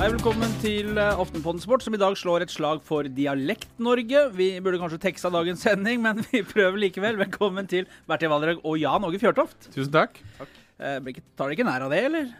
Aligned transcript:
Hei, 0.00 0.06
velkommen 0.08 0.48
til 0.62 0.96
eh, 0.96 1.18
Aftenpodden 1.20 1.60
Sport, 1.60 1.82
som 1.84 1.92
i 1.92 1.98
dag 2.00 2.14
slår 2.16 2.46
et 2.46 2.52
slag 2.52 2.78
for 2.88 3.04
Dialekt-Norge. 3.04 4.22
Vi 4.32 4.46
burde 4.64 4.78
kanskje 4.80 4.98
teksta 5.02 5.28
dagens 5.34 5.60
sending, 5.66 6.00
men 6.00 6.22
vi 6.30 6.40
prøver 6.46 6.80
likevel. 6.80 7.18
Velkommen 7.20 7.68
til 7.68 7.84
Bertil 8.08 8.32
Valderhaug 8.32 8.62
og 8.64 8.78
Jan 8.80 9.04
Åge 9.04 9.20
Fjørtoft. 9.20 9.68
Tusen 9.74 9.92
takk. 9.92 10.16
Eh, 10.40 10.96
blir 11.04 11.12
ikke- 11.18 11.26
tar 11.36 11.50
dere 11.50 11.58
ikke 11.58 11.66
nær 11.68 11.84
av 11.84 11.92
det, 11.92 12.00
eller? 12.08 12.30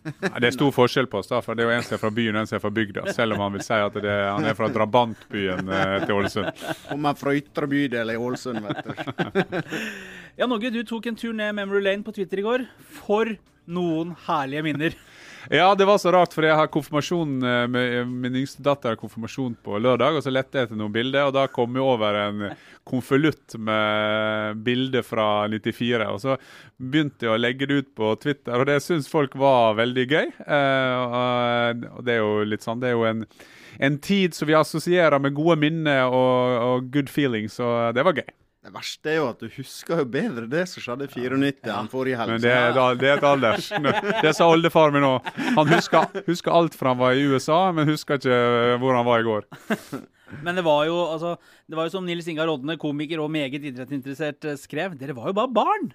Nei, 0.00 0.32
det 0.40 0.48
er 0.48 0.56
stor 0.56 0.72
forskjell 0.72 1.10
på 1.12 1.20
oss, 1.20 1.28
da, 1.28 1.42
for 1.44 1.52
det 1.52 1.66
er 1.66 1.68
jo 1.68 1.74
en 1.76 1.84
som 1.84 1.98
er 1.98 2.00
fra 2.06 2.12
byen 2.16 2.38
og 2.38 2.40
en 2.40 2.48
som 2.48 2.56
er 2.56 2.64
fra 2.64 2.72
bygda. 2.80 3.04
Selv 3.12 3.36
om 3.36 3.44
han 3.44 3.52
vil 3.58 3.66
si 3.68 3.76
at 3.76 4.00
det, 4.00 4.16
han 4.16 4.48
er 4.48 4.56
fra 4.56 4.70
drabantbyen 4.72 5.68
eh, 5.76 5.98
til 6.06 6.16
Ålesund. 6.16 6.64
Kommer 6.88 7.20
fra 7.20 7.36
ytre 7.36 7.68
bydel 7.68 8.14
i 8.14 8.16
Ålesund, 8.16 8.64
vet 8.64 8.80
du. 8.88 9.60
Jan 10.40 10.56
Åge, 10.56 10.72
du 10.72 10.80
tok 10.88 11.12
en 11.12 11.20
tur 11.20 11.36
ned 11.36 11.52
Memory 11.60 11.84
Lane 11.84 12.06
på 12.06 12.16
Twitter 12.16 12.40
i 12.40 12.48
går. 12.48 12.64
For 13.02 13.36
noen 13.68 14.16
herlige 14.24 14.64
minner. 14.64 14.96
Ja, 15.48 15.74
det 15.74 15.84
var 15.84 15.98
så 15.98 16.12
rart, 16.12 16.34
for 16.36 16.44
jeg 16.44 16.56
har 16.56 16.68
konfirmasjon 16.72 17.38
eh, 17.46 17.66
med 17.70 18.10
min 18.10 18.36
yngste 18.42 18.62
datter 18.64 18.92
har 18.92 18.98
konfirmasjon 19.00 19.54
på 19.64 19.78
lørdag, 19.80 20.18
og 20.18 20.24
så 20.24 20.32
lette 20.32 20.58
jeg 20.58 20.68
etter 20.68 20.78
noen 20.78 20.92
bilder, 20.92 21.30
og 21.30 21.36
da 21.36 21.46
kom 21.48 21.78
jeg 21.78 21.86
over 21.86 22.18
en 22.20 22.42
konvolutt 22.88 23.56
med 23.56 24.60
bilder 24.66 25.06
fra 25.06 25.28
94. 25.48 26.10
Og 26.10 26.20
så 26.22 26.36
begynte 26.76 27.26
jeg 27.26 27.32
å 27.32 27.40
legge 27.40 27.70
det 27.70 27.80
ut 27.80 27.90
på 27.96 28.12
Twitter, 28.20 28.58
og 28.58 28.68
det 28.68 28.80
syns 28.84 29.08
folk 29.10 29.36
var 29.40 29.78
veldig 29.80 30.06
gøy. 30.10 30.28
Eh, 30.44 31.86
og 31.88 32.04
det 32.04 32.18
er 32.18 32.20
jo 32.20 32.44
litt 32.50 32.66
sånn, 32.66 32.82
det 32.82 32.92
er 32.92 32.98
jo 32.98 33.08
en, 33.08 33.24
en 33.80 33.98
tid 34.04 34.36
som 34.36 34.50
vi 34.50 34.58
assosierer 34.58 35.22
med 35.22 35.36
gode 35.38 35.56
minner 35.62 36.04
og, 36.10 36.60
og 36.66 36.92
good 36.92 37.08
feelings, 37.12 37.56
og 37.64 37.96
det 37.96 38.04
var 38.04 38.20
gøy. 38.20 38.28
Det 38.60 38.74
verste 38.74 39.08
er 39.08 39.14
jo 39.16 39.26
at 39.30 39.40
du 39.40 39.46
husker 39.54 40.02
jo 40.02 40.04
bedre 40.12 40.44
det 40.50 40.66
som 40.68 40.82
skjedde 40.84 41.06
i 41.06 41.12
94 41.14 41.70
enn 41.72 41.86
forrige 41.88 42.18
helg. 42.20 42.34
Men 42.34 42.42
det 42.44 42.50
er, 42.52 42.74
det 43.00 43.08
er 43.08 43.16
et 43.16 43.24
alders. 43.24 43.70
Det 44.26 44.32
sa 44.36 44.48
oldefar 44.52 44.92
min 44.92 45.06
òg. 45.08 45.30
Han 45.56 45.70
husker, 45.72 46.20
husker 46.26 46.52
alt 46.52 46.76
fra 46.76 46.92
han 46.92 47.00
var 47.00 47.16
i 47.16 47.24
USA, 47.24 47.60
men 47.72 47.88
husker 47.88 48.20
ikke 48.20 48.40
hvor 48.82 48.98
han 48.98 49.06
var 49.08 49.24
i 49.24 49.28
går. 49.30 49.48
Men 50.44 50.54
det 50.54 50.62
var 50.62 50.84
jo, 50.86 50.94
altså, 51.10 51.32
det 51.66 51.74
var 51.74 51.88
jo 51.88 51.90
som 51.90 52.04
Nils 52.06 52.28
Ingar 52.30 52.46
Rodne, 52.46 52.76
komiker 52.78 53.18
og 53.18 53.32
meget 53.34 53.64
idrettsinteressert, 53.66 54.44
eh, 54.46 54.58
skrev. 54.60 54.94
Dere 55.00 55.16
var 55.16 55.26
jo 55.26 55.34
bare 55.40 55.50
barn. 55.50 55.88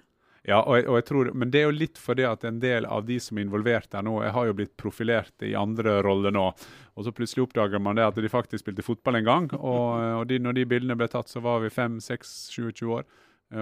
Ja, 0.46 0.60
og 0.62 0.76
jeg, 0.78 0.86
og 0.86 0.96
jeg 1.00 1.06
tror, 1.08 1.30
Men 1.34 1.50
det 1.50 1.60
er 1.60 1.64
jo 1.66 1.74
litt 1.74 1.98
fordi 1.98 2.22
at 2.28 2.44
en 2.46 2.60
del 2.62 2.86
av 2.86 3.02
de 3.08 3.18
som 3.22 3.38
er 3.38 3.46
involvert 3.48 3.90
der 3.90 4.04
nå, 4.06 4.20
jeg 4.22 4.34
har 4.36 4.46
jo 4.46 4.56
blitt 4.60 4.76
profilert 4.78 5.42
i 5.42 5.56
andre 5.58 5.98
roller 6.06 6.34
nå. 6.34 6.46
Og 6.94 7.06
så 7.06 7.12
plutselig 7.12 7.48
oppdager 7.48 7.82
man 7.82 7.98
det 7.98 8.06
at 8.06 8.20
de 8.22 8.30
faktisk 8.30 8.62
spilte 8.62 8.86
fotball 8.86 9.18
en 9.18 9.26
gang. 9.26 9.48
Og, 9.58 10.20
og 10.20 10.24
de, 10.30 10.38
når 10.42 10.60
de 10.60 10.68
bildene 10.70 10.98
ble 10.98 11.10
tatt, 11.10 11.32
så 11.32 11.42
var 11.42 11.64
vi 11.64 11.72
5-6-27 11.74 12.86
år. 12.86 13.06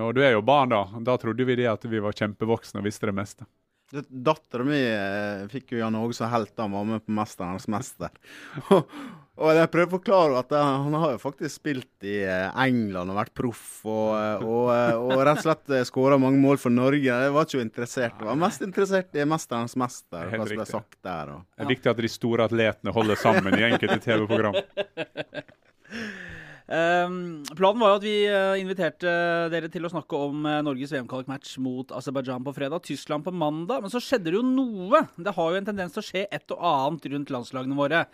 Og 0.05 0.15
du 0.17 0.23
er 0.25 0.37
jo 0.37 0.45
barn 0.45 0.73
da. 0.73 0.85
Da 1.09 1.17
trodde 1.21 1.45
vi 1.49 1.57
det 1.59 1.69
at 1.73 1.85
vi 1.89 2.01
var 2.05 2.17
kjempevoksne 2.17 2.81
og 2.81 2.89
visste 2.89 3.09
det 3.09 3.17
meste. 3.17 3.49
Dattera 3.95 4.65
mi 4.67 4.79
eh, 4.81 5.45
fikk 5.53 5.75
jo 5.75 5.83
Jan 5.83 5.97
Åge 5.99 6.17
som 6.17 6.33
helt 6.33 6.55
da 6.57 6.65
han 6.65 6.73
var 6.73 6.87
med 6.89 7.05
på 7.05 7.12
'Mesternes 7.12 7.69
mester'. 7.69 8.12
og, 9.35 9.49
jeg 9.57 9.71
prøver 9.73 9.89
å 9.89 9.95
forklare 9.97 10.41
at 10.45 10.53
han 10.55 10.95
har 10.95 11.15
jo 11.17 11.21
faktisk 11.23 11.57
spilt 11.57 12.07
i 12.07 12.21
eh, 12.23 12.51
England 12.65 13.11
og 13.11 13.19
vært 13.19 13.33
proff. 13.35 13.65
Og, 13.83 14.13
eh, 14.15 14.45
og, 14.47 14.69
eh, 14.71 14.95
og 15.01 15.25
rett 15.27 15.41
og 15.41 15.47
slett 15.49 15.89
skåra 15.89 16.19
mange 16.23 16.39
mål 16.43 16.61
for 16.63 16.75
Norge. 16.75 17.03
Jeg 17.03 17.33
var 17.35 17.49
ikke 17.49 17.59
jo 17.59 17.65
interessert. 17.65 18.15
Jeg 18.15 18.29
var 18.31 18.39
mest 18.39 18.62
interessert 18.67 19.19
i 19.19 19.27
'Mesternes 19.27 19.75
mester', 19.81 20.31
Helt 20.31 20.45
hva 20.45 20.49
som 20.49 20.62
ble 20.62 20.69
sagt 20.71 21.01
der. 21.03 21.35
Og. 21.35 21.43
Det 21.51 21.67
er 21.67 21.73
viktig 21.75 21.91
at 21.91 22.05
de 22.07 22.12
store 22.15 22.47
atletene 22.47 22.95
holder 22.95 23.19
sammen 23.19 23.59
i 23.59 23.67
enkelte 23.73 23.99
TV-program. 24.07 24.61
Ehm, 26.65 27.43
planen 27.53 27.83
var 27.83 27.91
jo 27.93 27.98
at 27.98 28.05
vi 28.07 28.15
eh, 28.25 28.61
inviterte 28.62 29.11
dere 29.53 29.69
til 29.69 29.84
å 29.84 29.91
snakke 29.93 30.17
om 30.17 30.47
eh, 30.48 30.62
Norges 30.65 30.95
VM-kvalikmatch 30.95 31.59
mot 31.61 31.93
Aserbajdsjan 31.93 32.47
på 32.47 32.55
fredag, 32.56 32.81
Tyskland 32.87 33.27
på 33.27 33.34
mandag. 33.37 33.83
Men 33.84 33.93
så 33.93 34.01
skjedde 34.01 34.31
det 34.31 34.39
jo 34.39 34.47
noe. 34.47 35.03
Det 35.21 35.34
har 35.37 35.51
jo 35.53 35.61
en 35.61 35.69
tendens 35.69 35.93
til 35.93 36.00
å 36.00 36.06
skje 36.06 36.25
et 36.25 36.55
og 36.56 36.65
annet 36.71 37.09
rundt 37.12 37.33
landslagene 37.34 37.77
våre. 37.77 38.06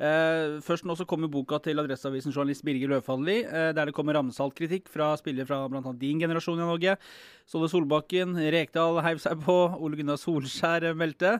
Eh, 0.00 0.56
først 0.64 0.86
nå 0.88 0.96
så 0.96 1.04
kommer 1.04 1.28
boka 1.28 1.58
til 1.60 1.82
Adresseavisen 1.82 2.32
journalist 2.32 2.64
Birger 2.64 2.94
Løfaldli, 2.94 3.42
eh, 3.44 3.68
der 3.76 3.90
det 3.90 3.96
kommer 3.96 4.16
ramsalt-kritikk 4.16 4.88
fra 4.88 5.12
spillere 5.20 5.50
fra 5.50 5.66
bl.a. 5.68 5.92
din 6.00 6.24
generasjon 6.24 6.62
i 6.62 6.70
Norge. 6.70 6.96
Ståle 7.44 7.68
Solbakken, 7.68 8.32
Rekdal 8.54 9.02
heiv 9.04 9.20
seg 9.20 9.44
på, 9.44 9.58
Ole 9.76 10.00
Gunnar 10.00 10.16
Solskjær 10.20 10.94
meldte. 10.96 11.36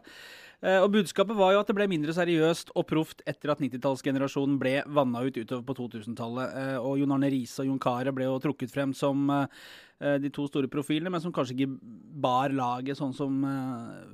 Eh, 0.60 0.78
Og 0.82 0.91
Budskapet 0.93 1.37
var 1.37 1.54
jo 1.54 1.60
at 1.62 1.69
det 1.71 1.76
ble 1.76 1.87
mindre 1.88 2.12
seriøst 2.12 2.72
og 2.76 2.87
proft 2.88 3.22
etter 3.28 3.53
at 3.54 3.62
90-tallsgenerasjonen 3.65 4.59
ble 4.60 4.75
vanna 4.93 5.22
ut 5.25 5.38
utover 5.41 5.65
på 5.65 5.76
2000-tallet. 5.78 6.56
Eh, 6.60 6.76
Og 6.78 6.98
Jon 7.00 7.15
Arne 7.16 7.31
Riise 7.32 7.62
og 7.62 7.71
Jon 7.71 7.81
Carew 7.81 8.12
ble 8.16 8.28
jo 8.28 8.41
trukket 8.44 8.72
frem 8.72 8.93
som 8.97 9.25
eh, 9.32 10.19
de 10.21 10.31
to 10.32 10.47
store 10.48 10.69
profilene, 10.72 11.12
men 11.12 11.21
som 11.21 11.32
kanskje 11.32 11.56
ikke 11.56 11.78
bar 12.21 12.53
laget 12.56 12.97
sånn 12.97 13.12
som 13.12 13.43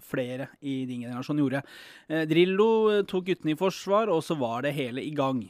flere 0.03 0.49
i 0.59 0.81
din 0.87 1.05
generasjon 1.05 1.39
gjorde. 1.39 1.61
Drillo 2.27 3.05
tok 3.07 3.29
guttene 3.29 3.55
i 3.55 3.59
forsvar, 3.59 4.11
og 4.11 4.19
så 4.27 4.35
var 4.35 4.67
det 4.67 4.75
hele 4.75 5.05
i 5.07 5.13
gang. 5.15 5.45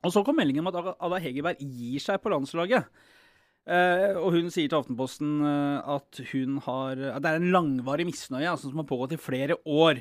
Og 0.00 0.14
så 0.14 0.22
kom 0.24 0.38
meldingen 0.40 0.64
om 0.64 0.70
at 0.72 0.94
Ada 0.96 1.20
Hegerberg 1.20 1.60
gir 1.60 2.00
seg 2.00 2.22
på 2.24 2.32
landslaget. 2.32 2.88
Eh, 3.68 4.16
og 4.16 4.32
hun 4.34 4.48
sier 4.50 4.70
til 4.70 4.78
Aftenposten 4.78 5.40
uh, 5.44 5.96
at 5.96 6.16
hun 6.30 6.56
har 6.64 6.96
At 7.12 7.20
det 7.22 7.28
er 7.28 7.36
en 7.38 7.50
langvarig 7.52 8.06
misnøye 8.08 8.48
altså, 8.48 8.70
som 8.70 8.80
har 8.80 8.88
pågått 8.88 9.12
i 9.14 9.20
flere 9.20 9.58
år. 9.68 10.00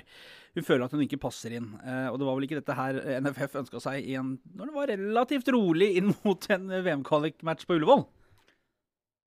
Hun 0.55 0.65
føler 0.65 0.85
at 0.87 0.95
hun 0.95 1.03
ikke 1.03 1.19
passer 1.21 1.57
inn. 1.57 1.73
Uh, 1.83 2.07
og 2.09 2.19
det 2.19 2.29
var 2.29 2.37
vel 2.37 2.47
ikke 2.47 2.61
dette 2.61 2.77
her 2.77 3.01
NFF 3.25 3.59
ønska 3.63 3.83
seg 3.83 4.07
en, 4.15 4.37
når 4.55 4.71
det 4.71 4.77
var 4.79 4.93
relativt 4.93 5.51
rolig 5.53 5.91
inn 5.99 6.13
mot 6.23 6.49
en 6.55 6.71
VM-kvalikmatch 6.87 7.67
på 7.67 7.77
Ullevål. 7.77 8.07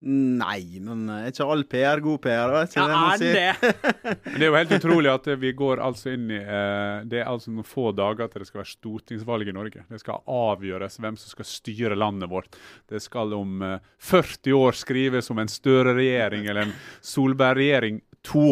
Nei, 0.01 0.81
men 0.81 1.03
er 1.13 1.27
ikke 1.29 1.45
all 1.53 1.63
PR 1.69 2.01
god 2.01 2.23
PR? 2.25 2.53
Vet 2.55 2.73
ikke 2.73 2.85
Ja, 2.89 3.01
det 3.21 3.33
er 3.37 3.59
det? 3.61 4.15
Det 4.25 4.39
er 4.39 4.47
jo 4.47 4.57
helt 4.57 4.73
utrolig 4.79 5.11
at 5.13 5.29
vi 5.43 5.53
går 5.59 5.83
altså 5.85 6.15
inn 6.15 6.25
i 6.33 6.39
uh, 6.41 7.05
Det 7.05 7.21
er 7.21 7.29
altså 7.29 7.53
noen 7.53 7.69
få 7.69 7.91
dager 7.93 8.31
til 8.33 8.41
det 8.41 8.49
skal 8.49 8.63
være 8.63 8.73
stortingsvalg 8.73 9.53
i 9.53 9.57
Norge. 9.59 9.85
Det 9.93 10.01
skal 10.01 10.25
avgjøres 10.25 10.97
hvem 11.05 11.21
som 11.21 11.35
skal 11.35 11.51
styre 11.51 12.01
landet 12.01 12.33
vårt. 12.33 12.57
Det 12.89 13.03
skal 13.05 13.37
om 13.37 13.61
uh, 13.61 13.77
40 14.01 14.57
år 14.57 14.81
skrives 14.81 15.29
om 15.35 15.43
en 15.45 15.53
Støre-regjering 15.53 16.49
eller 16.49 16.71
en 16.71 16.77
Solberg-regjering 17.05 18.01
2. 18.31 18.47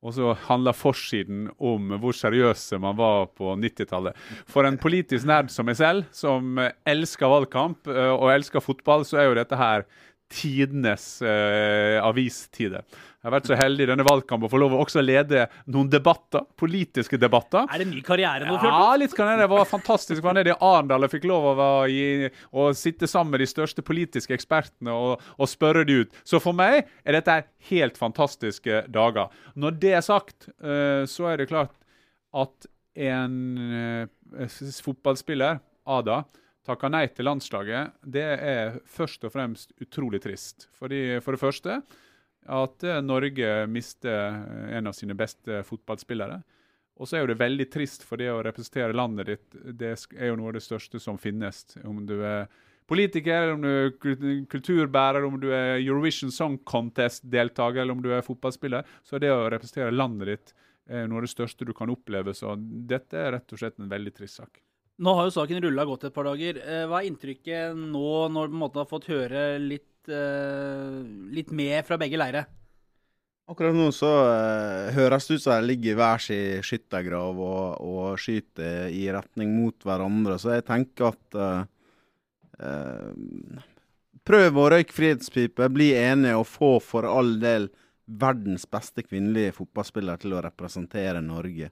Og 0.00 0.14
så 0.16 0.32
handler 0.46 0.76
forsiden 0.76 1.48
om 1.60 1.90
hvor 2.00 2.16
seriøse 2.16 2.78
man 2.80 2.96
var 2.96 3.26
på 3.36 3.52
90-tallet. 3.60 4.16
For 4.48 4.64
en 4.64 4.78
politisk 4.80 5.28
nerd 5.28 5.50
som 5.52 5.68
meg 5.68 5.76
selv, 5.76 6.06
som 6.16 6.56
eh, 6.58 6.72
elsker 6.88 7.28
valgkamp 7.28 7.90
eh, 7.92 8.12
og 8.14 8.32
elsker 8.32 8.64
fotball, 8.64 9.04
så 9.04 9.20
er 9.20 9.28
jo 9.28 9.36
dette 9.36 9.58
her 9.60 9.84
tidenes 10.30 11.04
eh, 11.22 11.98
avistide. 12.02 12.84
Jeg 13.20 13.28
har 13.28 13.34
vært 13.34 13.48
så 13.50 13.56
heldig 13.58 13.84
i 13.84 13.88
denne 13.90 14.04
valgkampen 14.06 14.48
å 14.48 14.50
få 14.52 14.60
lov 14.62 14.72
å 14.76 14.78
også 14.80 15.02
lede 15.02 15.42
noen 15.68 15.90
debatter, 15.92 16.46
politiske 16.56 17.18
debatter. 17.20 17.66
Er 17.68 17.82
det 17.82 17.88
ny 17.90 18.00
karriere 18.06 18.46
nå, 18.48 18.54
Ja, 18.64 18.94
litt 18.96 19.12
kan 19.16 19.28
det. 19.28 19.42
Det 19.42 19.50
var 19.52 19.68
fantastisk. 19.68 20.16
Jeg 20.22 20.24
var 20.24 20.38
nede 20.38 20.54
i 20.54 20.56
Arendal 20.56 21.04
og 21.04 21.12
fikk 21.12 21.26
lov 21.28 21.50
å, 21.52 21.68
i, 21.90 22.30
å 22.56 22.70
sitte 22.78 23.10
sammen 23.10 23.34
med 23.34 23.44
de 23.44 23.50
største 23.50 23.84
politiske 23.84 24.36
ekspertene 24.36 24.94
og, 24.94 25.26
og 25.36 25.50
spørre 25.52 25.84
de 25.88 26.00
ut. 26.04 26.20
Så 26.24 26.40
for 26.40 26.56
meg 26.56 26.86
er 27.04 27.18
dette 27.18 27.42
helt 27.68 28.00
fantastiske 28.00 28.86
dager. 28.88 29.28
Når 29.52 29.80
det 29.82 29.94
er 29.98 30.06
sagt, 30.06 30.48
eh, 30.64 31.04
så 31.10 31.28
er 31.28 31.42
det 31.42 31.50
klart 31.52 31.76
at 32.32 32.70
en 33.10 33.36
eh, 33.68 34.60
fotballspiller, 34.80 35.60
Ada, 35.90 36.22
takker 36.66 36.92
nei 36.92 37.06
til 37.14 37.26
landslaget, 37.28 37.96
det 38.04 38.28
er 38.36 38.78
først 38.88 39.24
og 39.26 39.32
fremst 39.34 39.74
utrolig 39.80 40.20
trist. 40.22 40.68
Fordi, 40.76 41.20
for 41.24 41.36
det 41.36 41.42
første 41.42 41.80
at 42.48 42.84
eh, 42.84 43.02
Norge 43.04 43.66
mister 43.66 44.16
eh, 44.28 44.78
en 44.78 44.86
av 44.90 44.96
sine 44.96 45.16
beste 45.18 45.62
fotballspillere. 45.66 46.40
Og 47.00 47.08
så 47.08 47.16
er 47.16 47.24
jo 47.24 47.30
det 47.32 47.40
veldig 47.40 47.66
trist, 47.72 48.04
for 48.04 48.20
det 48.20 48.28
å 48.32 48.42
representere 48.44 48.96
landet 48.96 49.30
ditt 49.30 49.60
det 49.80 49.94
er 50.18 50.28
jo 50.28 50.36
noe 50.36 50.50
av 50.50 50.58
det 50.58 50.64
største 50.64 51.00
som 51.00 51.16
finnes. 51.20 51.62
Om 51.84 52.02
du 52.08 52.18
er 52.18 52.50
politiker, 52.90 53.54
om 53.54 53.64
du 53.64 53.70
er 53.70 53.92
kulturbærer, 54.50 55.24
om 55.24 55.38
du 55.40 55.48
er 55.48 55.78
Eurovision 55.78 56.32
Song 56.34 56.58
Contest-deltaker, 56.68 57.80
eller 57.80 57.96
om 57.96 58.02
du 58.04 58.10
er 58.12 58.26
fotballspiller, 58.26 58.84
så 59.06 59.16
er 59.16 59.24
det 59.24 59.32
å 59.32 59.48
representere 59.48 59.94
landet 59.94 60.32
ditt 60.34 60.54
noe 60.90 61.22
av 61.22 61.24
det 61.24 61.30
største 61.30 61.64
du 61.64 61.72
kan 61.76 61.92
oppleve. 61.92 62.34
Så 62.36 62.52
dette 62.58 63.16
er 63.16 63.36
rett 63.36 63.54
og 63.54 63.62
slett 63.62 63.78
en 63.78 63.88
veldig 63.88 64.12
trist 64.18 64.42
sak. 64.42 64.60
Nå 65.00 65.16
har 65.16 65.28
jo 65.28 65.32
saken 65.32 65.62
rulla 65.64 65.86
godt 65.88 66.08
et 66.08 66.14
par 66.14 66.28
dager. 66.28 66.60
Eh, 66.60 66.86
Hva 66.88 67.00
er 67.00 67.08
inntrykket 67.08 67.76
nå, 67.76 68.28
når 68.28 68.48
du 68.48 68.52
på 68.52 68.58
en 68.58 68.64
måte 68.66 68.82
har 68.82 68.88
fått 68.90 69.08
høre 69.08 69.44
litt, 69.62 70.08
eh, 70.12 70.98
litt 71.32 71.52
mer 71.56 71.86
fra 71.88 71.96
begge 72.00 72.20
leire? 72.20 72.44
Akkurat 73.50 73.74
nå 73.74 73.88
så 73.90 74.06
uh, 74.06 74.92
høres 74.94 75.24
det 75.26 75.40
ut 75.40 75.42
som 75.42 75.56
de 75.58 75.66
ligger 75.72 75.90
i 75.90 75.98
hver 75.98 76.22
sin 76.22 76.60
skyttergrav 76.62 77.40
og, 77.42 77.80
og 77.82 78.20
skyter 78.22 78.92
i 78.94 79.08
retning 79.10 79.56
mot 79.56 79.74
hverandre. 79.82 80.36
Så 80.38 80.52
jeg 80.54 80.66
tenker 80.68 81.08
at 81.08 81.38
uh, 81.40 81.64
uh, 82.62 83.64
Prøv 84.30 84.60
å 84.60 84.68
røyke 84.70 84.94
frihetspipe, 84.94 85.66
bli 85.72 85.88
enige 85.96 86.36
og 86.38 86.46
få 86.46 86.74
for 86.84 87.08
all 87.08 87.32
del 87.42 87.66
verdens 88.20 88.66
beste 88.70 89.02
kvinnelige 89.02 89.56
fotballspiller 89.56 90.20
til 90.20 90.36
å 90.36 90.42
representere 90.44 91.22
Norge. 91.24 91.70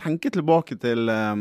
Tenker 0.00 0.32
tilbake 0.34 0.78
til 0.80 1.12
eh, 1.12 1.34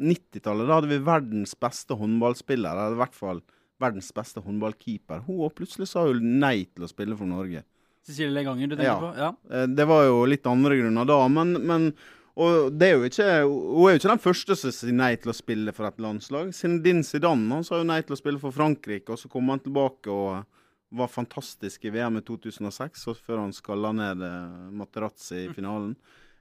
90-tallet. 0.00 0.66
Da 0.68 0.74
hadde 0.80 0.90
vi 0.90 0.98
verdens 1.04 1.54
beste 1.58 1.96
håndballspiller, 1.98 2.72
eller 2.76 2.96
i 2.96 3.00
hvert 3.00 3.14
fall 3.16 3.40
verdens 3.80 4.10
beste 4.16 4.40
håndballkeeper. 4.44 5.24
Hun 5.26 5.50
plutselig 5.56 5.88
sa 5.90 6.06
jo 6.08 6.14
nei 6.20 6.64
til 6.74 6.84
å 6.86 6.90
spille 6.90 7.16
for 7.18 7.28
Norge. 7.28 7.62
Cecilie 8.06 8.30
Leganger, 8.32 8.68
du 8.70 8.76
tenker 8.76 8.84
Ja. 8.86 9.00
på? 9.00 9.16
Ja. 9.18 9.30
Eh, 9.50 9.66
Det 9.66 9.86
var 9.86 10.04
jo 10.06 10.24
litt 10.26 10.46
andre 10.46 10.76
grunner 10.78 11.04
da, 11.06 11.28
men, 11.28 11.52
men 11.66 11.94
Og 12.38 12.70
det 12.76 12.82
er 12.92 12.98
jo 12.98 13.04
ikke, 13.08 13.26
Hun 13.48 13.88
er 13.88 13.94
jo 13.96 13.98
ikke 13.98 14.12
den 14.12 14.18
første 14.20 14.56
som 14.56 14.70
sier 14.70 14.92
nei 14.92 15.16
til 15.16 15.32
å 15.32 15.34
spille 15.34 15.72
for 15.72 15.86
et 15.86 15.96
landslag. 15.96 16.52
Din 16.82 17.00
Zidane 17.02 17.48
han 17.50 17.64
sa 17.64 17.78
jo 17.78 17.84
nei 17.84 18.02
til 18.02 18.12
å 18.14 18.18
spille 18.20 18.38
for 18.38 18.52
Frankrike, 18.52 19.08
og 19.08 19.16
så 19.18 19.30
kom 19.32 19.48
han 19.48 19.58
tilbake 19.58 20.06
og 20.12 20.44
var 20.92 21.08
fantastisk 21.08 21.86
i 21.86 21.90
VM 21.90 22.18
i 22.18 22.20
2006, 22.20 23.06
før 23.24 23.38
han 23.40 23.52
skalla 23.52 23.90
ned 23.92 24.20
eh, 24.20 24.70
Materazzi 24.70 25.46
i 25.48 25.52
finalen. 25.52 25.96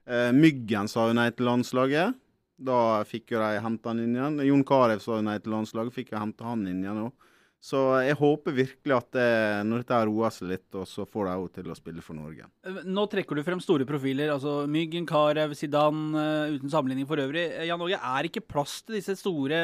Eh, 0.06 0.32
Myggen 0.36 0.88
sa 0.92 1.08
jo 1.08 1.14
nei 1.14 1.30
til 1.32 1.46
landslaget. 1.48 2.14
Da 2.56 3.04
fikk 3.08 3.34
jo 3.36 3.44
de 3.44 3.62
henta 3.64 3.92
han 3.92 4.00
inn 4.00 4.16
igjen. 4.16 4.42
Jon 4.48 4.66
Carew 4.68 5.02
sa 5.04 5.20
nei 5.24 5.40
til 5.44 5.56
landslaget, 5.56 5.96
fikk 5.96 6.14
jo 6.14 6.22
hente 6.22 6.46
han 6.48 6.68
inn 6.70 6.84
igjen 6.86 7.08
òg. 7.08 7.32
Så 7.66 7.80
jeg 8.06 8.14
håper 8.20 8.54
virkelig 8.54 8.94
at 8.94 9.08
det, 9.16 9.30
når 9.66 9.82
dette 9.82 10.00
roer 10.06 10.34
seg 10.34 10.52
litt, 10.52 10.68
og 10.78 10.86
så 10.86 11.06
får 11.10 11.26
de 11.26 11.32
henne 11.32 11.54
til 11.56 11.72
å 11.74 11.78
spille 11.78 12.04
for 12.06 12.18
Norge. 12.18 12.46
Eh, 12.68 12.84
nå 12.86 13.06
trekker 13.10 13.40
du 13.40 13.42
frem 13.48 13.62
store 13.64 13.88
profiler. 13.90 14.30
altså 14.36 14.68
Myggen, 14.70 15.08
Carew, 15.10 15.56
Zidane, 15.58 16.12
uh, 16.14 16.54
uten 16.54 16.70
sammenligning 16.70 17.10
for 17.10 17.22
øvrig. 17.24 17.48
Eh, 17.56 17.66
Jan 17.72 17.82
Åge, 17.82 17.98
er 17.98 18.30
ikke 18.30 18.46
plass 18.46 18.84
til 18.86 19.00
disse 19.00 19.18
store 19.18 19.58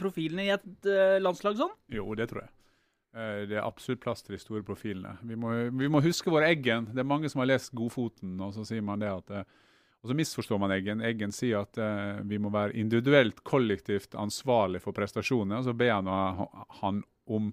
profilene 0.00 0.48
i 0.48 0.52
et 0.56 0.90
landslag 1.22 1.60
sånn? 1.60 1.70
Jo, 1.94 2.08
det 2.18 2.32
tror 2.32 2.42
jeg. 2.42 2.54
Det 3.46 3.54
er 3.54 3.62
absolutt 3.62 4.00
plass 4.02 4.24
til 4.26 4.34
de 4.34 4.40
store 4.42 4.64
profilene. 4.66 5.12
Vi 5.22 5.36
må, 5.38 5.52
vi 5.70 5.86
må 5.86 6.00
huske 6.02 6.32
vår 6.34 6.48
Eggen. 6.48 6.88
Det 6.90 7.04
er 7.04 7.06
mange 7.06 7.30
som 7.30 7.44
har 7.44 7.52
lest 7.52 7.70
Godfoten, 7.70 8.34
og 8.42 8.50
så 8.56 8.66
sier 8.66 8.82
man 8.82 8.98
det 8.98 9.12
at 9.12 9.44
og 10.04 10.10
så 10.10 10.16
misforstår 10.18 10.58
man 10.60 10.74
Eggen. 10.74 11.00
Eggen 11.00 11.32
sier 11.32 11.64
at 11.64 11.78
vi 12.28 12.36
må 12.36 12.50
være 12.52 12.76
individuelt, 12.76 13.38
kollektivt 13.40 14.12
ansvarlig 14.20 14.82
for 14.84 14.92
prestasjonene. 14.92 15.62
Og 15.62 15.64
så 15.64 15.72
ber 15.72 15.94
han, 15.96 16.10
han 16.82 16.98
om 17.24 17.48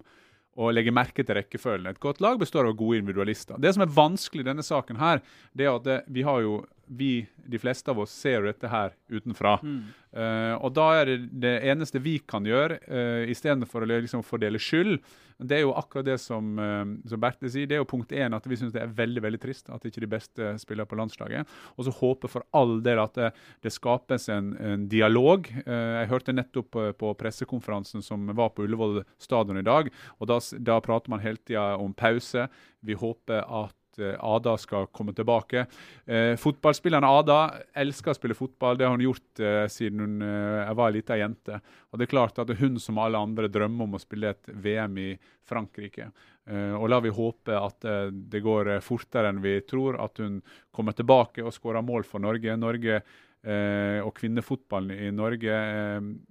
å 0.60 0.68
legge 0.72 0.92
merke 0.92 1.24
til 1.24 1.38
rekkefølgen. 1.38 1.88
Et 1.88 2.02
godt 2.02 2.20
lag 2.20 2.36
består 2.40 2.68
av 2.68 2.76
gode 2.76 3.00
individualister. 3.00 3.56
Det 3.56 3.72
som 3.72 3.84
er 3.86 3.94
vanskelig 3.94 4.44
i 4.44 4.50
denne 4.50 4.64
saken, 4.66 5.00
her, 5.00 5.22
det 5.56 5.64
er 5.64 5.72
at 5.78 5.86
det, 5.86 5.98
vi 6.12 6.24
har 6.26 6.42
jo 6.44 6.58
vi, 6.86 7.26
de 7.36 7.58
fleste 7.58 7.90
av 7.90 8.00
oss 8.02 8.12
ser 8.14 8.44
dette 8.46 8.68
her 8.70 8.94
utenfra. 9.12 9.58
Mm. 9.62 9.82
Uh, 10.12 10.54
og 10.60 10.72
da 10.76 10.86
er 11.00 11.08
det 11.08 11.18
det 11.44 11.52
eneste 11.72 12.02
vi 12.02 12.18
kan 12.28 12.44
gjøre, 12.46 12.78
uh, 12.84 13.28
istedenfor 13.32 13.84
å 13.84 13.88
liksom 13.92 14.24
fordele 14.26 14.60
skyld, 14.60 14.98
det 15.42 15.56
er 15.56 15.62
jo 15.64 15.72
akkurat 15.74 16.06
det 16.06 16.18
som, 16.22 16.52
uh, 16.60 16.84
som 17.08 17.22
Berthe 17.22 17.50
sier. 17.50 17.68
Det 17.68 17.78
er 17.78 17.82
jo 17.82 17.88
punkt 17.88 18.12
én 18.14 18.36
at 18.36 18.46
vi 18.48 18.58
syns 18.60 18.74
det 18.74 18.82
er 18.84 18.94
veldig 18.98 19.24
veldig 19.24 19.40
trist 19.42 19.70
at 19.72 19.84
ikke 19.88 20.04
de 20.04 20.10
beste 20.12 20.52
spiller 20.62 20.88
på 20.88 20.98
landslaget. 21.00 21.48
Og 21.76 21.88
så 21.88 21.94
håper 21.96 22.30
for 22.30 22.46
all 22.56 22.78
del 22.84 23.02
at 23.02 23.16
det, 23.18 23.32
det 23.64 23.74
skapes 23.74 24.28
en, 24.32 24.52
en 24.60 24.86
dialog. 24.92 25.48
Uh, 25.66 26.02
jeg 26.02 26.10
hørte 26.12 26.36
nettopp 26.36 26.72
på, 26.72 26.88
på, 26.98 27.14
pressekonferansen 27.18 28.04
som 28.04 28.30
var 28.36 28.52
på 28.54 28.66
Ullevål 28.66 29.02
stadion 29.22 29.60
i 29.60 29.66
dag, 29.66 29.90
og 30.18 30.28
da, 30.30 30.38
da 30.60 30.80
prater 30.84 31.12
man 31.12 31.22
hele 31.24 31.40
tida 31.40 31.72
om 31.80 31.94
pause. 31.96 32.48
Vi 32.82 32.96
håper 32.98 33.44
at 33.46 33.76
Eh, 33.98 34.16
Ada 34.18 34.56
skal 34.60 34.86
komme 34.94 35.14
tilbake. 35.16 35.66
Eh, 36.06 36.34
fotballspilleren 36.40 37.04
Ada 37.04 37.38
elsker 37.82 38.12
å 38.12 38.16
spille 38.16 38.36
fotball. 38.38 38.78
Det 38.78 38.86
har 38.86 38.94
hun 38.96 39.04
gjort 39.04 39.42
eh, 39.42 39.64
siden 39.72 40.04
hun 40.04 40.26
eh, 40.26 40.72
var 40.76 40.90
ei 40.90 40.98
lita 40.98 41.18
jente. 41.20 41.60
Og 41.90 41.98
det 41.98 42.06
er 42.06 42.12
klart 42.14 42.38
at 42.42 42.52
hun 42.58 42.78
som 42.80 43.00
alle 43.02 43.20
andre 43.20 43.50
drømmer 43.52 43.88
om 43.88 43.98
å 43.98 44.02
spille 44.02 44.32
et 44.32 44.52
VM 44.52 44.98
i 45.02 45.08
Frankrike. 45.48 46.10
Eh, 46.48 46.74
og 46.78 46.88
la 46.90 47.00
vi 47.04 47.12
håpe 47.14 47.58
at 47.58 47.88
eh, 47.88 48.08
det 48.12 48.44
går 48.44 48.76
fortere 48.84 49.32
enn 49.32 49.42
vi 49.44 49.58
tror, 49.68 50.00
at 50.02 50.22
hun 50.22 50.40
kommer 50.74 50.96
tilbake 50.96 51.44
og 51.44 51.54
skårer 51.54 51.84
mål 51.86 52.08
for 52.08 52.24
Norge. 52.24 52.56
Norge 52.56 53.02
og 53.42 54.12
kvinnefotballen 54.14 55.00
i 55.02 55.08
Norge 55.10 55.54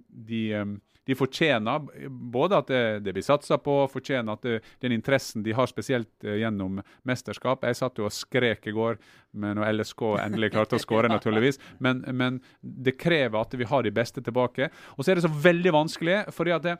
de 0.08 0.38
de 1.08 1.16
fortjener 1.18 2.08
både 2.08 2.60
at 2.62 2.70
det, 2.70 2.82
det 3.06 3.14
blir 3.16 3.24
satsa 3.26 3.58
på, 3.58 3.80
fortjener 3.90 4.36
at 4.36 4.46
det, 4.46 4.60
den 4.84 4.94
interessen 4.94 5.42
de 5.42 5.54
har 5.56 5.70
spesielt 5.70 6.12
uh, 6.26 6.36
gjennom 6.38 6.80
mesterskap. 7.08 7.66
Jeg 7.66 7.80
satt 7.80 7.98
jo 7.98 8.06
og 8.06 8.14
skrek 8.14 8.70
i 8.70 8.76
går 8.76 9.00
men 9.32 9.56
når 9.56 9.78
LSK 9.78 10.02
endelig 10.20 10.52
klarte 10.52 10.76
å 10.76 10.82
skåre, 10.82 11.10
naturligvis. 11.12 11.60
Men, 11.82 12.02
men, 12.12 12.40
det 12.60 12.98
krever 13.00 13.40
at 13.40 13.54
vi 13.56 13.68
har 13.68 13.84
de 13.84 13.94
beste 13.94 14.22
tilbake. 14.24 14.68
Og 14.96 15.04
så 15.04 15.12
er 15.12 15.18
det 15.18 15.26
så 15.26 15.32
veldig 15.32 15.72
vanskelig, 15.74 16.18
fordi 16.36 16.54
at 16.56 16.66
det, 16.66 16.76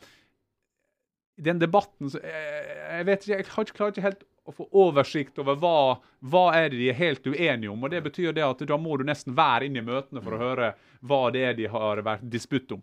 den 1.42 1.58
debatten 1.58 2.10
Jeg 2.12 3.06
vet 3.08 3.24
ikke, 3.24 3.32
jeg 3.32 3.48
har 3.48 3.66
ikke 3.66 3.78
klart 3.78 3.96
ikke 3.96 4.10
helt 4.10 4.26
å 4.42 4.52
få 4.54 4.66
oversikt 4.74 5.38
over 5.38 5.58
hva, 5.62 5.98
hva 6.26 6.46
er 6.58 6.72
det 6.72 6.80
de 6.80 6.88
er 6.90 6.98
helt 6.98 7.26
uenige 7.26 7.70
om. 7.70 7.84
og 7.84 7.92
Det 7.92 8.02
betyr 8.04 8.34
det 8.34 8.44
at 8.44 8.64
da 8.68 8.78
må 8.78 8.96
du 8.98 9.04
nesten 9.06 9.36
være 9.38 9.68
inne 9.68 9.82
i 9.82 9.86
møtene 9.86 10.22
for 10.22 10.34
å 10.34 10.40
høre 10.40 10.72
hva 11.00 11.22
det 11.34 11.44
er 11.46 11.58
de 11.58 11.68
har 11.70 12.02
vært 12.04 12.26
disputt 12.30 12.74
om. 12.74 12.82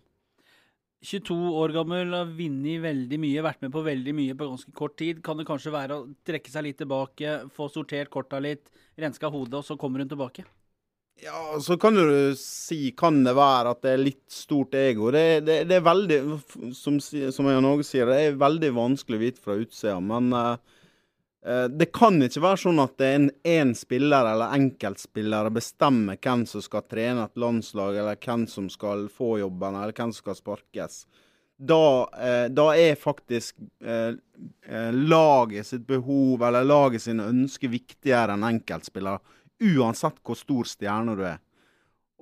22 1.05 1.35
år 1.55 1.71
gammel, 1.71 2.11
har 2.11 2.31
vunnet 2.35 2.81
veldig 2.83 3.19
mye, 3.23 3.43
vært 3.45 3.61
med 3.63 3.71
på 3.71 3.83
veldig 3.85 4.13
mye 4.17 4.35
på 4.35 4.49
ganske 4.49 4.73
kort 4.75 4.97
tid. 4.99 5.21
Kan 5.23 5.39
det 5.39 5.47
kanskje 5.47 5.71
være 5.71 5.95
å 5.95 6.07
trekke 6.27 6.51
seg 6.51 6.65
litt 6.65 6.79
tilbake, 6.81 7.35
få 7.55 7.69
sortert 7.71 8.11
korta 8.11 8.41
litt, 8.43 8.67
renska 8.99 9.31
hodet, 9.31 9.61
og 9.61 9.67
så 9.67 9.77
kommer 9.79 10.03
hun 10.03 10.11
tilbake? 10.11 10.43
Ja, 11.19 11.59
så 11.59 11.75
kan 11.79 11.95
du 11.95 12.35
si 12.39 12.93
kan 12.95 13.23
det 13.25 13.33
være 13.35 13.73
at 13.73 13.81
det 13.83 13.91
er 13.91 14.03
litt 14.03 14.25
stort 14.31 14.75
ego. 14.79 15.09
Det, 15.11 15.23
det, 15.47 15.57
det 15.67 15.79
er 15.79 15.87
veldig, 15.87 16.19
som, 16.75 16.99
som 16.99 17.49
og 17.51 17.63
Norge 17.63 17.87
sier, 17.87 18.07
det 18.07 18.19
er 18.19 18.39
veldig 18.39 18.71
vanskelig 18.75 19.19
å 19.19 19.23
vite 19.23 19.43
fra 19.43 19.57
utsida. 19.59 19.97
Men 20.03 20.31
uh, 20.35 20.78
det 21.39 21.85
kan 21.95 22.17
ikke 22.19 22.41
være 22.43 22.59
sånn 22.59 22.81
at 22.83 22.97
det 22.99 23.07
er 23.07 23.13
en 23.15 23.29
én 23.47 23.69
spiller 23.77 24.27
eller 24.27 24.51
enkeltspillere 24.57 25.53
bestemmer 25.55 26.19
hvem 26.19 26.43
som 26.49 26.63
skal 26.65 26.83
trene 26.83 27.23
et 27.23 27.39
landslag, 27.39 27.95
eller 27.95 28.19
hvem 28.19 28.43
som 28.51 28.67
skal 28.69 29.05
få 29.07 29.37
jobben, 29.39 29.77
eller 29.79 29.95
hvem 29.95 30.11
som 30.11 30.25
skal 30.25 30.35
sparkes. 30.35 31.05
Da, 31.59 32.09
eh, 32.19 32.45
da 32.55 32.69
er 32.75 32.95
faktisk 32.95 33.57
eh, 33.83 34.15
eh, 34.67 34.91
laget 34.93 35.67
sitt 35.67 35.87
behov 35.87 36.43
eller 36.47 36.63
laget 36.63 37.03
sine 37.03 37.25
ønsker 37.27 37.71
viktigere 37.73 38.37
enn 38.37 38.45
enkeltspillere. 38.47 39.19
Uansett 39.59 40.21
hvor 40.23 40.39
stor 40.39 40.69
stjerne 40.71 41.17
du 41.19 41.25
er. 41.27 41.41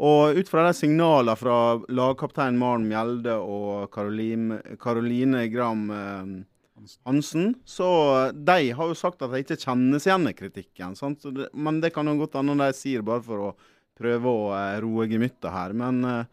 Og 0.02 0.38
ut 0.38 0.50
fra 0.50 0.66
de 0.66 0.74
signalene 0.78 1.38
fra 1.38 1.78
lagkaptein 1.86 2.58
Maren 2.58 2.88
Mjelde 2.90 3.36
og 3.38 3.94
Karoline 3.94 5.46
Gram 5.54 5.86
eh, 5.94 6.34
Hansen, 7.08 7.56
så 7.66 7.88
de 8.32 8.72
har 8.72 8.92
jo 8.92 8.96
sagt 8.98 9.22
at 9.26 9.34
de 9.34 9.42
ikke 9.42 9.58
kjenner 9.60 10.02
seg 10.02 10.12
igjen 10.12 10.30
i 10.30 10.38
kritikken. 10.38 10.96
Det, 11.36 11.50
men 11.58 11.82
det 11.84 11.92
kan 11.96 12.08
jo 12.10 12.18
godt 12.22 12.38
hende 12.40 12.58
de 12.62 12.78
sier 12.78 13.06
bare 13.06 13.24
for 13.26 13.50
å 13.50 13.52
prøve 13.98 14.32
å 14.32 14.50
eh, 14.56 14.80
roe 14.84 15.08
gemyttet 15.10 15.50
her. 15.54 15.76
Men 15.78 16.02
eh, 16.08 16.26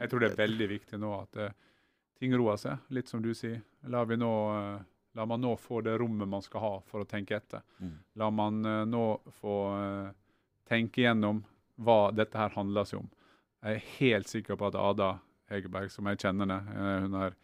Jeg 0.00 0.10
tror 0.10 0.22
det 0.22 0.32
er 0.32 0.40
veldig 0.40 0.70
viktig 0.74 1.00
nå 1.00 1.12
at 1.20 1.40
eh, 1.40 1.58
ting 2.20 2.34
roer 2.36 2.58
seg, 2.60 2.82
litt 2.94 3.10
som 3.10 3.22
du 3.22 3.32
sier. 3.36 3.60
La, 3.88 4.02
nå, 4.04 4.32
la, 5.16 5.26
man 5.26 5.40
nå 5.40 5.54
få 5.60 5.80
det 5.86 5.96
rommet 6.00 6.28
man 6.28 6.44
skal 6.44 6.64
ha 6.64 6.74
for 6.90 7.04
å 7.04 7.08
tenke 7.08 7.38
etter. 7.38 7.62
Mm. 7.78 7.94
La 8.20 8.28
man 8.34 8.60
nå 8.90 9.04
få 9.38 9.54
tenke 10.68 11.06
gjennom 11.06 11.40
hva 11.80 12.10
dette 12.12 12.36
her 12.36 12.52
handler 12.58 12.84
seg 12.84 13.00
om. 13.00 13.08
Jeg 13.64 13.78
er 13.78 13.88
helt 14.00 14.28
sikker 14.28 14.58
på 14.60 14.68
at 14.68 14.76
Ada 14.76 15.14
Hegerberg, 15.48 15.88
som 15.92 16.08
jeg 16.10 16.20
kjenner 16.20 16.44
henne, 16.44 17.00
hun 17.06 17.16
har 17.16 17.38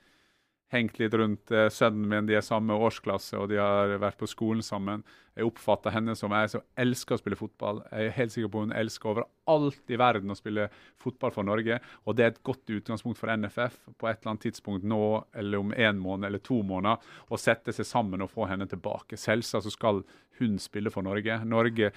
hengt 0.75 0.99
litt 0.99 1.15
rundt 1.15 1.51
eh, 1.55 1.69
sønnen 1.73 2.09
min. 2.11 2.29
De 2.29 2.37
er 2.39 2.45
samme 2.45 2.75
årsklasse, 2.75 3.39
og 3.39 3.51
de 3.53 3.61
har 3.61 3.97
vært 4.03 4.19
på 4.21 4.29
skolen 4.31 4.65
sammen. 4.67 5.05
Jeg 5.37 5.51
oppfatter 5.51 5.93
henne 5.93 6.15
som 6.17 6.33
jeg 6.33 6.49
som 6.55 6.63
elsker 6.81 7.17
å 7.17 7.21
spille 7.21 7.37
fotball. 7.37 7.83
Jeg 7.91 8.09
er 8.09 8.15
helt 8.17 8.33
sikker 8.33 8.53
på 8.53 8.63
hun 8.65 8.73
elsker 8.73 9.11
overalt 9.13 9.93
i 9.93 9.99
verden 10.01 10.33
å 10.33 10.39
spille 10.39 10.69
fotball 11.03 11.35
for 11.35 11.45
Norge. 11.45 11.77
Og 12.09 12.17
det 12.17 12.25
er 12.25 12.33
et 12.33 12.45
godt 12.47 12.73
utgangspunkt 12.73 13.21
for 13.21 13.33
NFF 13.37 13.77
på 14.01 14.09
et 14.09 14.23
eller 14.23 14.33
annet 14.33 14.47
tidspunkt 14.49 14.87
nå 14.89 15.03
eller 15.37 15.61
om 15.61 15.75
en 15.77 16.01
måned 16.01 16.31
eller 16.31 16.41
to 16.45 16.63
måneder 16.65 17.05
å 17.29 17.41
sette 17.41 17.75
seg 17.77 17.89
sammen 17.89 18.25
og 18.25 18.33
få 18.33 18.49
henne 18.49 18.69
tilbake. 18.71 19.21
Selvsagt 19.21 19.69
så 19.69 19.75
skal 19.75 20.01
hun 20.41 20.57
spille 20.61 20.93
for 20.93 21.05
Norge. 21.05 21.37
Norge 21.49 21.91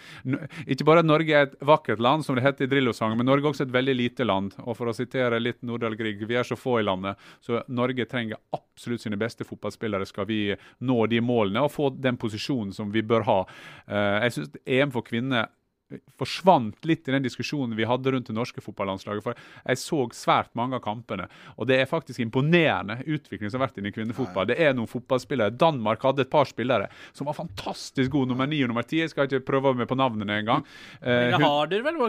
ikke 0.67 0.87
bare 0.87 1.03
at 1.03 1.07
Norge 1.07 1.35
er 1.35 1.47
et 1.47 1.57
vakkert 1.65 1.99
land, 2.03 2.23
som 2.25 2.37
det 2.37 2.45
heter 2.45 2.67
i 2.67 2.71
Drillo-sangen, 2.71 3.19
men 3.19 3.27
Norge 3.27 3.47
er 3.47 3.51
også 3.53 3.67
et 3.67 3.75
veldig 3.75 3.95
lite 3.97 4.27
land. 4.27 4.55
Og 4.63 4.77
for 4.79 4.91
å 4.91 4.95
sitere 4.95 5.41
litt 5.41 5.59
Nordahl 5.67 5.97
Grieg, 5.99 6.23
vi 6.27 6.39
er 6.39 6.47
så 6.47 6.59
få 6.59 6.79
i 6.79 6.87
landet, 6.87 7.19
så 7.43 7.63
Norge 7.67 8.07
trenger 8.09 8.39
absolutt 8.55 8.68
sine 8.79 9.19
beste 9.19 9.47
fotballspillere 9.47 10.07
skal 10.09 10.27
vi 10.29 10.41
nå 10.87 10.99
de 11.11 11.21
målene 11.21 11.63
og 11.65 11.73
få 11.73 11.89
den 11.95 12.17
posisjonen 12.19 12.73
som 12.75 12.93
vi 12.93 13.03
bør 13.05 13.27
ha. 13.27 13.39
Eh, 13.87 14.17
jeg 14.25 14.35
synes 14.37 14.59
EM 14.65 14.93
for 14.95 15.07
kvinner 15.07 15.49
forsvant 16.19 16.85
litt 16.85 17.07
i 17.07 17.13
den 17.15 17.23
diskusjonen 17.25 17.75
vi 17.77 17.87
hadde 17.87 18.11
rundt 18.13 18.27
det 18.29 18.35
norske 18.37 18.61
fotballandslaget. 18.61 19.25
For 19.25 19.37
jeg 19.63 19.81
så 19.81 20.01
svært 20.13 20.51
mange 20.57 20.77
av 20.77 20.83
kampene, 20.85 21.27
og 21.57 21.69
det 21.69 21.79
er 21.81 21.89
faktisk 21.89 22.21
imponerende 22.23 22.99
utvikling 23.05 23.49
som 23.49 23.59
har 23.59 23.67
vært 23.69 23.79
innen 23.81 23.95
kvinnefotball. 23.95 24.49
Det 24.51 24.59
er 24.61 24.75
noen 24.77 24.89
fotballspillere. 24.89 25.55
Danmark 25.59 26.05
hadde 26.05 26.25
et 26.25 26.31
par 26.31 26.49
spillere 26.49 26.89
som 27.15 27.29
var 27.29 27.37
fantastisk 27.37 28.11
gode, 28.13 28.31
nummer 28.31 28.49
ni 28.49 28.61
og 28.63 28.71
nummer 28.71 28.85
ti. 28.85 29.01
Jeg 29.01 29.13
skal 29.13 29.29
ikke 29.29 29.41
prøve 29.47 29.73
meg 29.79 29.89
på 29.89 29.97
navnene 29.97 30.39
engang. 30.43 30.65
Uh, 31.01 31.33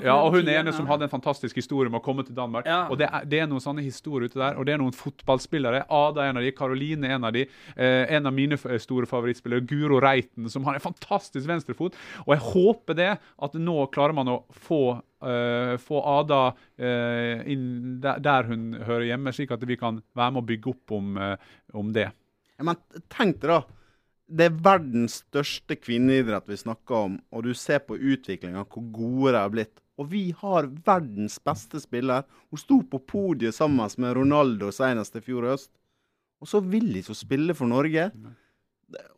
ja, 0.05 0.17
og 0.19 0.37
hun 0.37 0.51
ene 0.51 0.75
som 0.77 0.89
hadde 0.91 1.09
en 1.09 1.13
fantastisk 1.13 1.57
historie 1.61 1.93
med 1.93 2.03
å 2.03 2.05
komme 2.05 2.27
til 2.27 2.37
Danmark. 2.37 2.69
Ja. 2.69 2.83
Og 2.93 3.01
det 3.01 3.09
er, 3.09 3.27
det 3.29 3.43
er, 3.43 3.49
noen 3.51 3.65
sånne 3.65 3.85
historier 3.85 4.29
ute 4.29 4.41
der, 4.41 4.59
og 4.61 4.69
det 4.69 4.77
er 4.77 4.83
noen 4.83 4.97
fotballspillere. 4.97 5.87
Ada 5.89 6.27
er 6.27 6.35
en 6.35 6.43
av 6.43 6.47
de, 6.47 6.53
Karoline 6.57 7.15
en 7.17 7.29
av 7.29 7.35
de. 7.37 7.47
Uh, 7.73 8.05
en 8.11 8.29
av 8.29 8.37
mine 8.37 8.59
store 8.61 9.09
favorittspillere, 9.09 9.65
Guro 9.71 10.01
Reiten, 10.03 10.51
som 10.53 10.69
har 10.69 10.77
en 10.77 10.85
fantastisk 10.85 11.49
venstrefot. 11.49 11.97
Og 12.27 12.35
jeg 12.35 12.45
håper 12.51 12.99
det 12.99 13.11
at 13.17 13.59
nå 13.61 13.70
nå 13.71 13.87
klarer 13.95 14.17
man 14.17 14.31
å 14.33 14.39
få, 14.51 14.83
uh, 14.99 15.75
få 15.81 16.05
Ada 16.19 16.41
uh, 16.51 17.43
inn 17.51 17.99
der, 18.03 18.23
der, 18.23 18.49
hun 18.51 18.73
hører 18.77 19.09
hjemme, 19.13 19.35
slik 19.37 19.55
at 19.55 19.67
vi 19.69 19.79
kan 19.81 20.03
være 20.19 20.37
med 20.37 20.43
å 20.43 20.49
bygge 20.51 20.73
opp 20.75 20.97
om, 20.99 21.13
uh, 21.21 21.37
om 21.79 21.93
det. 21.97 22.09
Ja, 22.59 22.67
men 22.69 22.81
tenk 23.13 23.41
deg 23.41 23.55
da. 23.55 23.61
Det 24.31 24.47
er 24.47 24.59
verdens 24.63 25.23
største 25.25 25.75
kvinneidrett 25.81 26.47
vi 26.47 26.59
snakker 26.61 27.07
om, 27.09 27.15
og 27.35 27.47
du 27.49 27.55
ser 27.59 27.81
på 27.83 27.97
utviklinga, 27.99 28.63
hvor 28.71 28.85
gode 28.95 29.33
de 29.35 29.41
har 29.41 29.55
blitt. 29.55 29.81
Og 30.01 30.13
vi 30.13 30.23
har 30.39 30.69
verdens 30.87 31.37
beste 31.45 31.81
spiller. 31.83 32.23
Hun 32.49 32.61
sto 32.63 32.79
på 32.87 33.01
podiet 33.11 33.57
sammen 33.57 33.91
med 34.01 34.15
Ronaldo 34.17 34.71
senest 34.73 35.19
i 35.19 35.25
fjor 35.25 35.49
høst. 35.51 35.73
Og 36.41 36.49
så 36.49 36.63
vil 36.65 36.89
ikke 36.97 37.13
hun 37.13 37.19
spille 37.19 37.57
for 37.59 37.69
Norge. 37.69 38.07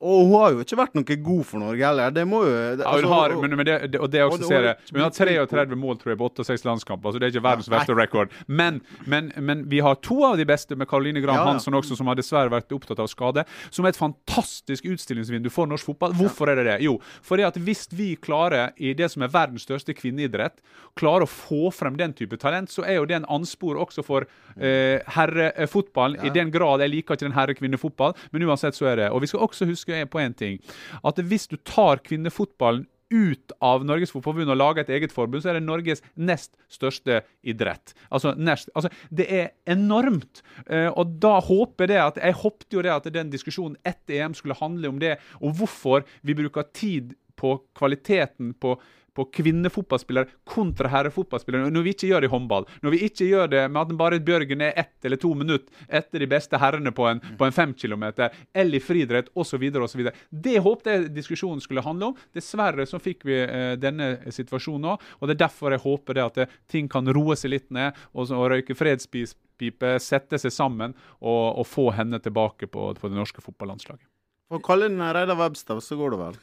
Og 0.03 0.27
hun 0.27 0.33
har 0.41 0.51
jo 0.53 0.61
ikke 0.65 0.77
vært 0.77 0.95
noe 0.99 1.17
god 1.25 1.45
for 1.49 1.63
Norge 1.63 1.85
heller. 1.87 2.11
Det 2.13 2.25
må 2.29 2.41
jo 2.45 2.51
det, 2.53 2.83
Ja, 2.83 2.91
altså, 2.91 3.09
har, 3.13 3.35
men, 3.41 3.57
men 3.57 3.67
det, 3.69 3.77
det, 3.93 4.01
og 4.03 4.11
det 4.13 4.21
også 4.25 4.35
og 4.35 4.41
det- 4.43 4.49
ser 4.49 4.63
jeg, 4.67 4.77
Hun 4.93 5.01
har 5.03 5.11
33 5.11 5.77
mål 5.79 5.99
tror 6.01 6.11
jeg, 6.13 6.19
på 6.19 6.29
68 6.35 6.65
landskamper. 6.69 7.09
altså 7.09 7.21
Det 7.23 7.27
er 7.29 7.33
ikke 7.37 7.45
verdens 7.47 7.69
Ja, 7.71 7.75
verste 7.79 7.97
rekord. 7.97 8.29
Men, 8.47 8.81
men, 9.07 9.31
men 9.39 9.63
vi 9.71 9.79
har 9.81 9.95
to 10.03 10.19
av 10.25 10.37
de 10.37 10.45
beste, 10.45 10.77
med 10.77 10.89
Caroline 10.91 11.23
Graham 11.23 11.39
Ja, 11.41 11.45
ja. 11.47 11.53
Hansson 11.53 11.75
også, 11.79 11.97
som 11.97 12.07
har 12.11 12.19
dessverre 12.19 12.51
vært 12.53 12.73
opptatt 12.75 12.99
av 12.99 13.07
skade. 13.09 13.45
Som 13.71 13.85
er 13.87 13.95
et 13.95 14.01
fantastisk 14.01 14.85
utstillingsvindu 14.93 15.49
for 15.51 15.67
norsk 15.71 15.87
fotball. 15.93 16.13
Hvorfor 16.19 16.51
er 16.53 16.57
det 16.61 16.67
det? 16.67 16.77
Jo, 16.85 16.99
fordi 17.23 17.43
at 17.49 17.57
hvis 17.57 17.87
vi 17.93 18.17
klarer, 18.17 18.73
i 18.77 18.93
det 18.99 19.09
som 19.11 19.23
er 19.23 19.29
verdens 19.33 19.63
største 19.65 19.95
kvinneidrett, 19.95 20.59
klarer 20.99 21.25
å 21.25 21.31
få 21.31 21.71
frem 21.73 21.97
den 21.97 22.13
type 22.13 22.37
talent, 22.37 22.69
så 22.71 22.85
er 22.85 22.99
jo 23.01 23.07
det 23.09 23.17
en 23.23 23.29
anspor 23.31 23.79
også 23.81 24.03
for 24.05 24.27
eh, 24.59 25.01
herrefotballen. 25.17 26.21
I 26.27 26.31
den 26.35 26.51
grad 26.53 26.83
jeg 26.85 26.91
liker 26.93 27.15
ikke 27.17 27.27
den 27.29 27.37
herre-kvinnefotball, 27.37 28.15
men 28.33 28.45
uansett 28.49 28.77
så 28.77 28.91
er 28.93 28.97
det. 29.01 29.09
Og 29.15 29.23
vi 29.25 29.31
skal 29.31 29.45
også 29.47 29.62
huske 29.71 30.07
på 30.11 30.23
en 30.23 30.35
ting. 30.35 30.59
At 31.05 31.21
hvis 31.23 31.49
du 31.51 31.57
tar 31.57 32.03
kvinnefotballen 32.07 32.87
ut 33.13 33.53
av 33.61 33.85
Norges 33.85 34.13
Fotballforbund 34.13 34.55
og 34.55 34.59
lager 34.59 34.83
et 34.83 34.93
eget 34.97 35.13
forbund, 35.13 35.45
så 35.45 35.53
er 35.53 35.59
det 35.59 35.67
Norges 35.67 36.01
nest 36.17 36.55
største 36.73 37.21
idrett. 37.45 37.93
Altså, 38.09 38.33
nest, 38.39 38.71
altså 38.75 38.89
Det 39.11 39.27
er 39.29 39.51
enormt. 39.69 40.43
Eh, 40.67 40.89
og 40.89 41.19
da 41.21 41.39
håper 41.41 41.85
jeg 41.85 41.93
det 41.93 42.01
at 42.01 42.21
Jeg 42.23 42.41
håpte 42.41 42.77
jo 42.77 42.83
det 42.83 42.95
at 42.95 43.13
den 43.13 43.31
diskusjonen 43.31 43.77
etter 43.85 44.23
EM 44.23 44.35
skulle 44.35 44.57
handle 44.59 44.89
om 44.89 44.99
det, 45.03 45.19
og 45.41 45.53
hvorfor 45.61 46.07
vi 46.23 46.35
bruker 46.35 46.65
tid 46.73 47.15
på 47.37 47.59
kvaliteten 47.77 48.55
på 48.55 48.77
på 49.15 49.27
kvinnefotballspillere 49.37 50.27
kontra 50.49 50.89
herrefotballspillere. 50.93 51.71
Når 51.73 51.87
vi 51.87 51.95
ikke 51.95 52.11
gjør 52.11 52.25
det 52.25 52.31
i 52.31 52.33
håndball, 52.33 52.67
når 52.83 52.95
vi 52.95 53.01
ikke 53.09 53.29
gjør 53.29 53.51
det 53.53 53.65
med 53.71 53.81
at 53.83 53.97
bare 53.99 54.21
Bjørgen 54.23 54.65
er 54.65 54.79
ett 54.79 55.05
eller 55.05 55.21
to 55.21 55.33
minutter 55.39 55.89
etter 55.89 56.23
de 56.23 56.29
beste 56.31 56.59
herrene 56.61 56.93
på 56.95 57.07
en, 57.09 57.21
på 57.39 57.47
en 57.47 57.55
fem 57.55 57.75
kilometer, 57.75 58.33
eller 58.55 58.79
i 58.79 58.83
friidrett 58.83 59.33
osv. 59.35 59.65
osv. 59.83 60.05
Det 60.31 60.59
håpte 60.65 60.95
jeg 60.97 61.11
diskusjonen 61.17 61.61
skulle 61.65 61.85
handle 61.85 62.13
om. 62.13 62.19
Dessverre 62.35 62.87
så 62.89 63.01
fikk 63.03 63.27
vi 63.29 63.41
eh, 63.43 63.75
denne 63.81 64.15
situasjonen 64.33 64.83
nå, 64.83 64.97
og 65.21 65.29
det 65.29 65.37
er 65.37 65.45
derfor 65.45 65.75
jeg 65.75 65.85
håper 65.85 66.19
det 66.19 66.25
at 66.25 66.41
det, 66.41 66.49
ting 66.71 66.89
kan 66.91 67.09
roe 67.13 67.37
seg 67.39 67.53
litt 67.55 67.69
ned, 67.75 67.99
og, 68.15 68.33
og 68.33 68.49
røyke 68.55 68.77
fredspipe, 68.79 69.97
sette 70.03 70.41
seg 70.41 70.55
sammen 70.55 70.97
og, 71.21 71.61
og 71.63 71.69
få 71.69 71.91
henne 71.95 72.19
tilbake 72.23 72.71
på, 72.73 72.89
på 72.99 73.13
det 73.13 73.19
norske 73.19 73.45
fotballandslaget. 73.45 74.12
Å 74.53 74.59
kalle 74.61 74.91
inn 74.91 75.01
Reidar 75.01 75.39
Webster, 75.39 75.81
så 75.81 75.97
går 75.97 76.13
det 76.13 76.19
vel. 76.21 76.37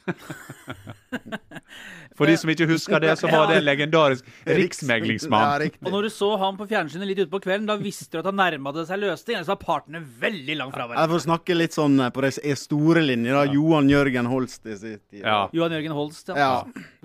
For 2.18 2.28
de 2.28 2.34
som 2.36 2.50
ikke 2.52 2.66
husker 2.68 3.00
det, 3.00 3.12
så 3.20 3.30
var 3.30 3.46
det 3.48 3.60
en 3.60 3.64
legendarisk 3.64 4.26
riksmeglingsmann. 4.58 5.64
Ja, 5.64 5.70
Og 5.86 5.94
når 5.94 6.08
du 6.08 6.10
så 6.12 6.30
ham 6.40 6.58
på 6.58 6.66
fjernsynet 6.68 7.08
litt 7.08 7.22
utpå 7.24 7.40
kvelden, 7.44 7.68
da 7.70 7.78
visste 7.80 8.10
du 8.12 8.18
at 8.20 8.28
han 8.28 8.36
nærma 8.40 8.72
seg 8.82 9.00
løsning. 9.00 9.38
Ellers 9.38 9.48
var 9.52 9.60
partene 9.62 10.02
veldig 10.02 10.56
langt 10.58 10.74
fra 10.74 10.88
hverandre. 10.88 11.04
Jeg 11.06 11.12
får 11.14 11.22
snakke 11.24 11.56
litt 11.56 11.76
sånn 11.76 11.94
eh, 12.02 12.10
på 12.12 12.24
de 12.26 12.56
store 12.58 13.04
linjer. 13.06 13.38
da. 13.38 13.44
Johan 13.54 13.92
Jørgen 13.92 14.28
Holst 14.30 14.66
i 14.66 14.76
sin 14.76 14.98
tid. 14.98 15.22
Ja. 15.22 15.38
Johan 15.56 15.76
Jørgen 15.78 15.94
Holst, 15.96 16.34
ja. 16.34 16.50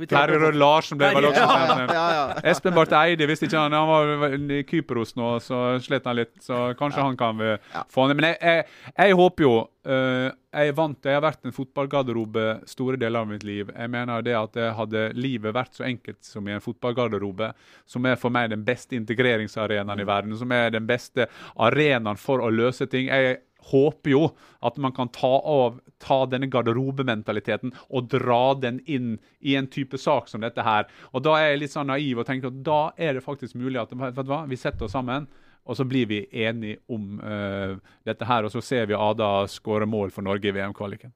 Ja. 0.02 0.26
Rød 0.36 0.58
Larsen 0.60 1.00
ble 1.00 1.12
vel 1.16 1.30
også 1.30 1.46
ja. 1.46 1.86
ja, 1.86 2.08
ja. 2.18 2.26
Espen 2.52 2.76
Barth 2.76 2.98
Eide 2.98 3.28
visste 3.30 3.48
ikke 3.48 3.62
han 3.62 3.72
Han 3.72 3.88
var 3.88 4.36
i 4.36 4.60
Kypros 4.68 5.16
nå, 5.16 5.38
så 5.46 5.62
slet 5.86 6.10
han 6.10 6.20
litt. 6.20 6.34
Så 6.44 6.74
kanskje 6.80 7.06
han 7.06 7.16
kan 7.20 7.40
vi 7.40 7.54
få 7.94 8.10
han 8.10 8.18
Men 8.18 8.34
jeg, 8.34 8.42
jeg, 8.42 8.92
jeg 8.98 9.18
håper 9.22 9.48
jo 9.48 9.56
eh, 9.86 10.28
Jeg 10.56 10.72
er 10.72 10.78
vant 10.78 11.08
Jeg 11.08 11.18
har 11.18 11.24
vært 11.26 11.48
en 11.48 11.56
fotballgarderobe 11.56 12.46
store 12.70 13.00
deler 13.02 13.24
av 13.24 13.32
mitt 13.32 13.46
liv. 13.48 13.72
Jeg 13.72 13.92
mener 13.94 14.26
det 14.26 14.36
at 14.38 14.60
jeg 14.60 14.76
hadde 14.78 15.08
livet 15.18 15.56
vært 15.56 15.78
så 15.78 15.88
enkelt 15.88 16.22
som 16.26 16.48
i 16.48 16.56
en 16.56 16.64
fotballgarderobe, 16.64 17.52
som 17.86 18.06
er 18.06 18.20
for 18.20 18.34
meg 18.34 18.52
den 18.54 18.66
beste 18.68 18.98
integreringsarenaen 18.98 20.02
i 20.02 20.08
verden, 20.08 20.38
som 20.38 20.52
er 20.56 20.72
den 20.76 20.88
beste 20.90 21.30
arenaen 21.56 22.20
for 22.20 22.44
å 22.44 22.54
løse 22.54 22.88
ting. 22.92 23.12
Jeg 23.12 23.42
håper 23.72 24.12
jo 24.14 24.22
at 24.66 24.78
man 24.82 24.94
kan 24.94 25.10
ta 25.14 25.32
av 25.42 25.80
ta 26.02 26.20
denne 26.30 26.50
garderobementaliteten 26.52 27.74
og 27.90 28.10
dra 28.12 28.54
den 28.60 28.82
inn 28.86 29.16
i 29.42 29.56
en 29.58 29.70
type 29.72 29.98
sak 30.02 30.30
som 30.30 30.44
dette 30.46 30.66
her. 30.66 30.86
Og 31.14 31.24
Da 31.26 31.38
er 31.40 31.54
jeg 31.54 31.64
litt 31.64 31.74
sånn 31.74 31.90
naiv 31.90 32.22
og 32.22 32.28
tenker 32.28 32.52
at 32.52 32.62
da 32.66 32.82
er 32.98 33.18
det 33.18 33.26
faktisk 33.26 33.56
mulig 33.56 33.82
at 33.82 33.94
hva, 33.96 34.46
vi 34.48 34.60
setter 34.60 34.86
oss 34.86 34.96
sammen. 34.98 35.28
Og 35.66 35.78
så 35.78 35.86
blir 35.88 36.06
vi 36.10 36.22
enige 36.46 36.80
om 36.92 37.20
uh, 37.20 37.78
dette 38.06 38.28
her, 38.30 38.46
og 38.46 38.54
så 38.54 38.62
ser 38.62 38.86
vi 38.90 38.98
Ada 38.98 39.48
skåre 39.50 39.88
mål 39.90 40.14
for 40.14 40.26
Norge 40.26 40.52
i 40.52 40.54
VM-kvaliken. 40.54 41.14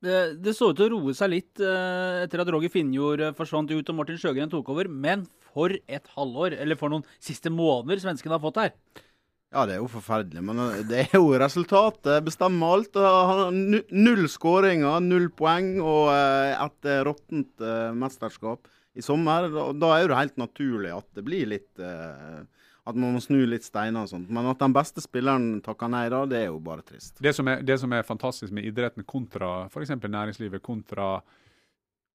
Det, 0.00 0.40
det 0.40 0.54
så 0.56 0.70
ut 0.70 0.78
til 0.78 0.86
å 0.88 0.94
roe 0.94 1.12
seg 1.16 1.34
litt 1.34 1.60
uh, 1.60 2.24
etter 2.24 2.40
at 2.40 2.52
Roger 2.54 2.72
Finnjord 2.72 3.20
eh, 3.20 3.34
forsvant 3.36 3.68
ut 3.68 3.90
og 3.92 3.98
Martin 3.98 4.16
Sjøgren 4.20 4.48
tok 4.52 4.70
over, 4.72 4.88
men 4.88 5.26
for 5.52 5.74
et 5.76 6.08
halvår, 6.16 6.56
eller 6.64 6.80
for 6.80 6.92
noen 6.92 7.04
siste 7.20 7.52
måneder 7.52 8.00
svenskene 8.00 8.38
har 8.38 8.42
fått 8.42 8.62
her. 8.62 8.72
Ja, 9.54 9.66
det 9.68 9.76
er 9.76 9.82
jo 9.82 9.90
forferdelig, 9.92 10.40
men 10.48 10.62
det 10.88 11.04
er 11.04 11.12
jo 11.18 11.28
resultatet 11.38 12.24
bestemmer 12.26 12.78
alt. 12.78 12.96
Null 13.92 14.24
skåringer, 14.32 15.04
null 15.04 15.28
poeng 15.36 15.76
og 15.78 16.08
et 16.10 16.88
råttent 17.06 17.62
mesterskap 17.94 18.66
i 18.98 19.04
sommer. 19.04 19.46
Da, 19.78 19.92
er 19.94 20.10
det 20.10 20.18
helt 20.18 20.42
naturlig 20.42 20.90
at 20.96 21.06
det 21.14 21.22
blir 21.28 21.52
litt 21.52 21.84
At 22.84 22.98
man 23.00 23.14
må 23.16 23.20
snu 23.24 23.38
litt 23.48 23.64
steiner 23.64 24.04
og 24.04 24.10
sånt. 24.10 24.28
Men 24.28 24.50
at 24.50 24.60
den 24.60 24.74
beste 24.76 25.00
spilleren 25.00 25.62
takker 25.64 25.88
nei 25.88 26.04
da, 26.12 26.24
det 26.28 26.42
er 26.42 26.50
jo 26.50 26.58
bare 26.64 26.84
trist. 26.84 27.16
Det 27.24 27.32
som 27.32 27.48
er, 27.48 27.62
det 27.64 27.78
som 27.80 27.92
er 27.96 28.04
fantastisk 28.04 28.52
med 28.52 28.66
idretten 28.68 29.06
kontra 29.08 29.64
f.eks. 29.70 29.94
næringslivet, 30.04 30.62
kontra 30.64 31.16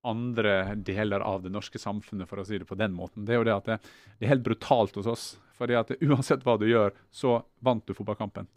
andre 0.05 0.75
deler 0.75 1.25
av 1.25 1.41
det 1.43 1.51
norske 1.51 1.81
samfunnet, 1.81 2.29
for 2.29 2.39
å 2.39 2.45
si 2.47 2.61
det 2.61 2.69
på 2.69 2.77
den 2.79 2.93
måten, 2.95 3.25
det 3.27 3.35
er 3.35 3.41
jo 3.41 3.47
det 3.49 3.55
at 3.57 3.65
det, 3.67 3.79
det 4.19 4.27
er 4.27 4.35
helt 4.35 4.45
brutalt 4.45 4.95
hos 5.01 5.09
oss. 5.09 5.25
Fordi 5.59 5.75
at 5.75 5.91
uansett 5.99 6.45
hva 6.45 6.55
du 6.61 6.69
gjør, 6.69 6.93
så 7.11 7.41
vant 7.65 7.83
du 7.83 7.97
fotballkampen. 7.97 8.47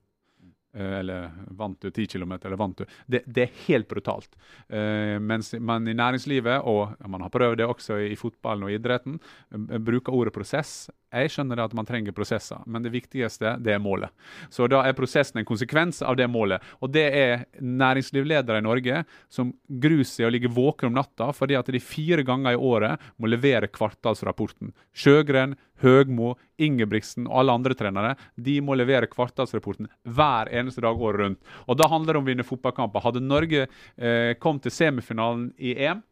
Eh, 0.74 0.98
eller 0.98 1.30
vant 1.48 1.80
du 1.80 1.90
10 1.90 2.06
km, 2.06 2.32
eller 2.32 2.56
vant 2.56 2.78
du 2.78 2.84
Det, 3.06 3.22
det 3.26 3.42
er 3.42 3.58
helt 3.66 3.88
brutalt. 3.88 4.36
Uh, 4.72 5.18
mens 5.20 5.52
man 5.60 5.88
i 5.88 5.94
næringslivet, 5.94 6.64
og 6.64 6.94
man 7.08 7.20
har 7.20 7.32
prøvd 7.32 7.58
det 7.60 7.66
også 7.68 7.98
i, 8.06 8.16
fotballen 8.16 8.64
og 8.64 8.72
idretten, 8.72 9.18
eh, 9.52 9.78
bruker 9.78 10.16
ordet 10.16 10.32
prosess. 10.32 10.90
Jeg 11.12 11.28
skjønner 11.34 11.60
at 11.60 11.74
man 11.76 11.84
trenger 11.84 12.14
prosesser, 12.16 12.62
men 12.64 12.84
det 12.84 12.94
viktigste 12.94 13.58
det 13.60 13.74
er 13.74 13.82
målet. 13.84 14.08
Så 14.48 14.64
da 14.70 14.80
er 14.86 14.96
prosessen 14.96 15.42
en 15.42 15.48
konsekvens 15.48 16.00
av 16.00 16.16
det 16.16 16.28
målet. 16.32 16.64
Og 16.80 16.92
det 16.94 17.04
er 17.04 17.44
næringslivsledere 17.60 18.62
i 18.62 18.64
Norge 18.64 19.02
som 19.28 19.52
gruer 19.68 20.08
seg 20.08 20.30
og 20.30 20.32
ligger 20.32 20.54
våkne 20.56 20.88
om 20.88 20.96
natta 20.96 21.28
fordi 21.36 21.58
at 21.58 21.68
de 21.68 21.82
fire 21.84 22.24
ganger 22.24 22.56
i 22.56 22.62
året 22.72 23.12
må 23.20 23.28
levere 23.28 23.68
kvartalsrapporten. 23.68 24.72
Sjøgren, 24.96 25.58
Høgmo, 25.82 26.34
Ingebrigtsen 26.62 27.26
og 27.28 27.42
alle 27.42 27.56
andre 27.58 27.76
trenere 27.78 28.14
de 28.36 28.58
må 28.64 28.76
levere 28.78 29.10
kvartalsrapporten 29.10 29.90
hver 30.02 30.50
eneste 30.52 30.84
dag 30.84 30.98
året 30.98 31.24
rundt. 31.24 31.52
Og 31.66 31.78
Da 31.78 31.88
handler 31.90 32.14
det 32.14 32.22
om 32.22 32.26
å 32.26 32.32
vinne 32.32 32.46
fotballkamper. 32.46 33.04
Hadde 33.04 33.24
Norge 33.24 33.66
eh, 33.66 34.32
kommet 34.40 34.66
til 34.66 34.74
semifinalen 34.74 35.50
i 35.58 35.74
EM, 35.76 36.02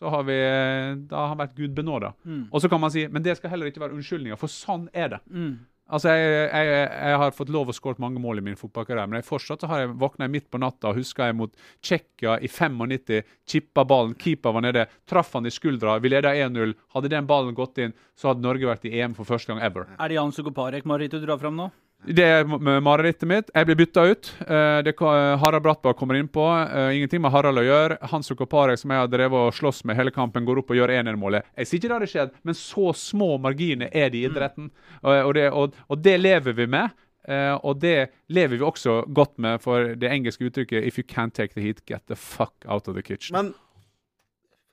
så 0.00 0.10
har 0.12 0.24
vi 0.28 0.36
eh, 0.36 0.94
da 1.10 1.24
har 1.24 1.34
han 1.34 1.42
vært 1.42 1.58
Gud 1.58 1.74
benåda. 1.76 2.14
Mm. 2.24 2.46
Og 2.50 2.62
så 2.62 2.70
kan 2.72 2.80
man 2.82 2.92
si 2.92 3.06
men 3.08 3.24
det 3.24 3.36
skal 3.38 3.52
heller 3.52 3.70
ikke 3.70 3.82
være 3.82 3.96
unnskyldninger, 3.98 4.40
for 4.40 4.52
sånn 4.52 4.88
er 4.96 5.16
det. 5.16 5.20
Mm. 5.28 5.52
Altså, 5.90 6.12
jeg, 6.14 6.50
jeg, 6.54 6.84
jeg 6.86 7.18
har 7.22 7.34
fått 7.34 7.50
lov 7.50 7.70
å 7.72 7.74
skåre 7.74 7.98
mange 8.02 8.22
mål 8.22 8.38
i 8.38 8.44
min 8.46 8.58
fotballkarriere, 8.58 9.10
men 9.10 9.18
jeg 9.18 9.26
fortsatt 9.26 9.66
har 9.66 9.82
jeg 9.82 9.96
våkna 9.98 10.28
midt 10.30 10.46
på 10.50 10.60
natta 10.62 10.92
og 10.92 11.00
husker 11.00 11.26
jeg 11.26 11.38
mot 11.40 11.54
Tsjekkia 11.82 12.36
i 12.38 12.50
95. 12.50 13.26
Chippa 13.50 13.84
ballen, 13.88 14.14
keeper 14.14 14.54
var 14.54 14.66
nede, 14.68 14.86
traff 15.10 15.34
han 15.34 15.50
i 15.50 15.54
skuldra, 15.54 15.98
vi 15.98 16.12
leda 16.14 16.30
1-0. 16.36 16.76
Hadde 16.94 17.10
den 17.10 17.26
ballen 17.30 17.58
gått 17.58 17.82
inn, 17.82 17.96
så 18.14 18.30
hadde 18.30 18.46
Norge 18.46 18.70
vært 18.70 18.86
i 18.86 18.94
EM 19.00 19.18
for 19.18 19.26
første 19.26 19.50
gang 19.50 19.62
ever. 19.66 19.90
Er 19.98 20.12
det 20.12 20.20
Jan 20.20 20.34
Sukoparek 20.36 20.86
Marit, 20.86 21.10
du 21.10 21.26
drar 21.26 21.42
fram 21.42 21.58
nå? 21.58 21.70
Det 22.00 22.24
er 22.24 22.46
marerittet 22.80 23.28
mitt. 23.28 23.50
Jeg 23.52 23.66
blir 23.68 23.76
bytta 23.76 24.04
ut. 24.08 24.30
Eh, 24.46 24.78
det, 24.86 24.94
ko- 24.96 25.10
Harald 25.42 25.62
Brattbakk 25.66 25.98
kommer 26.00 26.16
innpå. 26.16 26.46
Uh, 26.72 26.96
ingenting 26.96 27.20
med 27.20 27.30
Harald 27.34 27.60
å 27.60 27.64
gjøre. 27.66 27.98
Hans 28.08 28.30
Sukoparek, 28.30 28.80
som 28.80 28.90
jeg 28.94 29.02
har 29.02 29.10
drevet 29.12 29.36
og 29.36 29.52
slåss 29.54 29.82
med 29.84 29.98
hele 29.98 30.10
kampen, 30.14 30.46
går 30.48 30.62
opp 30.62 30.72
og 30.72 30.80
gjør 30.80 30.94
1-1-målet. 30.96 31.44
Jeg 31.60 31.68
sier 31.68 31.78
ikke 31.82 31.90
det 31.90 31.98
hadde 31.98 32.10
skjedd, 32.14 32.32
men 32.48 32.56
så 32.56 32.94
små 32.96 33.34
marginer 33.44 33.92
er 33.92 34.08
det 34.10 34.22
i 34.22 34.24
idretten. 34.30 34.70
Og, 35.02 35.12
og, 35.12 35.32
det, 35.36 35.46
og, 35.52 35.76
og 35.92 36.00
det 36.08 36.16
lever 36.22 36.56
vi 36.56 36.66
med. 36.72 36.96
Eh, 37.28 37.52
og 37.60 37.82
det 37.84 37.96
lever 38.32 38.56
vi 38.56 38.64
også 38.64 39.02
godt 39.12 39.36
med 39.44 39.60
for 39.60 39.92
det 40.00 40.08
engelske 40.08 40.48
uttrykket 40.48 40.86
'if 40.88 40.96
you 40.96 41.04
can't 41.04 41.36
take 41.36 41.52
the 41.52 41.60
heat, 41.60 41.84
get 41.86 42.00
the 42.08 42.16
fuck 42.16 42.54
out 42.64 42.88
of 42.88 42.96
the 42.96 43.02
kitchen'. 43.04 43.36
Men 43.36 43.52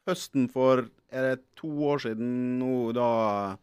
høsten 0.07 0.47
for 0.49 0.85
er 1.11 1.21
det 1.35 1.39
to 1.59 1.67
år 1.67 1.99
siden 2.07 2.59
nå, 2.59 2.93
da 2.95 3.57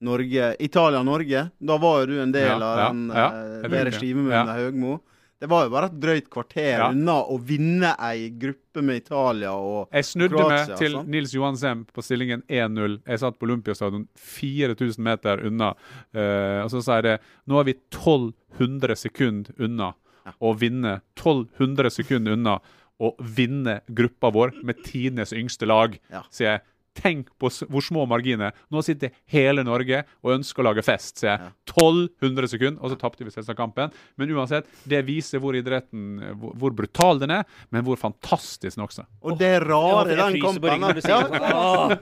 Norge 0.00 0.56
Italia-Norge. 0.60 1.50
Da 1.58 1.76
var 1.78 2.00
jo 2.00 2.06
du 2.06 2.20
en 2.22 2.32
del 2.32 2.48
Ja, 2.48 2.56
av 2.56 2.78
ja, 2.78 2.88
den, 2.88 3.08
ja, 3.08 3.28
helt 3.62 3.70
det 3.70 3.84
riktig. 3.90 4.14
Ja. 4.30 4.44
Høgmo. 4.54 5.00
Det 5.40 5.48
var 5.50 5.64
jo 5.66 5.70
bare 5.74 5.86
et 5.90 5.96
drøyt 6.00 6.28
kvarter 6.32 6.78
Ja. 6.78 6.88
unna 6.90 7.18
å 7.28 7.38
vinne 7.38 7.94
ei 8.00 8.30
gruppe 8.30 8.82
med 8.82 8.96
Italia 9.02 9.52
og 9.52 9.90
Kroatia. 9.90 9.96
Jeg 9.98 10.04
snudde 10.04 10.36
Kroatia, 10.36 10.66
meg 10.68 10.78
til 10.78 10.92
sant? 10.92 11.08
Nils 11.08 11.34
Johan 11.34 11.56
Semp 11.56 11.92
på 11.92 12.02
stillingen 12.02 12.42
1-0. 12.48 13.00
Jeg 13.06 13.18
satt 13.20 13.38
på 13.38 13.44
Olympiastadion 13.48 14.06
4000 14.16 15.04
meter 15.04 15.44
unna. 15.44 15.74
Uh, 16.14 16.64
og 16.64 16.70
så 16.70 16.82
sa 16.82 17.00
jeg 17.00 17.04
det. 17.04 17.18
Nå 17.46 17.60
er 17.60 17.64
vi 17.64 17.74
1200 17.90 18.96
sekunder 18.96 19.52
unna 19.58 19.92
å 20.40 20.54
vinne. 20.56 21.00
1200 21.18 21.90
sekunder 21.90 22.32
unna 22.32 22.60
å 23.02 23.12
vinne 23.20 23.80
gruppa 23.92 24.30
vår 24.32 24.54
med 24.64 24.82
tidenes 24.86 25.32
yngste 25.32 25.66
lag. 25.66 25.98
Ja. 26.10 26.22
Sier 26.30 26.50
jeg. 26.54 26.62
Tenk 26.94 27.28
på 27.42 27.50
hvor 27.68 27.82
små 27.84 28.04
marginer. 28.06 28.54
Nå 28.70 28.82
sitter 28.86 29.10
hele 29.30 29.64
Norge 29.66 30.04
og 30.22 30.36
ønsker 30.36 30.62
å 30.62 30.68
lage 30.68 30.84
fest, 30.86 31.18
sier 31.20 31.32
jeg. 31.32 31.52
1200 31.74 32.50
sekunder, 32.52 32.78
og 32.82 32.92
så 32.92 32.98
tapte 33.00 33.26
vi 33.26 33.32
selvsagt 33.34 33.58
kampen. 33.58 33.90
Men 34.20 34.30
uansett, 34.36 34.68
det 34.88 35.02
viser 35.08 35.42
hvor 35.42 35.56
idretten 35.58 36.22
hvor, 36.38 36.54
hvor 36.60 36.76
brutal 36.76 37.18
den 37.22 37.34
er, 37.34 37.48
men 37.74 37.84
hvor 37.86 37.98
fantastisk 38.00 38.78
den 38.78 38.86
også. 38.86 39.06
Og 39.26 39.38
det 39.40 39.56
rare 39.64 40.14
i 40.14 40.18
den 40.20 40.38
fryser 40.38 40.62
på 40.62 40.70
ryggen 40.70 41.02
kampen. 41.02 41.50
Åh. 41.54 41.96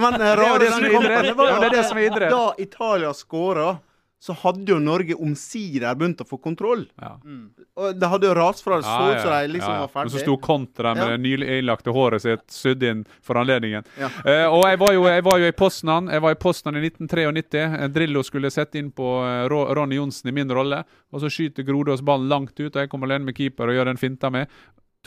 Men 0.00 0.18
er 0.20 0.40
rare 0.40 0.64
den 0.64 0.88
er 0.88 0.96
kampen 0.96 1.30
Ja, 1.50 1.60
det 1.60 1.68
er 1.70 1.76
det 1.76 1.86
som 1.88 2.00
er 2.00 2.08
idrett. 2.08 2.34
Da 2.34 2.44
Italia 2.64 3.12
skåra, 3.16 3.70
så 4.20 4.34
hadde 4.36 4.68
jo 4.68 4.76
Norge 4.84 5.14
omsider 5.16 5.94
begynt 5.96 6.20
å 6.20 6.26
få 6.28 6.36
kontroll. 6.44 6.82
Ja. 7.00 7.14
Og 7.80 7.94
det 7.96 8.08
hadde 8.12 8.26
jo 8.28 8.34
rast 8.36 8.60
fra 8.60 8.76
det 8.76 8.84
så 8.84 8.96
ut 9.14 9.22
som 9.22 9.30
de 9.32 9.48
liksom 9.54 9.72
ja, 9.72 9.78
ja. 9.78 9.86
var 9.86 10.04
Men 10.04 10.10
så 10.12 10.18
ferdig. 10.18 10.24
sto 10.26 10.34
Kontra 10.44 10.92
med 10.94 11.02
Ja. 11.06 11.08
det 11.14 11.22
nylig 11.24 11.48
innlagte 11.58 11.94
håret 11.96 12.20
sitt 12.26 12.44
sydd 12.52 12.82
inn 12.84 13.06
for 13.24 13.40
anledningen. 13.40 13.84
Ja. 13.96 14.10
Eh, 14.26 14.44
og 14.52 14.66
jeg 14.68 14.78
var, 14.82 14.92
jo, 14.92 15.06
jeg 15.08 15.24
var 15.24 15.38
jo 15.40 15.46
i 15.48 15.52
Poznan 15.56 16.08
Jeg 16.12 16.20
var 16.20 16.36
i 16.36 16.40
Poznan 16.42 16.76
i 16.76 16.84
1993. 16.84 17.64
Eh, 17.80 17.88
Drillo 17.88 18.22
skulle 18.22 18.50
sette 18.52 18.76
inn 18.78 18.90
på 18.92 19.08
eh, 19.24 19.46
Ro- 19.48 19.70
Ronny 19.74 19.96
Johnsen 19.96 20.28
i 20.28 20.32
min 20.36 20.52
rolle. 20.52 20.82
Og 21.12 21.24
så 21.24 21.32
skyter 21.32 21.64
Grodås 21.64 22.02
ballen 22.04 22.28
langt 22.28 22.52
ut, 22.60 22.76
og 22.76 22.80
jeg 22.82 22.90
kommer 22.92 23.08
alene 23.08 23.24
med 23.24 23.36
keeper 23.40 23.72
og 23.72 23.74
gjør 23.80 23.88
den 23.94 23.96
finta 23.96 24.28
med. 24.30 24.52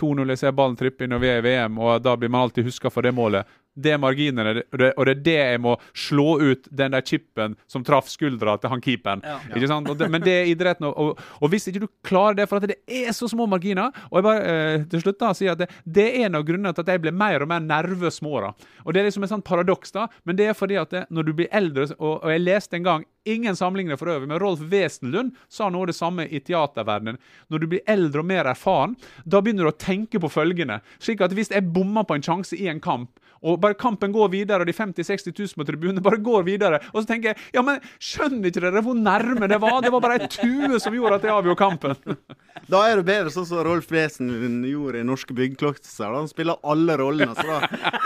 2-0, 0.02 0.26
jeg 0.34 0.40
ser 0.42 0.52
ballen 0.58 0.76
trippe 0.76 1.06
inn 1.06 1.14
og 1.14 1.22
vi 1.22 1.28
er 1.30 1.38
i 1.38 1.46
VM, 1.46 1.76
og 1.78 2.02
da 2.02 2.16
blir 2.18 2.32
man 2.34 2.48
alltid 2.48 2.66
huska 2.66 2.90
for 2.90 3.06
det 3.06 3.12
målet. 3.14 3.46
Det 3.74 3.94
er 3.96 4.02
marginene, 4.02 4.62
og 4.70 4.80
det, 4.80 4.92
er 4.94 5.22
det 5.26 5.36
jeg 5.38 5.62
må 5.64 5.76
slå 5.98 6.36
ut 6.42 6.68
den 6.70 6.94
der 6.94 7.06
chipen 7.06 7.56
som 7.70 7.86
traff 7.86 8.10
skuldra 8.12 8.56
til 8.62 8.70
han 8.70 8.84
keeperen. 8.84 9.24
Ja. 9.26 9.40
Ikke 9.50 9.70
sant? 9.72 9.90
Det, 9.98 10.10
men 10.14 10.22
det 10.22 10.36
er 10.42 10.52
idretten, 10.52 10.90
og, 10.90 11.22
og 11.40 11.52
hvis 11.52 11.66
ikke 11.72 11.84
du 11.86 11.88
klarer 12.06 12.38
det, 12.38 12.48
for 12.52 12.62
at 12.62 12.70
det 12.70 12.78
er 12.86 13.10
så 13.16 13.28
små 13.30 13.48
marginer 13.50 13.92
Og 14.10 14.20
jeg 14.20 14.26
bare 14.26 14.54
eh, 14.54 14.86
til 14.92 15.04
slutt 15.04 15.20
da 15.22 15.32
sier 15.38 15.56
at 15.56 15.64
det, 15.64 15.70
det 15.86 16.06
er 16.10 16.28
en 16.28 16.38
av 16.38 16.46
grunnene 16.46 16.74
til 16.76 16.86
at 16.86 16.94
jeg 16.94 17.02
blir 17.04 17.16
mer 17.18 17.46
og 17.46 17.50
mer 17.50 17.64
nervøs 17.64 18.22
med 18.24 18.38
åra. 18.38 18.52
Og 18.84 18.94
det 18.94 19.02
er 19.02 19.10
liksom 19.10 19.26
et 19.26 19.34
sånt 19.34 19.48
paradoks, 19.48 19.94
da, 19.96 20.08
men 20.24 20.38
det 20.38 20.50
er 20.52 20.58
fordi 20.58 20.78
at 20.82 20.94
det, 20.94 21.06
når 21.10 21.28
du 21.28 21.34
blir 21.38 21.50
eldre 21.52 21.88
Og, 21.98 22.24
og 22.24 22.30
jeg 22.32 22.44
leste 22.44 22.78
en 22.78 22.86
gang 22.86 23.06
Ingen 23.26 23.56
sammenligner 23.56 23.96
for 23.96 24.12
øvrig, 24.12 24.28
men 24.28 24.40
Rolf 24.40 24.60
Wesenlund 24.68 25.32
sa 25.48 25.70
noe 25.72 25.86
av 25.86 25.94
det 25.94 25.96
samme 25.96 26.26
i 26.28 26.42
teaterverdenen. 26.44 27.16
Når 27.48 27.62
du 27.62 27.68
blir 27.72 27.86
eldre 27.88 28.20
og 28.20 28.28
mer 28.28 28.50
erfaren, 28.52 28.98
da 29.24 29.40
begynner 29.40 29.70
du 29.70 29.72
å 29.72 29.80
tenke 29.80 30.20
på 30.20 30.32
følgende. 30.32 30.82
Slik 31.00 31.24
at 31.24 31.32
hvis 31.36 31.54
jeg 31.54 31.70
bommer 31.72 32.04
på 32.04 32.18
en 32.18 32.26
sjanse 32.26 32.58
i 32.60 32.68
en 32.68 32.84
kamp, 32.84 33.14
og 33.44 33.60
bare 33.64 33.78
kampen 33.80 34.14
går 34.14 34.32
videre, 34.34 34.64
og 34.64 34.70
de 34.70 34.76
50 34.76 35.04
000-60 35.04 35.34
000 35.40 35.60
på 35.60 35.68
tribunen 35.68 36.04
bare 36.04 36.22
går 36.24 36.46
videre, 36.48 36.82
og 36.92 37.02
så 37.02 37.10
tenker 37.10 37.34
jeg 37.34 37.58
ja, 37.58 37.64
men 37.66 37.82
skjønner 38.02 38.50
ikke 38.50 38.64
dere 38.66 38.84
hvor 38.86 38.98
nærme 38.98 39.50
det 39.50 39.60
var? 39.64 39.80
Det 39.84 39.92
var 39.94 40.04
bare 40.04 40.20
ei 40.22 40.32
tue 40.32 40.80
som 40.84 40.96
gjorde 40.96 41.20
at 41.20 41.28
jeg 41.28 41.36
avgjorde 41.36 41.62
kampen. 41.62 41.98
Da 42.70 42.80
er 42.88 43.00
det 43.00 43.04
bedre 43.08 43.32
sånn 43.34 43.48
som 43.50 43.60
Rolf 43.66 43.90
Wesen 43.92 44.30
gjorde 44.64 45.02
i 45.02 45.06
Norske 45.06 45.36
Byggeklokser. 45.36 46.14
Han 46.14 46.30
spiller 46.32 46.62
alle 46.70 46.96
rollene, 47.02 47.34
så 47.36 47.44
da, 47.50 47.58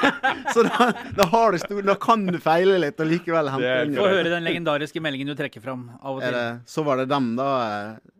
så 0.56 0.64
da, 0.66 0.88
da, 1.18 1.28
har 1.30 1.54
du 1.54 1.60
stor, 1.62 1.82
da 1.86 1.98
kan 2.02 2.26
du 2.26 2.40
feile 2.42 2.80
litt 2.82 3.04
og 3.04 3.12
likevel 3.12 3.52
hente 3.54 3.76
inn. 3.86 3.98
Få 4.00 4.08
høre 4.10 4.32
den 4.32 4.48
legendariske 4.48 5.04
meldingen 5.04 5.30
du 5.30 5.36
trekker 5.38 5.62
fram 5.64 5.90
av 6.00 6.18
og 6.18 6.24
til. 6.24 6.34
det, 6.34 6.48
så 6.74 6.86
var 6.88 7.04
det 7.04 7.10
dem, 7.12 7.36
da. 7.38 7.50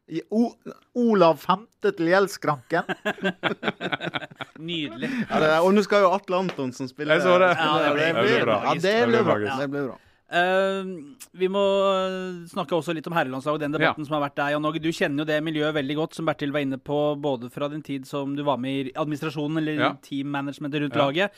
I 0.09 0.21
o, 0.31 0.53
Olav 0.95 1.37
femte 1.41 1.91
til 1.97 2.07
gjeldskranken. 2.13 2.83
Nydelig. 4.59 5.09
Ja, 5.29 5.39
det, 5.43 5.49
og 5.63 5.73
nå 5.75 5.83
skal 5.85 6.05
jo 6.05 6.11
Atle 6.15 6.39
Antonsen 6.45 6.89
spille. 6.89 7.17
Jeg 7.17 7.25
så 7.25 7.37
det. 7.41 7.51
Ja, 7.59 7.71
det 7.83 7.93
blir- 7.97 8.19
blir 8.23 8.45
bra. 8.47 8.57
Ja, 8.63 8.73
det 8.81 9.07
blir 9.09 9.23
bra. 9.23 9.33
magisk. 9.37 9.59
Det 9.63 9.69
blir 9.73 9.87
bra. 9.89 9.97
Eh, 10.29 10.83
vi 11.39 11.47
må 11.47 11.61
eh, 11.95 12.47
snakke 12.51 12.75
også 12.75 12.93
litt 12.95 13.05
om 13.07 13.13
herrelandslaget 13.15 13.55
og 13.55 13.63
den 13.63 13.71
debatten 13.77 14.05
som 14.07 14.17
har 14.17 14.25
vært 14.29 14.35
der. 14.35 14.49
Jan 14.55 14.65
Åge, 14.67 14.81
du 14.83 14.89
kjenner 14.91 15.23
jo 15.23 15.25
det 15.29 15.37
miljøet 15.43 15.73
veldig 15.77 15.95
godt, 15.95 16.15
som 16.17 16.25
Bertil 16.27 16.51
var 16.51 16.65
inne 16.65 16.77
på, 16.79 16.97
både 17.23 17.49
fra 17.53 17.69
din 17.71 17.81
tid 17.85 18.05
som 18.07 18.35
du 18.35 18.43
var 18.43 18.57
med 18.59 18.87
i 18.89 18.91
administrasjonen 18.93 19.57
eller 19.61 19.73
Ja. 19.79 19.93
teammanagementet 20.03 20.81
rundt 20.83 20.95
Ja. 20.95 21.05
laget. 21.05 21.31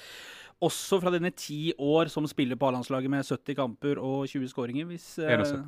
Også 0.62 1.00
fra 1.00 1.12
dine 1.12 1.32
ti 1.32 1.74
år 1.80 2.10
som 2.10 2.26
spiller 2.28 2.56
på 2.58 2.68
A-landslaget 2.68 3.10
med 3.10 3.24
70 3.24 3.56
kamper 3.56 3.98
og 4.02 4.28
20 4.28 4.48
skåringer. 4.50 4.86
Hvis, 4.90 5.20
eh, 5.20 5.64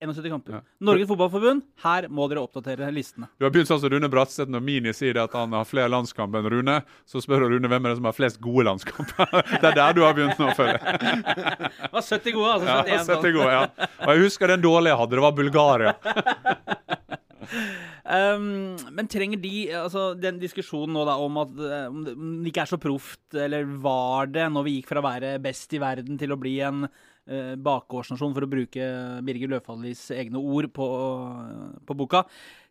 71. 0.00 0.10
71 0.14 0.30
kamper. 0.30 0.52
Ja. 0.52 0.60
Norges 0.78 1.08
Fotballforbund, 1.08 1.62
her 1.84 2.06
må 2.08 2.26
dere 2.30 2.42
oppdatere 2.44 2.88
listene. 2.94 3.28
Du 3.38 3.44
har 3.44 3.52
begynt 3.52 3.68
sånn 3.68 3.80
som 3.82 3.92
Rune 3.92 4.08
Bratseth 4.12 4.50
når 4.50 4.62
Mini 4.64 4.94
sier 4.96 5.18
at 5.20 5.34
han 5.36 5.52
har 5.56 5.68
flere 5.68 5.90
landskamper 5.92 6.40
enn 6.40 6.50
Rune. 6.54 6.78
Så 7.08 7.22
spør 7.24 7.46
Rune 7.50 7.68
hvem 7.68 7.84
er 7.84 7.92
det 7.92 8.00
som 8.00 8.08
har 8.08 8.16
flest 8.16 8.40
gode 8.42 8.66
landskamper. 8.70 9.28
det 9.60 9.72
er 9.72 9.76
der 9.76 9.96
du 9.96 10.04
har 10.06 10.16
begynt 10.16 10.40
nå, 10.40 10.52
føler 10.56 10.78
jeg. 10.78 11.20
Det 11.60 11.92
var 11.92 12.06
70 12.06 12.36
gode, 12.38 12.56
altså. 12.56 12.70
Ja, 12.70 12.80
71 12.86 12.96
Ja, 12.96 13.20
70 13.20 13.36
gode, 13.36 13.52
ja. 13.52 13.90
Og 14.06 14.14
jeg 14.14 14.26
husker 14.26 14.54
den 14.54 14.64
dårlige 14.64 14.94
jeg 14.94 15.02
hadde. 15.04 15.20
Det 15.20 15.26
var 15.28 15.38
Bulgaria. 15.42 15.94
Um, 18.10 18.74
men 18.90 19.06
trenger 19.10 19.38
de 19.38 19.68
altså 19.76 20.14
Den 20.18 20.40
diskusjonen 20.40 20.96
nå 20.96 21.02
da 21.06 21.14
om 21.20 21.36
at 21.42 21.52
eh, 21.62 21.84
om 21.90 22.00
det 22.04 22.50
ikke 22.50 22.64
er 22.64 22.70
så 22.72 22.78
proft, 22.80 23.20
eller 23.38 23.68
var 23.82 24.30
det 24.32 24.48
når 24.50 24.66
vi 24.66 24.74
gikk 24.76 24.88
fra 24.90 25.02
å 25.02 25.06
være 25.06 25.36
best 25.42 25.76
i 25.76 25.80
verden 25.82 26.18
til 26.18 26.34
å 26.34 26.38
bli 26.40 26.56
en 26.66 26.88
bakgårdsnasjon, 27.62 28.32
for 28.34 28.46
å 28.46 28.50
bruke 28.50 28.86
Birger 29.26 29.52
Løfaldis 29.52 30.02
egne 30.16 30.40
ord 30.42 30.70
på, 30.74 30.88
på 31.86 31.96
boka. 32.00 32.24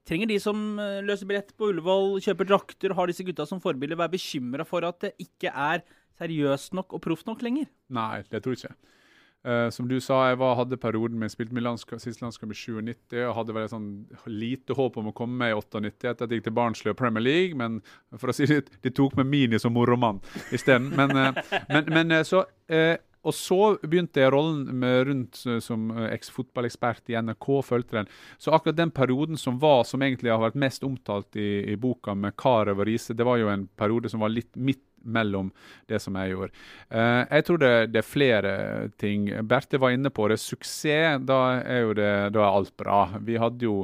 Trenger 0.10 0.30
de 0.32 0.39
som 0.41 0.80
eh, 0.82 1.00
løser 1.06 1.30
billett 1.30 1.52
på 1.58 1.69
Ullevål, 1.69 2.17
kjøper 2.26 2.48
drakter, 2.50 2.95
har 2.98 3.10
disse 3.10 3.26
gutta 3.28 3.45
som 3.45 3.62
forbilde, 3.62 3.98
være 4.00 4.15
bekymra 4.15 4.65
for 4.67 4.88
at 4.88 5.04
det 5.06 5.15
ikke 5.22 5.52
er 5.54 5.84
seriøst 6.19 6.74
nok 6.78 6.95
og 6.98 7.04
proft 7.04 7.28
nok 7.30 7.43
lenger? 7.45 7.69
Nei, 7.93 8.24
det 8.32 8.41
tror 8.43 8.56
jeg 8.56 8.63
ikke. 8.63 8.95
Uh, 9.39 9.69
som 9.72 9.86
du 9.88 9.95
sa, 10.04 10.17
jeg 10.28 10.39
var, 10.41 10.58
hadde 10.60 10.76
perioden 10.82 11.19
min 11.22 11.32
spilt 11.32 11.54
med 11.56 11.63
landska, 11.63 11.95
siste 12.04 12.26
landskamp 12.26 12.52
i 12.52 12.58
97 12.60 13.13
og 13.22 13.38
hadde 13.38 13.54
veldig 13.56 13.72
sånn 13.72 13.86
lite 14.28 14.76
håp 14.76 14.98
om 15.00 15.13
å 15.13 15.13
komme 15.15 15.39
med 15.39 15.54
i 15.54 15.56
98 15.56 15.93
etter 15.93 16.26
at 16.26 16.26
jeg 16.26 16.41
gikk 16.41 16.50
til 16.50 16.58
Barnsley 16.58 16.91
og 16.91 16.98
Premier 17.00 17.24
League, 17.24 17.56
men 17.56 17.78
for 18.19 18.34
å 18.34 18.36
si 18.36 18.50
det, 18.50 18.65
de 18.84 18.91
tok 18.91 19.15
med 19.15 19.30
Mini 19.30 19.62
som 19.63 19.72
moromann 19.78 20.19
isteden. 20.52 20.89
Men, 20.98 21.15
uh, 21.15 21.56
men, 21.72 21.88
men 21.88 22.17
eh, 22.17 22.26
så 22.28 22.43
eh, 22.67 22.98
og 23.28 23.36
så 23.36 23.60
begynte 23.84 24.22
jeg 24.22 24.32
rollen 24.32 24.84
rundt 25.08 25.42
eh, 25.46 25.60
som 25.64 25.90
eh, 25.92 26.08
eks-fotballekspert 26.16 27.12
i 27.12 27.18
NRK. 27.20 27.48
fulgte 27.68 27.98
den. 27.98 28.12
Så 28.38 28.54
akkurat 28.56 28.78
den 28.78 28.94
perioden 28.96 29.38
som 29.38 29.60
var, 29.60 29.84
som 29.84 30.02
egentlig 30.06 30.32
har 30.32 30.40
vært 30.44 30.60
mest 30.60 30.86
omtalt 30.88 31.36
i, 31.36 31.74
i 31.74 31.76
boka 31.76 32.16
med 32.16 32.38
Karev 32.40 32.80
og 32.80 32.88
Riise, 32.88 33.14
det 33.18 33.28
var 33.28 33.42
jo 33.42 33.52
en 33.52 33.68
periode 33.80 34.12
som 34.12 34.24
var 34.24 34.32
litt 34.32 34.56
midt 34.56 34.84
mellom 35.04 35.52
det 35.90 36.02
som 36.04 36.16
jeg 36.20 36.34
gjorde. 36.34 36.54
Eh, 36.90 37.24
jeg 37.30 37.48
tror 37.48 37.62
det, 37.64 37.74
det 37.94 38.02
er 38.02 38.08
flere 38.08 38.54
ting. 39.02 39.28
Berthe 39.48 39.82
var 39.82 39.96
inne 39.96 40.12
på 40.14 40.28
det. 40.30 40.40
Suksess, 40.42 41.22
da 41.26 41.40
er 41.60 41.84
jo 41.88 41.98
det, 41.98 42.14
da 42.36 42.46
er 42.46 42.50
alt 42.50 42.76
bra. 42.80 43.02
Vi 43.26 43.38
hadde 43.42 43.68
jo 43.68 43.84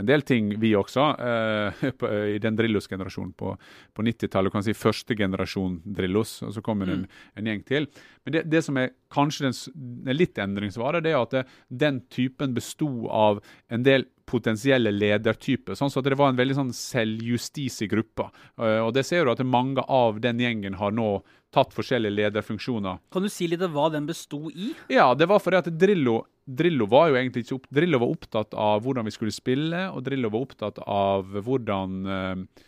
en 0.00 0.08
del 0.08 0.22
ting, 0.24 0.48
vi 0.60 0.72
også, 0.76 1.04
eh, 1.20 1.82
på, 1.98 2.08
i 2.34 2.38
den 2.42 2.56
Drillos-generasjonen 2.56 3.34
på, 3.36 3.52
på 3.92 4.04
90-tallet. 4.06 4.52
kan 4.52 4.64
si 4.64 4.74
første 4.76 5.16
generasjon 5.18 5.80
Drillos, 5.84 6.38
og 6.46 6.54
så 6.56 6.64
kommer 6.64 6.88
det 6.88 6.96
en, 6.96 7.06
en 7.36 7.50
gjeng 7.50 7.62
til. 7.68 7.88
Men 8.24 8.36
det, 8.36 8.46
det 8.52 8.64
som 8.64 8.78
er 8.80 8.94
kanskje 9.12 9.50
den, 9.50 10.16
litt 10.16 10.40
endringsvare, 10.40 11.02
det 11.04 11.12
er 11.12 11.20
at 11.20 11.52
den 11.68 12.00
typen 12.12 12.56
besto 12.56 12.90
av 13.12 13.42
en 13.72 13.84
del 13.84 14.08
potensielle 14.32 14.92
ledertyper. 14.94 15.76
Sånn 15.78 15.92
så 15.92 16.00
at 16.00 16.08
det 16.08 16.18
var 16.18 16.32
en 16.32 16.40
veldig 16.40 16.58
sånn 16.58 16.74
selvjustis 16.76 17.82
i 17.84 17.90
gruppa. 17.92 18.30
Eh, 18.56 18.80
og 18.80 18.92
det 18.96 19.04
ser 19.08 19.26
du 19.26 19.34
at 19.34 19.44
mange 19.46 19.84
av 19.84 20.20
den 20.24 20.40
gjengen 20.42 20.80
har 20.80 20.96
nå 20.96 21.14
tatt 21.52 21.74
forskjellige 21.76 22.16
lederfunksjoner. 22.16 23.00
Kan 23.12 23.26
du 23.26 23.28
si 23.32 23.46
litt 23.50 23.62
om 23.64 23.74
hva 23.74 23.90
den 23.92 24.08
besto 24.08 24.46
i? 24.50 24.72
Ja, 24.92 25.10
det 25.12 25.28
var 25.28 25.42
fordi 25.44 25.60
at 25.60 25.72
Drillo 25.76 26.22
Drillo 26.42 26.88
var 26.90 27.10
jo 27.10 27.16
egentlig 27.20 27.44
ikke 27.44 27.54
opp, 27.60 27.66
Drillo 27.70 28.00
var 28.02 28.12
opptatt 28.16 28.54
av 28.58 28.82
hvordan 28.82 29.06
vi 29.06 29.14
skulle 29.14 29.34
spille, 29.34 29.84
og 29.94 30.02
Drillo 30.02 30.30
var 30.32 30.46
opptatt 30.48 30.80
av 30.82 31.36
hvordan 31.38 31.92
eh, 32.10 32.62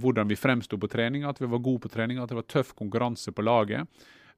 hvordan 0.00 0.30
vi 0.30 0.38
fremsto 0.38 0.78
på 0.80 0.88
trening, 0.90 1.26
at 1.28 1.38
vi 1.38 1.46
var 1.46 1.62
gode 1.62 1.84
på 1.84 1.92
trening, 1.92 2.18
at 2.18 2.32
det 2.32 2.38
var 2.40 2.48
tøff 2.50 2.72
konkurranse 2.74 3.30
på 3.30 3.44
laget. 3.44 3.86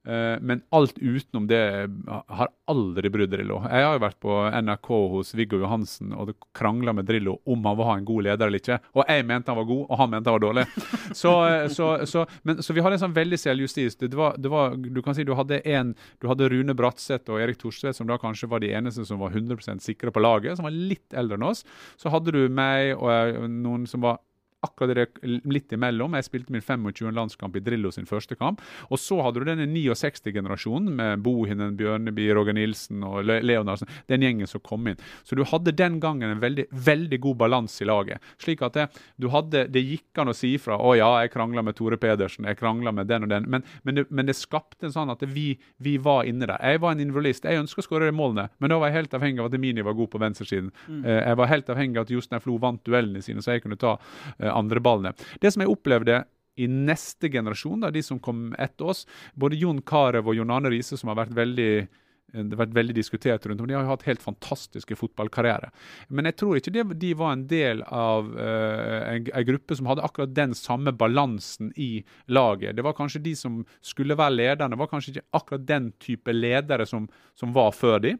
Eh, 0.07 0.39
men 0.41 0.61
alt 0.69 0.97
utenom 0.97 1.47
det 1.47 1.89
har 2.07 2.49
aldri 2.71 3.09
brydd 3.11 3.33
Drillo. 3.33 3.57
Jeg 3.67 3.83
har 3.83 3.97
jo 3.97 4.03
vært 4.05 4.19
på 4.23 4.35
NRK 4.55 4.89
hos 5.11 5.33
Viggo 5.35 5.59
Johansen 5.59 6.13
og 6.15 6.31
krangla 6.55 6.93
med 6.95 7.09
Drillo 7.09 7.37
om 7.43 7.65
han 7.67 7.75
var 7.79 7.91
en 7.97 8.05
god 8.07 8.27
leder 8.29 8.47
eller 8.47 8.63
ikke. 8.63 8.77
Og 8.95 9.03
jeg 9.03 9.25
mente 9.27 9.51
han 9.51 9.59
var 9.59 9.67
god, 9.67 9.83
og 9.83 9.99
han 9.99 10.13
mente 10.13 10.31
han 10.31 10.37
var 10.37 10.45
dårlig. 10.45 10.65
Så, 11.17 11.31
eh, 11.47 11.67
så, 11.71 11.87
så, 12.05 12.25
men, 12.43 12.59
så 12.63 12.73
vi 12.75 12.81
hadde 12.83 12.97
en 12.97 13.01
sånn 13.01 13.15
veldig 13.15 13.39
selvjustis. 13.39 13.95
Det 13.99 14.11
var, 14.15 14.35
det 14.39 14.51
var, 14.51 14.75
du 14.77 14.99
kan 15.03 15.15
si 15.15 15.25
du 15.27 15.33
hadde, 15.37 15.59
en, 15.67 15.93
du 16.21 16.27
hadde 16.29 16.49
Rune 16.51 16.75
Bratseth 16.77 17.31
og 17.31 17.41
Erik 17.41 17.59
Thorstvedt, 17.61 17.97
som 17.97 18.09
da 18.09 18.19
kanskje 18.21 18.49
var 18.51 18.61
de 18.63 18.71
eneste 18.75 19.05
som 19.07 19.21
var 19.23 19.35
100% 19.35 19.83
sikre 19.83 20.13
på 20.13 20.23
laget, 20.23 20.59
som 20.59 20.67
var 20.67 20.75
litt 20.75 21.15
eldre 21.17 21.39
enn 21.39 21.47
oss. 21.47 21.63
Så 21.99 22.11
hadde 22.13 22.35
du 22.35 22.43
meg 22.53 22.93
og 22.99 23.47
noen 23.49 23.87
som 23.89 24.03
var 24.05 24.19
akkurat 24.67 24.93
det 24.95 25.41
litt 25.47 25.73
imellom. 25.73 26.13
Jeg 26.19 26.27
spilte 26.27 26.53
min 26.53 26.61
25. 26.63 27.11
landskamp 27.15 27.55
i 27.57 27.63
Drillo 27.63 27.91
sin 27.95 28.07
første 28.09 28.37
kamp. 28.37 28.61
Og 28.91 28.99
så 29.01 29.17
hadde 29.25 29.41
du 29.41 29.47
denne 29.49 29.67
69-generasjonen 29.71 30.93
med 30.97 31.23
Bohinen, 31.25 31.75
Bjørneby, 31.79 32.27
Roger 32.37 32.55
Nilsen 32.57 33.03
og 33.07 33.23
Le- 33.25 33.41
Leonardsen. 33.45 33.89
Den 34.09 34.23
gjengen 34.25 34.47
som 34.49 34.61
kom 34.65 34.87
inn. 34.91 34.99
Så 35.23 35.35
du 35.37 35.43
hadde 35.47 35.73
den 35.77 35.99
gangen 36.03 36.29
en 36.31 36.41
veldig, 36.43 36.67
veldig 36.71 37.19
god 37.23 37.39
balanse 37.43 37.83
i 37.83 37.87
laget. 37.89 38.23
Slik 38.41 38.61
at 38.65 38.77
det, 38.77 38.87
du 39.17 39.29
hadde, 39.33 39.65
det 39.73 39.83
gikk 39.85 40.21
an 40.21 40.31
å 40.31 40.35
si 40.37 40.53
fra 40.61 40.77
å 40.77 40.93
ja, 40.97 41.09
jeg 41.23 41.33
krangla 41.33 41.63
med 41.65 41.77
Tore 41.77 41.97
Pedersen, 42.01 42.47
jeg 42.49 42.59
krangla 42.59 42.91
med 42.95 43.07
den 43.09 43.27
og 43.27 43.31
den. 43.33 43.47
Men, 43.51 43.65
men, 43.83 43.99
det, 44.01 44.07
men 44.09 44.27
det 44.29 44.37
skapte 44.37 44.87
en 44.89 44.95
sånn 44.95 45.13
at 45.13 45.23
vi, 45.33 45.49
vi 45.83 45.97
var 46.01 46.27
inne 46.29 46.47
der. 46.49 46.57
Jeg 46.63 46.81
var 46.83 46.95
en 46.95 47.03
involist. 47.03 47.45
Jeg 47.47 47.61
ønska 47.63 47.83
å 47.83 47.85
skåre 47.87 48.09
de 48.09 48.15
målene, 48.15 48.47
men 48.59 48.71
da 48.73 48.79
var 48.81 48.91
jeg 48.91 49.01
helt 49.01 49.17
avhengig 49.17 49.43
av 49.43 49.51
at 49.51 49.59
Mini 49.61 49.85
var 49.85 49.97
god 49.97 50.11
på 50.13 50.21
venstresiden. 50.21 50.71
Mm. 50.87 51.01
Jeg 51.07 51.37
var 51.39 51.51
helt 51.51 51.69
avhengig 51.73 51.99
av 52.01 52.07
at 52.07 52.13
Jostein 52.13 52.43
Flo 52.43 52.57
vant 52.61 52.81
duellene 52.85 53.21
sine, 53.25 53.41
så 53.43 53.55
jeg 53.55 53.63
kunne 53.65 53.77
ta 53.79 53.95
eh, 54.37 54.49
andre 54.57 54.81
ballene. 54.83 55.13
Det 55.41 55.53
som 55.53 55.63
jeg 55.63 55.71
opplevde 55.71 56.23
i 56.57 56.67
neste 56.71 57.29
generasjon, 57.29 57.85
da, 57.85 57.91
de 57.93 58.01
som 58.03 58.19
kom 58.19 58.49
etter 58.57 58.89
oss. 58.93 59.05
Både 59.37 59.59
Jon 59.59 59.83
Carew 59.85 60.25
og 60.25 60.37
Jon 60.39 60.53
Arne 60.53 60.71
Riise, 60.73 60.97
som 60.97 61.11
har 61.11 61.19
vært 61.19 61.35
veldig 61.37 61.71
det 62.33 62.57
har 62.57 62.59
vært 62.65 62.75
veldig 62.75 62.95
diskutert 62.97 63.45
rundt 63.47 63.61
om. 63.63 63.67
De 63.69 63.75
har 63.77 63.85
jo 63.85 63.93
hatt 63.93 64.05
helt 64.07 64.23
fantastiske 64.23 64.97
fotballkarrierer. 64.99 65.71
Men 66.11 66.27
jeg 66.27 66.35
tror 66.41 66.59
ikke 66.59 66.73
de, 66.75 67.11
var 67.15 67.33
en 67.33 67.45
del 67.47 67.83
av 67.87 68.27
uh, 68.35 69.13
en, 69.13 69.29
gruppe 69.47 69.77
som 69.79 69.87
hadde 69.87 70.03
akkurat 70.03 70.33
den 70.35 70.55
samme 70.57 70.91
balansen 70.91 71.71
i 71.79 72.03
laget. 72.27 72.75
Det 72.75 72.83
var 72.83 72.97
kanskje 72.97 73.23
de 73.23 73.35
som 73.39 73.61
skulle 73.79 74.17
være 74.19 74.35
lederne, 74.35 74.75
det 74.75 74.81
var 74.81 74.91
kanskje 74.91 75.15
ikke 75.15 75.39
akkurat 75.39 75.65
den 75.69 75.89
type 76.03 76.35
ledere 76.35 76.85
som, 76.89 77.07
som 77.37 77.55
var 77.55 77.71
før 77.75 78.03
de. 78.03 78.15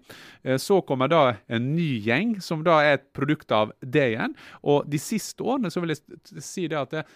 Uh, 0.47 0.55
så 0.61 0.79
kommer 0.87 1.11
da 1.11 1.23
en 1.51 1.73
ny 1.75 1.97
gjeng, 2.07 2.37
som 2.43 2.63
da 2.63 2.79
er 2.85 3.01
et 3.01 3.07
produkt 3.17 3.51
av 3.51 3.75
det 3.83 4.13
igjen. 4.13 4.37
Og 4.63 4.87
de 4.87 5.01
siste 5.03 5.43
årene 5.43 5.73
så 5.73 5.83
vil 5.83 5.97
jeg 5.97 6.43
si 6.43 6.69
det 6.71 6.79
at 6.79 6.95
det, 6.95 7.07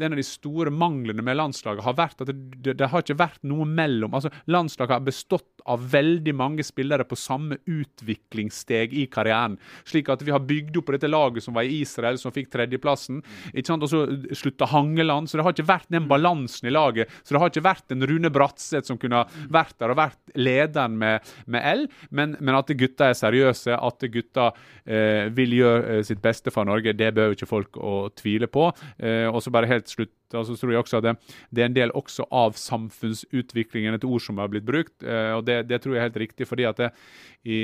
en 0.00 0.12
av 0.12 0.18
de 0.18 0.26
store 0.26 0.72
manglene 0.74 1.22
med 1.24 1.38
landslaget 1.38 1.84
har 1.84 1.96
vært 1.98 2.22
at 2.22 2.30
det, 2.30 2.36
det, 2.64 2.76
det, 2.80 2.88
har 2.90 3.04
ikke 3.04 3.18
vært 3.20 3.42
noe 3.46 3.66
mellom. 3.68 4.14
Altså, 4.16 4.32
Landslaget 4.50 4.96
har 4.96 5.04
bestått 5.06 5.64
av 5.70 5.84
veldig 5.92 6.34
mange 6.36 6.64
spillere 6.66 7.06
på 7.08 7.18
samme 7.18 7.58
utviklingssteg 7.70 8.94
i 8.96 9.06
karrieren. 9.12 9.56
Slik 9.88 10.10
at 10.12 10.24
vi 10.24 10.32
har 10.34 10.44
bygd 10.44 10.78
opp 10.80 10.92
dette 10.94 11.10
laget 11.10 11.46
som 11.46 11.56
var 11.56 11.68
i 11.68 11.80
Israel, 11.84 12.18
som 12.20 12.34
fikk 12.34 12.50
tredjeplassen. 12.52 13.22
ikke 13.52 13.68
sant, 13.70 13.86
Og 13.86 13.92
så 13.92 14.04
slutta 14.36 14.68
Hangeland. 14.72 15.30
Så 15.30 15.38
det 15.38 15.46
har 15.46 15.56
ikke 15.56 15.68
vært 15.68 15.92
den 15.92 16.08
balansen 16.10 16.68
i 16.68 16.74
laget. 16.74 17.12
Så 17.22 17.34
det 17.34 17.42
har 17.42 17.52
ikke 17.52 17.68
vært 17.68 17.94
en 17.94 18.06
Rune 18.08 18.32
Bratseth 18.32 18.88
som 18.90 19.00
kunne 19.00 19.24
vært 19.52 19.78
der 19.80 19.94
og 19.94 20.00
vært 20.00 20.34
lederen 20.36 20.98
med, 20.98 21.24
med 21.46 21.64
L, 21.64 21.86
men, 22.10 22.36
men, 22.40 22.54
at 22.54 22.70
gutta 22.78 23.10
er 23.10 23.18
seriøse, 23.18 23.74
at 23.74 24.04
gutta 24.12 24.50
eh, 24.84 25.30
vil 25.34 25.56
gjøre 25.58 25.98
eh, 25.98 26.02
sitt 26.06 26.22
beste 26.24 26.52
for 26.54 26.66
Norge, 26.68 26.94
det 26.96 27.10
behøver 27.14 27.36
ikke 27.36 27.50
folk 27.50 27.78
å 27.78 27.94
tvile 28.14 28.48
på. 28.50 28.68
Eh, 28.98 29.26
og 29.28 29.40
så 29.42 29.52
bare 29.54 29.70
helt 29.70 29.73
til 29.82 29.98
slutt 29.98 30.14
så 30.34 30.56
tror 30.58 30.72
jeg 30.72 30.80
også 30.80 30.98
at 30.98 31.04
det, 31.06 31.12
det, 31.54 31.62
er 31.62 31.68
en 31.68 31.76
del 31.76 31.92
også 31.94 32.26
av 32.34 32.56
samfunnsutviklingen, 32.58 33.94
et 33.94 34.06
ord 34.08 34.22
som 34.24 34.40
har 34.42 34.50
blitt 34.50 34.66
brukt. 34.66 34.96
Eh, 35.02 35.30
og 35.36 35.44
det, 35.46 35.60
det, 35.70 35.80
tror 35.82 35.94
jeg 35.94 36.02
er 36.02 36.08
helt 36.08 36.22
riktig. 36.24 36.48
fordi 36.48 36.66
at 36.66 36.80
det, 36.80 36.90
i, 37.44 37.60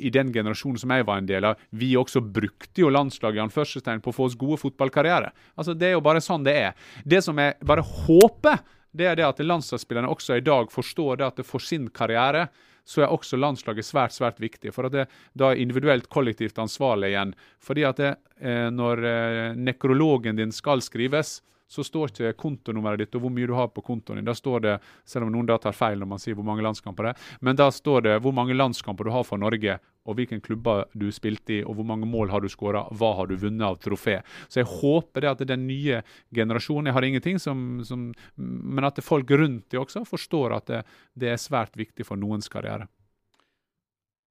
i, 0.00 0.10
den 0.10 0.32
generasjonen 0.34 0.80
som 0.80 0.90
jeg 0.90 1.06
var 1.06 1.20
en 1.20 1.28
del 1.28 1.46
av, 1.52 1.60
vi 1.70 1.92
også 1.98 2.22
brukte 2.24 2.82
jo 2.82 2.90
landslaget 2.90 3.38
i 3.38 3.44
anførselstegn 3.44 4.02
på 4.02 4.10
å 4.10 4.16
få 4.16 4.26
oss 4.30 4.38
gode 4.40 4.58
fotballkarriere. 4.62 5.30
Altså, 5.56 5.74
Det 5.74 5.90
er 5.90 5.96
jo 5.98 6.04
bare 6.04 6.24
sånn 6.24 6.46
det 6.46 6.56
er. 6.56 6.90
Det 7.04 7.22
som 7.26 7.38
jeg 7.38 7.58
bare 7.62 7.84
håper, 7.84 8.64
det 8.90 9.06
er 9.06 9.20
det 9.20 9.28
at 9.28 9.44
landslagsspillerne 9.44 10.10
også 10.10 10.40
i 10.40 10.44
dag 10.44 10.72
forstår 10.72 11.20
det 11.20 11.28
at 11.28 11.46
for 11.46 11.62
sin 11.62 11.86
karriere 11.94 12.48
så 12.84 13.04
er 13.04 13.12
også 13.12 13.38
landslaget 13.40 13.86
svært 13.86 14.14
svært 14.16 14.40
viktig. 14.42 14.72
For 14.74 14.88
at 14.88 14.96
det 14.96 15.06
da 15.38 15.50
er 15.50 15.62
individuelt 15.62 16.08
kollektivt 16.12 16.58
ansvarlig 16.62 17.12
igjen. 17.12 17.34
Fordi 17.62 17.86
at 17.88 18.00
det, 18.00 18.14
eh, 18.40 18.68
når 18.74 19.04
eh, 19.06 19.58
nekrologen 19.58 20.40
din 20.40 20.52
skal 20.54 20.82
skrives, 20.84 21.40
så 21.70 21.84
står 21.86 22.10
ikke 22.10 22.32
kontonummeret 22.40 23.04
ditt 23.04 23.14
og 23.14 23.24
hvor 23.24 23.32
mye 23.34 23.46
du 23.46 23.54
har 23.54 23.70
på 23.70 23.84
kontoen 23.86 24.18
din. 24.18 24.26
Da 24.26 24.34
står 24.34 24.64
det, 24.64 24.74
selv 25.06 25.28
om 25.28 25.32
noen 25.34 25.46
da 25.46 25.58
tar 25.62 25.76
feil 25.76 26.02
når 26.02 26.10
man 26.10 26.22
sier 26.22 26.34
hvor 26.38 26.46
mange 26.48 26.64
landskamper 26.66 27.06
det 27.06 27.14
er, 27.14 27.30
men 27.46 27.58
da 27.58 27.68
står 27.74 28.06
det 28.08 28.18
hvor 28.24 28.34
mange 28.34 28.56
landskamper 28.56 29.06
du 29.06 29.14
har 29.14 29.26
for 29.28 29.38
Norge, 29.40 29.78
og 30.08 30.16
hvilken 30.16 30.40
klubber 30.42 30.86
du 30.96 31.10
spilte 31.12 31.58
i, 31.58 31.62
og 31.62 31.76
hvor 31.78 31.86
mange 31.86 32.08
mål 32.08 32.32
har 32.32 32.42
du 32.42 32.48
skåra, 32.50 32.86
hva 32.96 33.12
har 33.18 33.28
du 33.30 33.36
vunnet 33.38 33.66
av 33.66 33.76
trofé. 33.84 34.18
Så 34.48 34.62
jeg 34.62 34.70
håper 34.70 35.22
det 35.22 35.30
at 35.30 35.44
den 35.46 35.66
nye 35.68 36.00
generasjonen 36.34 36.88
Jeg 36.90 36.96
har 36.96 37.04
ingenting 37.06 37.38
som, 37.38 37.82
som 37.84 38.12
Men 38.36 38.84
at 38.84 38.98
folk 39.04 39.30
rundt 39.30 39.70
dem 39.70 39.82
også 39.82 40.04
forstår 40.08 40.56
at 40.56 40.66
det, 40.66 40.80
det 41.14 41.28
er 41.30 41.36
svært 41.36 41.76
viktig 41.76 42.06
for 42.06 42.16
noens 42.16 42.48
karriere. 42.48 42.88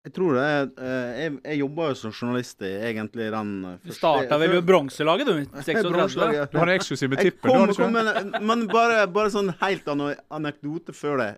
Jeg 0.08 0.14
tror 0.16 0.38
det. 0.38 0.44
Er, 0.48 0.70
eh, 0.80 1.18
jeg, 1.20 1.32
jeg 1.44 1.60
jobba 1.60 1.90
jo 1.90 1.96
som 2.00 2.14
journalist 2.16 2.62
i 2.64 2.72
egentlig 2.88 3.26
den 3.34 3.50
første 3.68 3.92
Du 3.92 3.98
starta 3.98 4.38
vel 4.40 4.54
med 4.56 4.68
bronselaget, 4.68 5.28
du? 5.28 5.60
36? 5.60 6.16
Du 6.54 6.60
har 6.62 6.72
eksklusive 6.78 7.20
tipper. 7.20 7.74
Men, 7.92 8.32
men 8.48 8.64
bare, 8.72 9.04
bare, 9.12 9.32
sånn 9.34 9.52
helt 9.60 9.90
anekdote 9.92 10.96
før 10.96 11.20
det. 11.24 11.32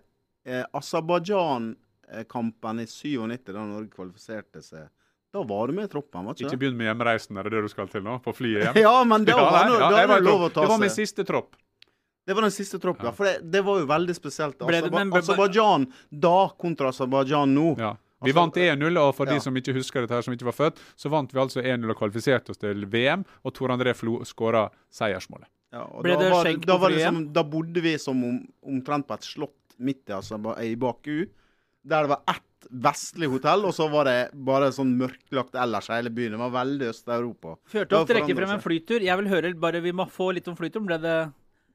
Eh, 0.46 0.62
Aserbajdsjan-kampen 0.78 2.84
i 2.84 2.86
97, 2.86 3.50
da 3.50 3.66
Norge 3.66 3.90
kvalifiserte 3.90 4.62
seg. 4.62 4.86
Da 5.32 5.42
var 5.48 5.68
du 5.68 5.72
med 5.72 5.88
i 5.88 5.90
troppen, 5.90 6.26
var 6.28 6.36
ikke 6.36 6.50
Ikke 6.50 6.60
begynn 6.60 6.76
med 6.76 6.90
hjemreisen, 6.90 7.38
er 7.40 7.48
det 7.48 7.56
det 7.56 7.64
du 7.64 7.72
skal 7.72 7.88
til 7.90 8.04
nå? 8.04 8.18
På 8.22 8.34
flyet 8.36 8.66
hjem? 8.66 8.78
ja, 8.86 8.94
men 9.08 9.24
da, 9.26 9.36
var, 9.40 9.58
ja, 9.64 9.90
da, 9.90 10.06
da, 10.06 10.18
lov 10.20 10.46
å 10.46 10.48
ta 10.52 10.60
seg. 10.60 10.62
Det 10.62 10.72
var 10.74 10.82
min 10.84 10.92
siste 10.92 11.26
tropp. 11.26 11.56
Det 12.22 12.36
var 12.38 12.46
den 12.46 12.54
siste 12.54 12.78
troppen, 12.78 13.08
ja. 13.08 13.12
For 13.16 13.26
det, 13.26 13.48
det, 13.50 13.64
var 13.66 13.80
jo 13.80 13.86
veldig 13.90 14.14
spesielt. 14.14 14.60
Aserbajdsjan 14.62 15.88
da 16.14 16.36
kontra 16.60 16.92
Aserbajdsjan 16.92 17.56
nå. 17.56 17.72
Ja. 17.80 17.96
Vi 18.22 18.30
altså, 18.30 18.38
vant 18.40 18.60
1-0, 18.62 19.00
og 19.02 19.10
for 19.18 19.30
ja. 19.30 19.36
de 19.36 19.44
som 19.44 19.56
ikke 19.58 19.74
husker 19.76 20.04
dette, 20.04 20.14
her, 20.14 20.26
som 20.26 20.36
ikke 20.36 20.48
var 20.48 20.58
født, 20.58 20.80
så 20.98 21.10
vant 21.12 21.32
vi 21.32 21.42
altså 21.42 21.64
1-0 21.64 21.90
og 21.90 21.98
kvalifiserte 21.98 22.54
oss 22.54 22.62
til 22.62 22.86
VM, 22.92 23.26
og 23.42 23.56
Tor 23.56 23.74
André 23.74 23.94
Flo 23.98 24.20
skåra 24.28 24.68
seiersmålet. 24.94 25.50
Ja, 25.72 25.86
Ble 26.04 26.16
det 26.20 26.30
skjenk 26.36 26.66
var? 26.68 26.92
Liksom, 26.92 27.20
da 27.32 27.44
bodde 27.48 27.82
vi 27.84 27.96
som 28.00 28.18
om, 28.28 28.40
omtrent 28.68 29.08
på 29.08 29.16
et 29.16 29.26
slott 29.26 29.76
midt 29.82 30.04
i, 30.10 30.16
altså, 30.18 30.38
i 30.60 30.74
Baku, 30.76 31.24
der 31.82 32.06
det 32.06 32.12
var 32.12 32.24
ett 32.30 32.48
vestlig 32.70 33.28
hotell, 33.32 33.64
og 33.66 33.74
så 33.74 33.88
var 33.90 34.06
det 34.06 34.18
bare 34.46 34.70
sånn 34.74 34.92
mørklagt 34.98 35.56
ellers 35.58 35.88
hele 35.90 36.12
byen. 36.14 36.36
Det 36.36 36.42
var 36.44 36.52
veldig 36.54 36.90
Øst-Europa. 36.92 37.56
Førte 37.72 37.98
oss 37.98 38.10
trekke 38.10 38.36
frem 38.38 38.54
en 38.54 38.62
flytur. 38.62 39.02
Jeg 39.02 39.18
vil 39.18 39.30
høre 39.32 39.54
bare, 39.58 39.80
Vi 39.82 39.94
må 39.96 40.06
få 40.06 40.30
litt 40.36 40.48
om 40.48 40.58
flyturen. 40.58 40.86
Ble 40.86 41.00
det 41.02 41.16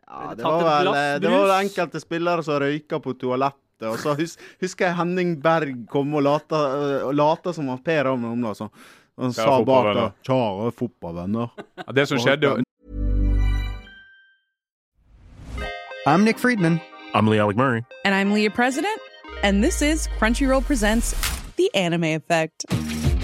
ja, 0.07 0.33
det 0.39 0.43
var, 0.45 0.61
vel, 0.63 0.93
det 1.19 1.31
var 1.33 1.41
vel 1.43 1.55
enkelte 1.57 1.99
spillere 1.99 2.43
som 2.45 2.61
røyka 2.63 3.01
på 3.03 3.11
toalett. 3.19 3.59
Og 3.85 3.99
så 3.99 4.15
hus, 4.17 4.37
husker 4.61 4.87
jeg 4.87 4.97
Henning 4.97 5.35
Berg 5.43 5.85
kom 5.91 6.15
og 6.17 6.23
lata, 6.25 6.55
uh, 6.55 7.11
lata 7.13 7.53
som 7.53 7.67
var 7.69 7.83
Per 7.85 8.03
Ravn 8.09 8.25
Omla. 8.25 8.53
Så 8.57 8.69
han 9.19 9.33
sa 9.33 9.61
bak 9.63 9.93
der 9.95 10.11
'Kjære 10.25 10.71
fotballvenner'. 10.71 11.49
Ja, 11.77 11.91
det 11.91 12.07
som 12.07 12.17
skjedde 12.17 12.63
I'm 16.07 16.23
Nick 16.23 16.39
Friedman. 16.39 16.79
I'm 17.13 17.27
Lee 17.27 17.39
Alec 17.39 17.57
Murray. 17.57 17.83
And 18.05 18.15
I'm 18.15 18.31
Leah 18.31 18.49
President. 18.49 18.99
And 19.43 19.63
this 19.63 19.81
is 19.81 20.07
Crunchyroll 20.19 20.63
Presents 20.63 21.13
The 21.57 21.69
Anime 21.75 22.15
Effect. 22.15 22.65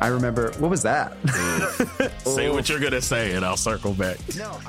I 0.00 0.08
remember, 0.08 0.52
what 0.58 0.70
was 0.70 0.82
that? 0.82 1.16
say 2.24 2.50
what 2.50 2.68
you're 2.68 2.80
going 2.80 2.92
to 2.92 3.00
say, 3.00 3.32
and 3.32 3.44
I'll 3.44 3.56
circle 3.56 3.94
back. 3.94 4.18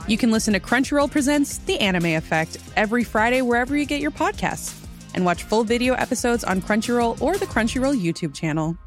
You 0.07 0.17
can 0.17 0.31
listen 0.31 0.53
to 0.53 0.59
Crunchyroll 0.59 1.11
Presents 1.11 1.57
The 1.59 1.79
Anime 1.79 2.15
Effect 2.17 2.57
every 2.75 3.03
Friday 3.03 3.41
wherever 3.41 3.75
you 3.75 3.85
get 3.85 3.99
your 3.99 4.11
podcasts, 4.11 4.83
and 5.13 5.25
watch 5.25 5.43
full 5.43 5.63
video 5.63 5.93
episodes 5.95 6.43
on 6.43 6.61
Crunchyroll 6.61 7.21
or 7.21 7.37
the 7.37 7.45
Crunchyroll 7.45 7.99
YouTube 7.99 8.33
channel. 8.33 8.77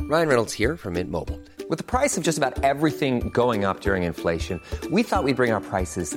Ryan 0.00 0.28
Reynolds 0.28 0.54
here 0.54 0.76
from 0.78 0.94
Mint 0.94 1.10
Mobile. 1.10 1.38
With 1.68 1.76
the 1.76 1.84
price 1.84 2.16
of 2.16 2.24
just 2.24 2.38
about 2.38 2.64
everything 2.64 3.28
going 3.28 3.66
up 3.66 3.80
during 3.80 4.04
inflation, 4.04 4.58
we 4.90 5.02
thought 5.02 5.22
we'd 5.22 5.36
bring 5.36 5.52
our 5.52 5.60
prices 5.60 6.16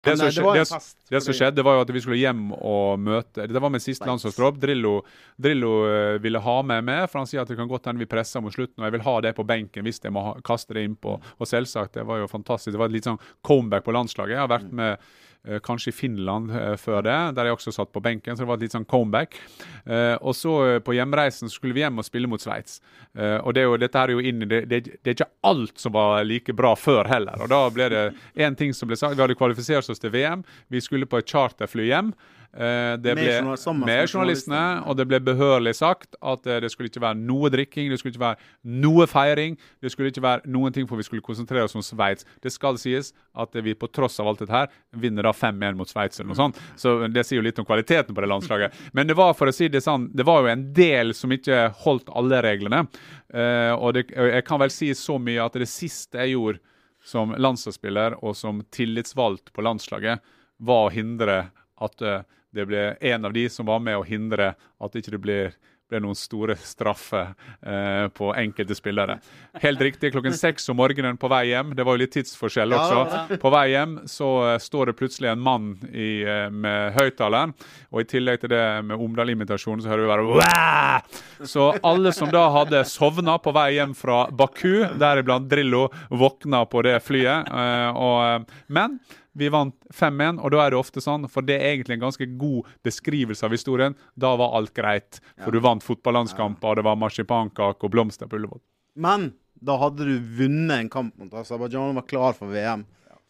Det 0.00 0.14
som, 0.16 0.26
det, 0.32 0.64
det, 0.64 0.78
det 1.12 1.20
som, 1.20 1.34
skjedde, 1.36 1.64
var 1.66 1.74
jo 1.76 1.82
at 1.84 1.90
vi 1.92 2.00
skulle 2.00 2.16
hjem 2.16 2.54
og 2.56 3.02
møte 3.04 3.44
Det 3.44 3.60
var 3.60 3.72
min 3.72 3.82
siste 3.84 4.08
landslagstropp. 4.08 4.56
Drillo, 4.62 4.94
Drillo 5.36 5.74
uh, 5.84 6.16
ville 6.24 6.40
ha 6.40 6.56
meg 6.64 6.86
med, 6.88 7.04
for 7.12 7.20
han 7.20 7.28
sier 7.28 7.42
at 7.42 7.52
det 7.52 7.58
kan 7.60 7.68
godt 7.68 7.90
hende 7.90 8.00
vi 8.00 8.08
presser 8.08 8.40
mot 8.40 8.54
slutten. 8.54 8.80
Og 8.80 8.88
jeg 8.88 8.96
vil 8.96 9.04
ha 9.04 9.16
det 9.26 9.34
på 9.36 9.44
benken 9.44 9.84
hvis 9.84 10.00
jeg 10.00 10.14
må 10.16 10.24
ha, 10.24 10.36
kaste 10.46 10.76
det 10.76 10.86
innpå. 10.88 11.18
Og 11.36 11.50
selvsagt, 11.50 11.98
det 11.98 12.06
var 12.08 12.22
jo 12.22 12.30
fantastisk. 12.32 12.72
Det 12.72 12.80
var 12.80 12.88
et 12.88 12.96
litt 12.96 13.10
sånn 13.10 13.20
comeback 13.44 13.84
på 13.84 13.96
landslaget. 13.96 14.38
Jeg 14.38 14.44
har 14.46 14.54
vært 14.54 14.70
mm. 14.72 14.78
med 14.80 14.96
Eh, 14.96 15.29
kanskje 15.64 15.88
i 15.88 15.96
Finland 15.96 16.50
eh, 16.52 16.74
før 16.76 17.02
det, 17.06 17.16
der 17.36 17.48
jeg 17.48 17.56
også 17.56 17.72
satt 17.72 17.92
på 17.92 18.02
benken. 18.04 18.36
Så 18.36 18.44
det 18.44 18.48
var 18.50 18.58
et 18.60 18.66
litt 18.66 18.76
sånn 18.76 18.88
comeback. 18.88 19.38
Eh, 19.86 20.16
og 20.20 20.36
så 20.36 20.56
på 20.84 20.96
hjemreisen 20.96 21.52
skulle 21.52 21.76
vi 21.76 21.84
hjem 21.84 22.02
og 22.02 22.06
spille 22.06 22.30
mot 22.30 22.42
Sveits. 22.42 22.80
og 23.16 23.54
det 23.54 23.62
er 23.62 23.66
jo, 23.66 23.76
dette 23.80 23.98
er 23.98 24.12
jo 24.14 24.20
inn 24.22 24.44
det, 24.46 24.60
det, 24.70 24.80
det, 24.86 25.06
er 25.06 25.16
ikke 25.16 25.32
alt 25.42 25.80
som 25.80 25.92
var 25.96 26.22
like 26.24 26.52
bra 26.54 26.74
før 26.78 27.08
heller. 27.10 27.40
Og 27.42 27.50
da 27.50 27.62
ble 27.74 27.88
det 27.90 28.04
én 28.38 28.56
ting 28.56 28.74
som 28.76 28.88
ble 28.88 28.98
sagt. 28.98 29.16
Vi 29.16 29.24
hadde 29.24 29.38
kvalifisert 29.38 29.88
oss 29.90 30.02
til 30.02 30.12
VM. 30.14 30.44
Vi 30.68 30.80
skulle 30.84 31.08
på 31.10 31.18
et 31.18 31.28
charterfly 31.30 31.88
hjem. 31.90 32.12
Eh, 32.50 32.96
det 32.98 33.12
ble, 33.14 33.22
med 33.22 33.60
journalistene, 33.62 33.96
journalistene. 34.10 34.62
og 34.90 34.96
det 34.98 35.04
ble 35.06 35.20
behørig 35.22 35.70
sagt 35.78 36.16
at 36.18 36.48
eh, 36.50 36.58
det 36.64 36.72
skulle 36.72 36.90
ikke 36.90 37.02
være 37.04 37.20
noe 37.20 37.46
drikking, 37.52 37.90
det 37.92 38.00
skulle 38.00 38.10
ikke 38.10 38.24
være 38.24 38.80
noe 38.82 39.06
feiring, 39.06 39.54
det 39.78 39.92
skulle 39.94 40.10
ikke 40.10 40.24
være 40.24 40.50
noen 40.50 40.74
ting 40.74 40.88
for 40.90 40.98
vi 40.98 41.06
skulle 41.06 41.22
konsentrere 41.22 41.68
oss 41.68 41.76
om 41.78 41.84
Sveits. 41.86 42.26
Det 42.42 42.50
skal 42.50 42.78
sies 42.82 43.12
at 43.38 43.54
vi 43.54 43.76
på 43.78 43.86
tross 43.94 44.18
av 44.18 44.32
alt 44.32 44.42
dette 44.42 44.56
her 44.56 44.66
vinner 44.98 45.28
da 45.28 45.34
5-1 45.36 45.78
mot 45.78 45.90
Sveits 45.90 46.18
eller 46.18 46.32
noe 46.32 46.40
sånt. 46.40 46.58
Så 46.80 46.96
det 47.06 47.22
sier 47.28 47.38
jo 47.38 47.46
litt 47.46 47.60
om 47.62 47.68
kvaliteten 47.68 48.16
på 48.16 48.24
det 48.24 48.32
landslaget. 48.32 48.82
Men 48.98 49.06
det 49.06 49.18
var 49.20 49.36
for 49.38 49.52
å 49.52 49.54
si 49.54 49.70
det 49.70 49.84
sånn, 49.86 50.08
det 50.10 50.26
var 50.26 50.42
jo 50.42 50.50
en 50.50 50.66
del 50.74 51.14
som 51.14 51.30
ikke 51.30 51.68
holdt 51.84 52.10
alle 52.18 52.42
reglene. 52.42 52.82
Eh, 53.30 53.70
og 53.76 53.94
det, 53.94 54.08
jeg 54.10 54.42
kan 54.48 54.58
vel 54.64 54.74
si 54.74 54.90
så 54.98 55.20
mye 55.22 55.46
at 55.46 55.54
det 55.54 55.70
siste 55.70 56.18
jeg 56.18 56.34
gjorde 56.34 56.64
som 57.06 57.30
landslagsspiller 57.38 58.18
og 58.24 58.34
som 58.36 58.58
tillitsvalgt 58.74 59.54
på 59.54 59.62
landslaget, 59.64 60.18
var 60.60 60.88
å 60.88 60.92
hindre 60.92 61.38
at 61.80 62.02
eh, 62.04 62.26
det 62.54 62.66
ble 62.66 62.84
en 63.12 63.28
av 63.28 63.34
de 63.34 63.48
som 63.52 63.68
var 63.68 63.82
med 63.84 63.98
å 63.98 64.06
hindre 64.06 64.54
at 64.80 64.96
ikke 64.98 65.14
det 65.16 65.22
blir 65.22 65.52
ble 65.90 66.00
noen 66.04 66.18
store 66.18 66.56
straffer 66.60 67.32
eh, 67.66 68.06
på 68.14 68.30
enkelte 68.38 68.76
spillere. 68.78 69.18
Helt 69.62 69.82
riktig, 69.82 70.12
klokken 70.14 70.36
seks 70.36 70.68
om 70.70 70.78
morgenen 70.80 71.18
på 71.20 71.30
vei 71.30 71.42
hjem. 71.50 71.74
Det 71.76 71.86
var 71.86 71.96
jo 71.96 72.04
litt 72.04 72.14
tidsforskjell 72.14 72.76
også. 72.76 73.00
ja. 73.00 73.40
På 73.42 73.52
vei 73.54 73.66
hjem 73.72 73.96
så 74.10 74.30
eh, 74.52 74.58
står 74.62 74.90
det 74.90 74.96
plutselig 75.00 75.32
en 75.32 75.42
mann 75.44 75.72
i, 75.90 76.22
eh, 76.22 76.46
med 76.50 76.94
høyttaleren, 76.98 77.54
og 77.90 78.04
i 78.04 78.08
tillegg 78.10 78.42
til 78.44 78.54
det 78.54 78.64
med 78.86 79.02
Omdal-imitasjonen, 79.02 79.84
så 79.84 79.92
hører 79.92 80.06
vi 80.06 80.12
bare 80.12 80.28
Wah! 80.30 81.22
Så 81.46 81.70
alle 81.86 82.12
som 82.14 82.30
da 82.32 82.46
hadde 82.54 82.84
sovna 82.88 83.38
på 83.42 83.54
vei 83.56 83.70
hjem 83.78 83.96
fra 83.98 84.26
Baku, 84.30 84.84
deriblant 85.00 85.48
Drillo, 85.50 85.88
våkna 86.10 86.66
på 86.70 86.84
det 86.86 86.98
flyet. 87.06 87.50
Eh, 87.50 87.88
og, 87.90 88.20
eh, 88.26 88.62
men 88.70 89.00
vi 89.38 89.48
vant 89.52 89.76
5-1, 89.94 90.40
og 90.42 90.50
da 90.52 90.64
er 90.64 90.72
det 90.72 90.80
ofte 90.80 91.02
sånn, 91.04 91.28
for 91.30 91.46
det 91.46 91.58
er 91.58 91.74
egentlig 91.74 91.98
en 91.98 92.06
ganske 92.08 92.26
god 92.40 92.70
beskrivelse 92.86 93.46
av 93.46 93.54
historien. 93.54 93.94
Da 94.18 94.32
var 94.40 94.56
alt 94.58 94.72
greit, 94.74 95.20
for 95.38 95.54
du 95.54 95.62
vant 95.62 95.84
fotballandskamper, 95.86 96.72
og 96.72 96.80
det 96.80 96.86
var 96.88 96.98
marsipankake 96.98 97.86
og 97.86 97.94
blomster 97.94 98.30
på 98.30 98.40
Ullevål. 98.40 98.62
Men 99.00 99.30
da 99.60 99.76
hadde 99.80 100.08
du 100.08 100.16
vunnet 100.40 100.76
en 100.78 100.90
kamp 100.92 101.14
mot 101.20 101.34
Aserbajdsjan 101.36 101.92
og 101.92 102.00
var 102.00 102.08
klar 102.10 102.36
for 102.36 102.50
VM. 102.52 102.86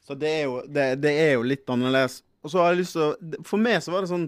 Så 0.07 0.17
det 0.19 0.31
er, 0.31 0.45
jo, 0.49 0.61
det, 0.67 0.87
det 1.03 1.13
er 1.13 1.35
jo 1.37 1.47
litt 1.47 1.69
annerledes. 1.71 2.21
Og 2.41 2.53
så 2.53 2.63
har 2.63 2.73
jeg 2.73 2.81
lyst 2.81 2.97
til 2.97 3.05
å 3.05 3.45
For 3.45 3.61
meg 3.61 3.83
så 3.85 3.93
var 3.93 4.01
det 4.01 4.09
sånn 4.09 4.25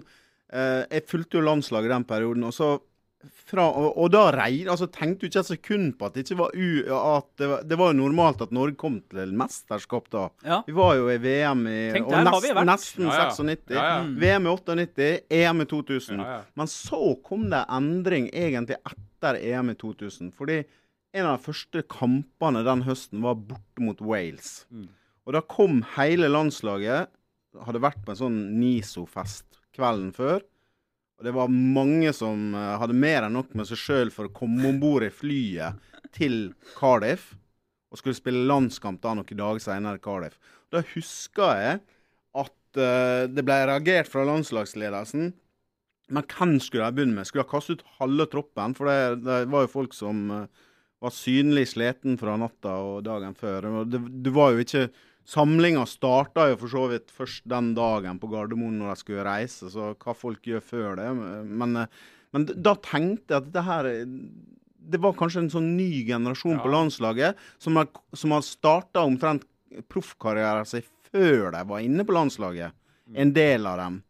eh, 0.53 0.83
Jeg 0.85 1.07
fulgte 1.09 1.39
jo 1.39 1.47
landslaget 1.47 1.89
den 1.95 2.05
perioden, 2.05 2.45
og 2.45 2.53
så 2.53 2.75
fra, 3.31 3.65
og, 3.69 3.97
og 4.01 4.09
da 4.13 4.23
regn, 4.35 4.69
altså 4.71 4.87
tenkte 4.91 5.23
du 5.23 5.29
ikke 5.29 5.41
et 5.43 5.49
sekund 5.51 5.93
på 5.99 6.07
at 6.07 6.15
det 6.15 6.25
ikke 6.25 6.37
var 6.41 6.55
u... 6.55 6.67
At 7.13 7.27
det, 7.39 7.49
var, 7.51 7.63
det 7.69 7.77
var 7.79 7.91
jo 7.91 7.97
normalt 7.99 8.43
at 8.43 8.53
Norge 8.55 8.75
kom 8.79 8.99
til 9.11 9.33
mesterskap 9.39 10.09
da. 10.13 10.25
Ja. 10.45 10.59
Vi 10.67 10.75
var 10.77 10.95
jo 10.99 11.09
i 11.11 11.17
VM 11.21 11.65
i 11.69 11.79
Tenk, 11.95 12.11
har 12.11 12.67
nesten, 12.67 13.07
Ja, 13.07 13.17
ja. 13.23 13.27
96. 13.31 13.75
Ja, 13.75 13.83
ja. 13.83 13.97
VM 14.23 14.47
i 14.47 14.53
98, 14.53 15.09
EM 15.39 15.63
i 15.63 15.67
2000. 15.71 16.19
Ja, 16.19 16.37
ja. 16.37 16.39
Men 16.59 16.71
så 16.71 17.01
kom 17.25 17.47
det 17.53 17.63
endring 17.79 18.29
egentlig 18.33 18.79
etter 18.81 19.39
EM 19.39 19.73
i 19.73 19.77
2000. 19.79 20.33
Fordi 20.37 20.61
en 21.13 21.29
av 21.29 21.37
de 21.37 21.47
første 21.47 21.83
kampene 21.93 22.63
den 22.65 22.85
høsten 22.87 23.23
var 23.25 23.37
borte 23.39 23.85
mot 23.85 24.01
Wales. 24.03 24.63
Mm. 24.73 24.87
Og 25.27 25.37
da 25.37 25.43
kom 25.45 25.83
hele 25.95 26.31
landslaget. 26.31 27.11
Hadde 27.63 27.83
vært 27.83 28.01
på 28.01 28.15
en 28.15 28.17
sånn 28.17 28.39
NISO-fest 28.57 29.61
kvelden 29.77 30.09
før. 30.15 30.41
Og 31.23 31.29
det 31.29 31.37
var 31.37 31.51
mange 31.55 32.11
som 32.11 32.51
eh, 32.51 32.73
hadde 32.81 32.97
mer 32.99 33.23
enn 33.23 33.37
nok 33.37 33.53
med 33.55 33.69
seg 33.69 33.79
sjøl 33.79 34.09
for 34.11 34.27
å 34.27 34.33
komme 34.35 34.65
om 34.67 34.79
bord 34.81 35.05
i 35.07 35.07
flyet 35.07 35.79
til 36.11 36.51
Cardiff. 36.75 37.29
Og 37.93 38.01
skulle 38.01 38.17
spille 38.17 38.43
landskamp 38.49 38.99
da 38.99 39.13
noen 39.15 39.39
dager 39.39 39.63
senere 39.63 40.01
i 40.01 40.03
Cardiff. 40.03 40.35
Da 40.67 40.81
husker 40.91 41.61
jeg 41.61 41.79
at 42.43 42.79
uh, 42.81 43.23
det 43.31 43.45
ble 43.45 43.55
reagert 43.69 44.09
fra 44.11 44.25
landslagsledelsen. 44.27 45.31
Men 46.11 46.27
hvem 46.27 46.57
skulle 46.59 46.89
de 46.89 46.97
begynne 46.97 47.15
med? 47.15 47.29
Skulle 47.29 47.45
de 47.45 47.53
kaste 47.53 47.77
ut 47.77 47.87
halve 48.01 48.27
troppen? 48.33 48.75
For 48.75 48.89
det, 48.89 49.23
det 49.23 49.39
var 49.53 49.63
jo 49.63 49.71
folk 49.77 49.95
som 49.95 50.25
uh, 50.27 50.63
var 50.99 51.15
synlig 51.15 51.69
sliten 51.71 52.19
fra 52.19 52.35
natta 52.41 52.75
og 52.83 53.05
dagen 53.07 53.37
før. 53.39 53.69
Og 53.69 53.93
det, 53.93 54.03
det 54.25 54.35
var 54.35 54.51
jo 54.51 54.65
ikke 54.65 54.87
Samlinga 55.29 55.85
starta 55.87 56.49
jo 56.51 56.57
for 56.59 56.71
så 56.71 56.87
vidt 56.91 57.13
først 57.15 57.45
den 57.47 57.71
dagen 57.77 58.19
på 58.19 58.27
Gardermoen 58.31 58.75
når 58.81 58.91
de 58.91 58.99
skulle 58.99 59.23
reise, 59.27 59.69
så 59.71 59.93
hva 59.95 60.15
folk 60.17 60.43
gjør 60.47 60.65
før 60.67 60.99
det. 60.99 61.09
Men, 61.47 61.85
men 62.35 62.47
da 62.51 62.75
tenkte 62.83 63.37
jeg 63.37 63.39
at 63.39 63.51
det 63.55 63.63
her 63.67 63.89
Det 64.83 64.99
var 64.99 65.15
kanskje 65.15 65.45
en 65.45 65.53
sånn 65.53 65.69
ny 65.77 66.03
generasjon 66.03 66.59
på 66.59 66.71
landslaget 66.71 67.39
som 67.63 67.79
har, 67.79 67.87
som 68.11 68.35
har 68.35 68.43
starta 68.43 69.05
omtrent 69.07 69.47
proffkarrieren 69.87 70.67
sin 70.67 70.83
før 71.13 71.53
de 71.53 71.61
var 71.69 71.85
inne 71.85 72.03
på 72.03 72.15
landslaget. 72.15 72.75
En 73.15 73.31
del 73.35 73.67
av 73.69 73.79
dem. 73.79 74.01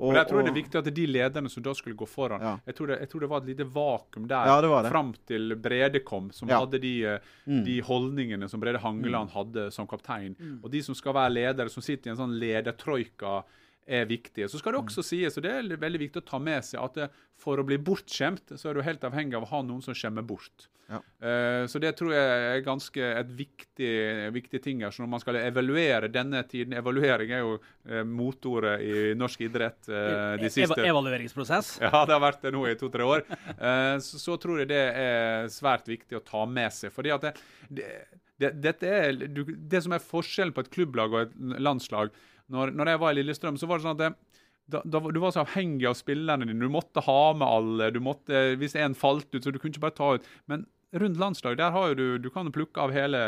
Og, 0.00 0.14
jeg 0.16 0.26
tror 0.30 0.42
det 0.42 0.50
er 0.50 0.56
viktig 0.62 0.78
at 0.80 0.88
de 0.96 1.06
lederne 1.06 1.50
som 1.52 1.62
da 1.62 1.72
skulle 1.76 1.96
gå 1.96 2.06
foran 2.08 2.40
Ja. 2.40 2.58
jeg, 2.66 2.74
tror 2.74 2.86
det, 2.88 2.98
jeg 3.00 3.08
tror 3.10 3.20
det 3.20 3.28
var 3.30 3.42
et 3.42 3.46
lite 3.50 3.64
vakuum 3.74 4.26
der 4.28 4.46
Ja, 4.46 4.60
det 4.60 4.70
det. 4.82 4.90
fram 4.92 5.14
til 5.26 5.54
Brede 5.56 6.00
kom, 6.04 6.30
som 6.32 6.48
Ja. 6.48 6.58
hadde 6.60 6.80
de, 6.80 7.04
eh, 7.04 7.18
Mm. 7.46 7.64
de 7.64 7.80
holdningene 7.82 8.48
som 8.48 8.60
Brede 8.60 8.78
Hangeland 8.78 9.30
hadde 9.30 9.70
som 9.72 9.86
kaptein. 9.86 10.34
Og 10.64 10.70
de 10.70 10.82
som 10.82 10.94
skal 10.94 11.12
være 11.14 11.30
ledere, 11.32 11.68
som 11.70 11.82
sitter 11.82 12.08
i 12.08 12.10
en 12.12 12.16
sånn 12.16 12.38
ledertroika, 12.40 13.44
er 13.86 14.08
viktige. 14.10 14.48
Så 14.50 14.60
skal 14.60 14.74
det 14.74 14.82
også 14.82 15.04
sies, 15.06 15.36
og 15.38 15.46
det 15.46 15.54
er 15.54 15.80
veldig 15.80 16.02
viktig 16.06 16.22
å 16.22 16.28
ta 16.32 16.40
med 16.42 16.66
seg, 16.66 16.82
at 16.82 17.22
for 17.40 17.60
å 17.60 17.66
bli 17.66 17.78
bortskjemt, 17.80 18.54
så 18.60 18.70
er 18.70 18.76
du 18.76 18.84
helt 18.86 19.06
avhengig 19.06 19.38
av 19.38 19.46
å 19.46 19.52
ha 19.54 19.62
noen 19.66 19.82
som 19.84 19.96
skjemmer 19.96 20.26
bort. 20.26 20.68
Ja. 20.90 20.98
Uh, 21.22 21.66
Så 21.70 21.78
det 21.82 21.92
tror 21.98 22.12
jeg 22.14 22.46
er 22.50 22.62
ganske 22.66 23.10
et 23.20 23.30
viktig, 23.38 23.92
viktig 24.34 24.60
ting 24.64 24.82
her. 24.82 24.94
Så 24.94 25.04
når 25.04 25.12
man 25.12 25.22
skal 25.22 25.38
evaluere 25.38 26.10
denne 26.10 26.42
tiden 26.50 26.74
Evaluering 26.80 27.34
er 27.36 27.44
jo 27.44 27.56
uh, 27.60 28.02
motordet 28.06 28.80
i 28.82 28.94
norsk 29.18 29.46
idrett 29.46 29.90
uh, 29.90 30.34
de 30.40 30.50
siste 30.50 30.66
Eva 30.66 30.88
evalueringsprosess. 30.90 31.76
ja, 31.84 31.92
det 31.92 32.16
har 32.16 32.24
vært 32.24 32.42
det 32.46 32.54
nå 32.56 32.64
i 32.66 32.76
to-tre 32.80 33.06
år. 33.06 33.22
Eh, 33.54 33.96
så, 34.02 34.18
så 34.18 34.36
tror 34.40 34.62
jeg 34.62 34.70
det 34.72 34.82
er 34.98 35.50
svært 35.52 35.88
viktig 35.90 36.18
å 36.18 36.24
ta 36.26 36.42
med 36.48 36.74
seg. 36.74 36.92
fordi 36.94 37.14
at 37.14 37.28
det, 37.28 37.32
det, 37.68 37.88
det, 38.40 38.54
dette 38.64 38.88
er, 38.88 39.20
det 39.20 39.82
som 39.84 39.94
er 39.94 40.02
forskjellen 40.02 40.54
på 40.56 40.64
et 40.64 40.72
klubblag 40.72 41.14
og 41.14 41.22
et 41.26 41.34
landslag 41.60 42.14
Når, 42.50 42.72
når 42.74 42.88
jeg 42.90 43.00
var 43.02 43.12
i 43.12 43.20
Lillestrøm, 43.20 43.58
så 43.60 43.68
var 43.70 43.78
det 43.78 43.86
sånn 43.86 43.98
at 43.98 44.02
det, 44.02 44.40
da, 44.70 44.80
da, 44.86 45.00
du 45.02 45.18
var 45.22 45.34
så 45.34 45.44
avhengig 45.44 45.86
av 45.90 45.96
spillerne 45.98 46.46
dine. 46.46 46.62
Du 46.62 46.72
måtte 46.72 47.02
ha 47.02 47.32
med 47.34 47.46
alle. 47.46 47.90
du 47.94 48.00
måtte, 48.02 48.56
Hvis 48.58 48.76
en 48.78 48.94
falt 48.98 49.30
ut, 49.34 49.42
så 49.42 49.50
du 49.50 49.58
kunne 49.58 49.74
ikke 49.74 49.84
bare 49.86 49.96
ta 49.98 50.10
ut. 50.18 50.28
Men 50.50 50.64
rundt 50.94 51.18
landslag, 51.18 51.56
der 51.58 51.74
har 51.74 51.90
jo 51.90 51.98
du, 51.98 52.06
du 52.18 52.30
kan 52.34 52.50
plukke 52.54 52.82
av 52.82 52.94
hele, 52.94 53.20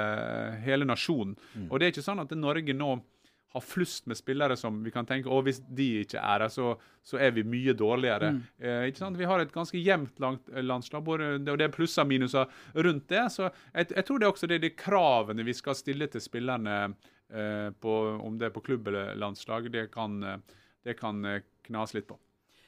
hele 0.64 0.86
nasjonen. 0.86 1.36
Og 1.68 1.78
det 1.78 1.86
er 1.86 1.94
ikke 1.94 2.06
sånn 2.06 2.22
at 2.22 2.34
Norge 2.38 2.74
nå 2.74 2.96
har 3.52 3.64
flust 3.64 4.06
med 4.10 4.16
spillere 4.16 4.56
som 4.56 4.78
vi 4.84 4.90
kan 4.94 5.06
tenke 5.08 5.30
og 5.32 5.44
hvis 5.46 5.60
de 5.68 5.88
ikke 6.02 6.20
er 6.20 6.44
her, 6.44 6.48
så, 6.52 6.72
så 7.04 7.18
er 7.20 7.34
vi 7.36 7.44
mye 7.44 7.74
dårligere. 7.76 8.32
Eh, 8.58 8.86
ikke 8.88 9.02
sant? 9.02 9.18
Vi 9.20 9.28
har 9.28 9.42
et 9.42 9.52
ganske 9.52 9.78
jevnt 9.78 10.20
eh, 10.22 10.62
landslag, 10.64 11.08
og 11.08 11.46
det 11.46 11.66
er 11.66 11.74
plusser 11.74 12.06
og 12.06 12.10
minuser 12.12 12.50
rundt 12.74 13.08
det. 13.12 13.26
Så 13.34 13.48
jeg, 13.48 13.92
jeg 13.92 14.06
tror 14.08 14.18
det 14.18 14.28
er 14.28 14.34
også 14.34 14.50
det 14.50 14.62
de 14.64 14.72
kravene 14.76 15.46
vi 15.46 15.56
skal 15.56 15.76
stille 15.78 16.08
til 16.12 16.24
spillerne, 16.24 16.94
eh, 17.32 17.70
på, 17.80 17.96
om 18.22 18.38
det 18.38 18.50
er 18.50 18.56
på 18.56 18.64
klubb 18.64 18.88
eller 18.88 19.14
landslag, 19.14 19.70
det 19.72 19.90
kan, 19.94 20.22
eh, 20.22 20.58
det 20.84 20.98
kan 21.00 21.24
eh, 21.24 21.42
knas 21.68 21.94
litt 21.96 22.08
på. 22.08 22.18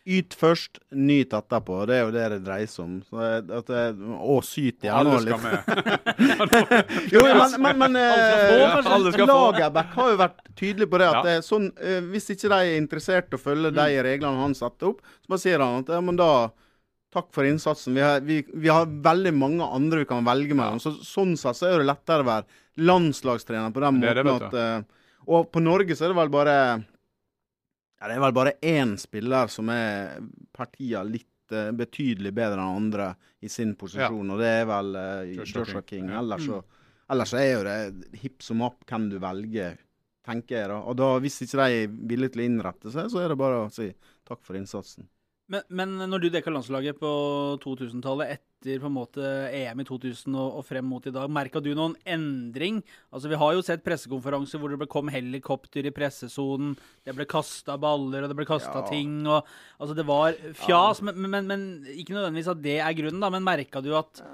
Yt 0.05 0.35
først, 0.37 0.79
nyt 0.93 1.33
etterpå. 1.33 1.79
Det 1.89 1.95
er 1.97 2.03
jo 2.03 2.11
det 2.13 2.25
det 2.35 2.39
dreier 2.45 2.69
seg 2.69 2.83
om. 2.85 2.97
Så 3.09 3.23
at 3.41 3.71
det, 3.71 3.85
og 4.21 4.43
syt 4.45 4.85
gjerne. 4.85 5.15
Skal 5.23 5.47
litt-. 5.47 7.07
Jo, 7.15 7.23
men, 7.25 7.55
men, 7.65 7.79
men 7.81 7.97
eh. 8.03 9.25
Lagerbäck 9.25 9.95
har 9.97 10.11
jo 10.13 10.19
vært 10.21 10.43
tydelig 10.61 10.91
på 10.93 11.01
det. 11.01 11.09
at 11.09 11.17
Ja. 11.17 11.23
det 11.25 11.37
er 11.39 11.47
sånn, 11.47 11.71
eh, 11.81 12.03
Hvis 12.13 12.29
ikke 12.35 12.51
de 12.53 12.59
er 12.59 12.77
interessert 12.77 13.33
i 13.33 13.39
å 13.39 13.41
følge 13.41 13.73
de 13.73 13.89
reglene 14.05 14.45
han 14.45 14.55
setter 14.59 14.93
opp, 14.93 15.01
så 15.25 15.33
bare 15.33 15.45
sier 15.47 15.65
han 15.65 15.81
at 15.81 15.95
ja, 15.97 16.03
men 16.05 16.21
da 16.21 16.31
Takk 17.15 17.29
for 17.31 17.47
innsatsen. 17.47 17.95
Vi 17.95 18.03
har, 18.03 18.25
vi, 18.27 18.41
vi 18.59 18.69
har 18.75 18.89
veldig 18.91 19.31
mange 19.39 19.63
andre 19.63 20.01
vi 20.01 20.07
kan 20.11 20.25
velge 20.27 20.57
mellom. 20.59 20.81
Så, 20.83 20.97
sånn 21.07 21.37
sett 21.39 21.55
så 21.55 21.69
er 21.69 21.79
det 21.79 21.87
lettere 21.87 22.25
å 22.25 22.27
være 22.27 22.83
landslagstrener 22.83 23.71
på 23.71 23.85
den 23.85 24.01
Det 24.03 24.09
er 24.11 24.19
det, 24.19 24.25
måten 24.27 24.49
at 24.51 24.57
eh, 24.59 25.05
Og 25.31 25.47
på 25.55 25.63
Norge 25.63 25.95
så 25.95 26.09
er 26.09 26.11
det 26.11 26.19
vel 26.19 26.33
bare 26.35 26.57
ja, 28.05 28.11
Det 28.11 28.19
er 28.19 28.25
vel 28.27 28.37
bare 28.37 28.53
én 28.61 28.97
spiller 29.01 29.49
som 29.53 29.71
er 29.73 30.19
partia 30.53 31.01
litt 31.09 31.55
uh, 31.55 31.71
betydelig 31.73 32.35
bedre 32.37 32.61
enn 32.61 32.83
andre 32.83 33.15
i 33.41 33.49
sin 33.49 33.75
posisjon, 33.81 34.35
og 34.35 34.41
det 34.41 34.51
er 34.61 34.69
vel 34.69 34.93
uh, 34.97 35.33
Joshua 35.39 35.81
King. 35.81 35.87
King. 35.89 36.11
Ja. 36.13 36.21
Ellers, 36.21 36.45
så, 36.45 36.61
ellers 37.09 37.33
så 37.33 37.41
er 37.41 37.51
jo 37.51 37.65
det 37.65 38.21
hipp 38.21 38.45
som 38.45 38.61
opp 38.67 38.85
hvem 38.89 39.09
du 39.13 39.17
velger, 39.23 39.81
tenker 40.25 40.59
jeg. 40.59 40.69
da. 40.73 40.79
Og 40.85 41.01
da, 41.01 41.11
hvis 41.25 41.41
ikke 41.45 41.61
de 41.63 41.81
er 41.81 41.99
villige 42.13 42.37
til 42.37 42.45
å 42.45 42.49
innrette 42.51 42.93
seg, 42.93 43.09
så 43.13 43.25
er 43.25 43.33
det 43.33 43.41
bare 43.41 43.65
å 43.65 43.73
si 43.73 43.89
takk 44.29 44.45
for 44.45 44.61
innsatsen. 44.61 45.09
Men, 45.53 45.61
men 45.77 45.91
når 46.09 46.23
du 46.23 46.27
dekka 46.33 46.49
landslaget 46.49 46.97
på 46.97 47.09
2000-tallet, 47.61 48.39
etter 48.39 48.79
på 48.81 48.89
en 48.89 48.95
måte 48.97 49.25
EM 49.53 49.83
i 49.83 49.85
2000 49.85 50.33
og, 50.41 50.55
og 50.61 50.65
frem 50.65 50.87
mot 50.89 51.05
i 51.05 51.13
dag, 51.13 51.29
merka 51.29 51.61
du 51.61 51.69
noen 51.77 51.93
endring? 52.09 52.79
Altså 53.13 53.29
Vi 53.29 53.37
har 53.43 53.53
jo 53.53 53.65
sett 53.67 53.85
pressekonferanser 53.85 54.63
hvor 54.63 54.73
det 54.73 54.79
ble 54.81 54.89
kom 54.89 55.11
helikopter 55.13 55.85
i 55.85 55.93
pressesonen, 55.93 56.73
det 57.05 57.13
ble 57.19 57.27
kasta 57.29 57.77
baller 57.81 58.25
og 58.25 58.33
det 58.33 58.39
ble 58.41 58.49
kasta 58.49 58.81
Ja. 58.81 58.87
ting. 58.89 59.21
og 59.29 59.45
Altså 59.77 59.99
Det 60.01 60.07
var 60.09 60.33
fjas, 60.57 61.03
men, 61.05 61.21
men, 61.29 61.47
men 61.53 61.69
ikke 61.93 62.17
nødvendigvis 62.17 62.49
at 62.55 62.65
det 62.65 62.79
er 62.81 62.97
grunnen, 62.97 63.21
da. 63.21 63.29
Men 63.37 63.45
merka 63.45 63.85
du 63.85 63.93
at 64.01 64.25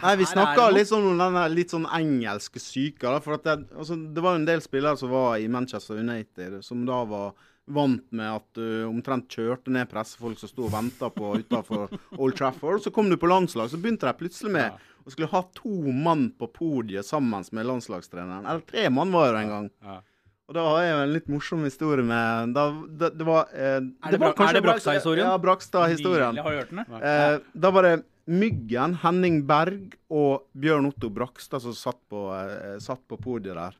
Nei, 0.00 0.14
Vi 0.16 0.24
snakka 0.30 0.68
litt 0.70 0.86
sånn 0.88 1.08
om 1.10 1.18
den 1.18 1.36
litt 1.56 1.72
sånn 1.74 1.88
engelske 1.90 2.60
syka. 2.62 3.10
da, 3.16 3.20
for 3.20 3.34
at 3.34 3.44
det, 3.44 3.54
altså, 3.74 3.96
det 4.14 4.22
var 4.22 4.36
jo 4.36 4.40
en 4.44 4.48
del 4.48 4.62
spillere 4.62 4.96
som 4.96 5.10
var 5.10 5.40
i 5.42 5.48
Manchester 5.50 5.98
United, 5.98 6.60
som 6.62 6.84
da 6.86 7.00
var 7.04 7.32
vant 7.72 8.04
med 8.14 8.28
at 8.38 8.46
du 8.58 8.84
omtrent 8.86 9.32
kjørte 9.32 9.72
ned 9.74 9.90
pressefolk 9.90 10.40
som 10.40 10.50
sto 10.50 10.66
og 10.68 10.74
venta 10.74 11.10
på 11.12 11.34
utafor 11.42 11.92
Old 12.20 12.36
Trafford. 12.38 12.82
Så 12.84 12.92
kom 12.94 13.10
du 13.10 13.18
på 13.20 13.30
landslag, 13.30 13.70
så 13.72 13.80
begynte 13.80 14.08
de 14.08 14.18
plutselig 14.18 14.52
med 14.54 14.88
å 15.02 15.12
skulle 15.12 15.30
ha 15.32 15.42
to 15.56 15.92
mann 15.92 16.30
på 16.38 16.48
podiet 16.54 17.06
sammen 17.08 17.44
med 17.50 17.68
landslagstreneren. 17.68 18.46
Eller 18.46 18.64
tre 18.68 18.88
mann 18.92 19.12
var 19.14 19.32
det 19.32 19.44
en 19.44 19.54
gang. 19.56 19.68
Og 20.50 20.56
da 20.56 20.64
har 20.68 20.80
jeg 20.84 20.92
jo 20.92 21.02
en 21.02 21.12
litt 21.14 21.28
morsom 21.32 21.60
historie 21.64 22.04
med 22.04 22.50
da, 22.56 22.64
da, 23.00 23.08
Det 23.14 23.24
var 23.24 23.52
eh, 23.54 23.78
Er 23.78 24.14
det, 24.14 24.18
var 24.20 24.34
er 24.36 24.56
det 24.58 24.64
Brakstad-historien? 24.66 25.24
Ja, 25.24 25.36
Brakstad-historien. 25.40 26.40
Har 26.44 26.58
hørt 26.58 26.72
den? 26.74 26.82
Eh, 26.98 27.36
da 27.54 27.70
var 27.72 27.88
det 27.88 27.94
Myggen, 28.28 28.98
Henning 29.02 29.40
Berg 29.48 29.96
og 30.12 30.44
Bjørn 30.54 30.90
Otto 30.90 31.08
Brakstad 31.10 31.64
som 31.64 31.74
satt 31.74 31.98
på, 32.10 32.26
eh, 32.36 32.76
satt 32.84 33.02
på 33.10 33.18
podiet 33.18 33.56
der. 33.58 33.78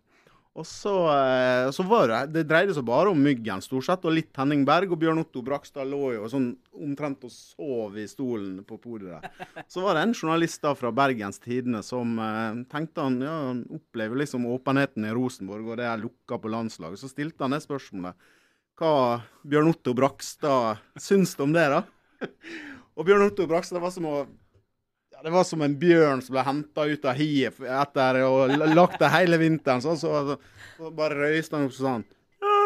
Og 0.52 0.66
så, 0.68 0.92
eh, 1.08 1.70
så 1.72 1.84
var 1.88 2.10
det 2.10 2.32
Det 2.34 2.42
dreide 2.44 2.74
seg 2.76 2.84
bare 2.84 3.08
om 3.08 3.22
Myggen, 3.24 3.62
stort 3.64 3.86
sett, 3.86 4.04
og 4.04 4.12
litt 4.12 4.36
Henning 4.36 4.66
Berg. 4.68 4.92
Og 4.92 5.00
Bjørn 5.00 5.22
Otto 5.22 5.40
Brakstad 5.44 5.88
lå 5.88 6.12
jo 6.12 6.28
sånn 6.28 6.50
omtrent 6.76 7.24
og 7.24 7.32
sov 7.32 7.96
i 7.96 8.04
stolen 8.10 8.60
på 8.68 8.76
podiet 8.82 9.22
der. 9.22 9.64
Så 9.64 9.84
var 9.84 9.96
det 9.96 10.04
en 10.04 10.14
journalist 10.14 10.60
da 10.60 10.74
fra 10.76 10.92
Bergens 10.92 11.40
Tidende 11.40 11.80
som 11.86 12.18
eh, 12.20 12.60
tenkte 12.72 13.06
han 13.06 13.16
ja, 13.24 13.38
han 13.48 13.64
opplever 13.72 14.20
liksom 14.20 14.44
åpenheten 14.52 15.08
i 15.08 15.14
Rosenborg, 15.16 15.72
og 15.72 15.80
det 15.80 15.88
er 15.88 16.04
lukka 16.04 16.36
på 16.42 16.52
landslaget. 16.52 17.00
Så 17.00 17.08
stilte 17.08 17.46
han 17.46 17.56
det 17.56 17.62
spørsmålet. 17.64 18.28
Hva 18.76 19.22
Bjørn 19.48 19.72
Otto 19.72 19.96
Brakstad 19.96 20.84
syns 21.00 21.32
om 21.40 21.56
det, 21.56 21.64
da? 21.72 21.82
Og 22.92 23.06
Bjørn 23.08 23.24
Otto 23.24 23.46
Brakstad 23.48 23.80
var 23.80 23.92
som 23.94 24.04
å 24.04 24.16
Det 25.22 25.30
var 25.30 25.44
som 25.46 25.62
en 25.62 25.74
bjørn 25.78 26.22
som 26.24 26.34
ble 26.34 26.42
henta 26.46 26.84
ut 26.90 27.04
av 27.06 27.14
hiet 27.18 27.60
etter 27.62 28.20
ha 28.24 28.46
lagt 28.74 28.98
det 29.02 29.10
hele 29.14 29.38
vinteren. 29.38 29.82
Sånn, 29.84 29.98
så, 30.00 30.36
så 30.78 30.90
bare 30.96 31.18
røyste 31.20 31.56
han 31.58 31.68
opp 31.68 31.76
sånn 31.76 32.04
Ja, 32.42 32.56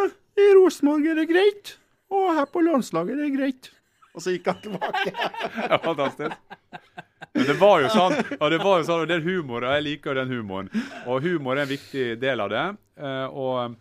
i 0.40 0.46
Rosenborg 0.56 1.06
er 1.12 1.18
det 1.20 1.26
greit. 1.30 1.74
Og 2.12 2.30
her 2.38 2.46
på 2.48 2.62
landslaget 2.64 3.16
er 3.18 3.24
det 3.26 3.34
greit. 3.34 3.70
Og 4.16 4.22
så 4.24 4.32
gikk 4.32 4.46
han 4.48 4.60
tilbake. 4.64 5.12
Ja, 5.70 5.76
fantastisk. 5.82 6.36
Men 7.36 7.44
det 7.50 7.56
var 7.60 7.82
jo 7.84 7.88
sånn, 7.92 8.14
og 8.38 8.46
det 8.52 8.58
var 8.62 8.78
jo 8.80 8.84
sånn, 8.88 9.02
og 9.04 9.08
det 9.10 9.16
er 9.18 9.24
humor, 9.26 9.64
og 9.66 9.74
jeg 9.76 9.84
liker 9.84 10.12
jo 10.14 10.20
den 10.22 10.30
humoren. 10.32 10.70
Og 11.04 11.24
humor 11.26 11.58
er 11.58 11.66
en 11.66 11.72
viktig 11.74 12.04
del 12.22 12.40
av 12.40 12.48
det. 12.52 12.62
eh, 12.96 13.26
Og, 13.28 13.76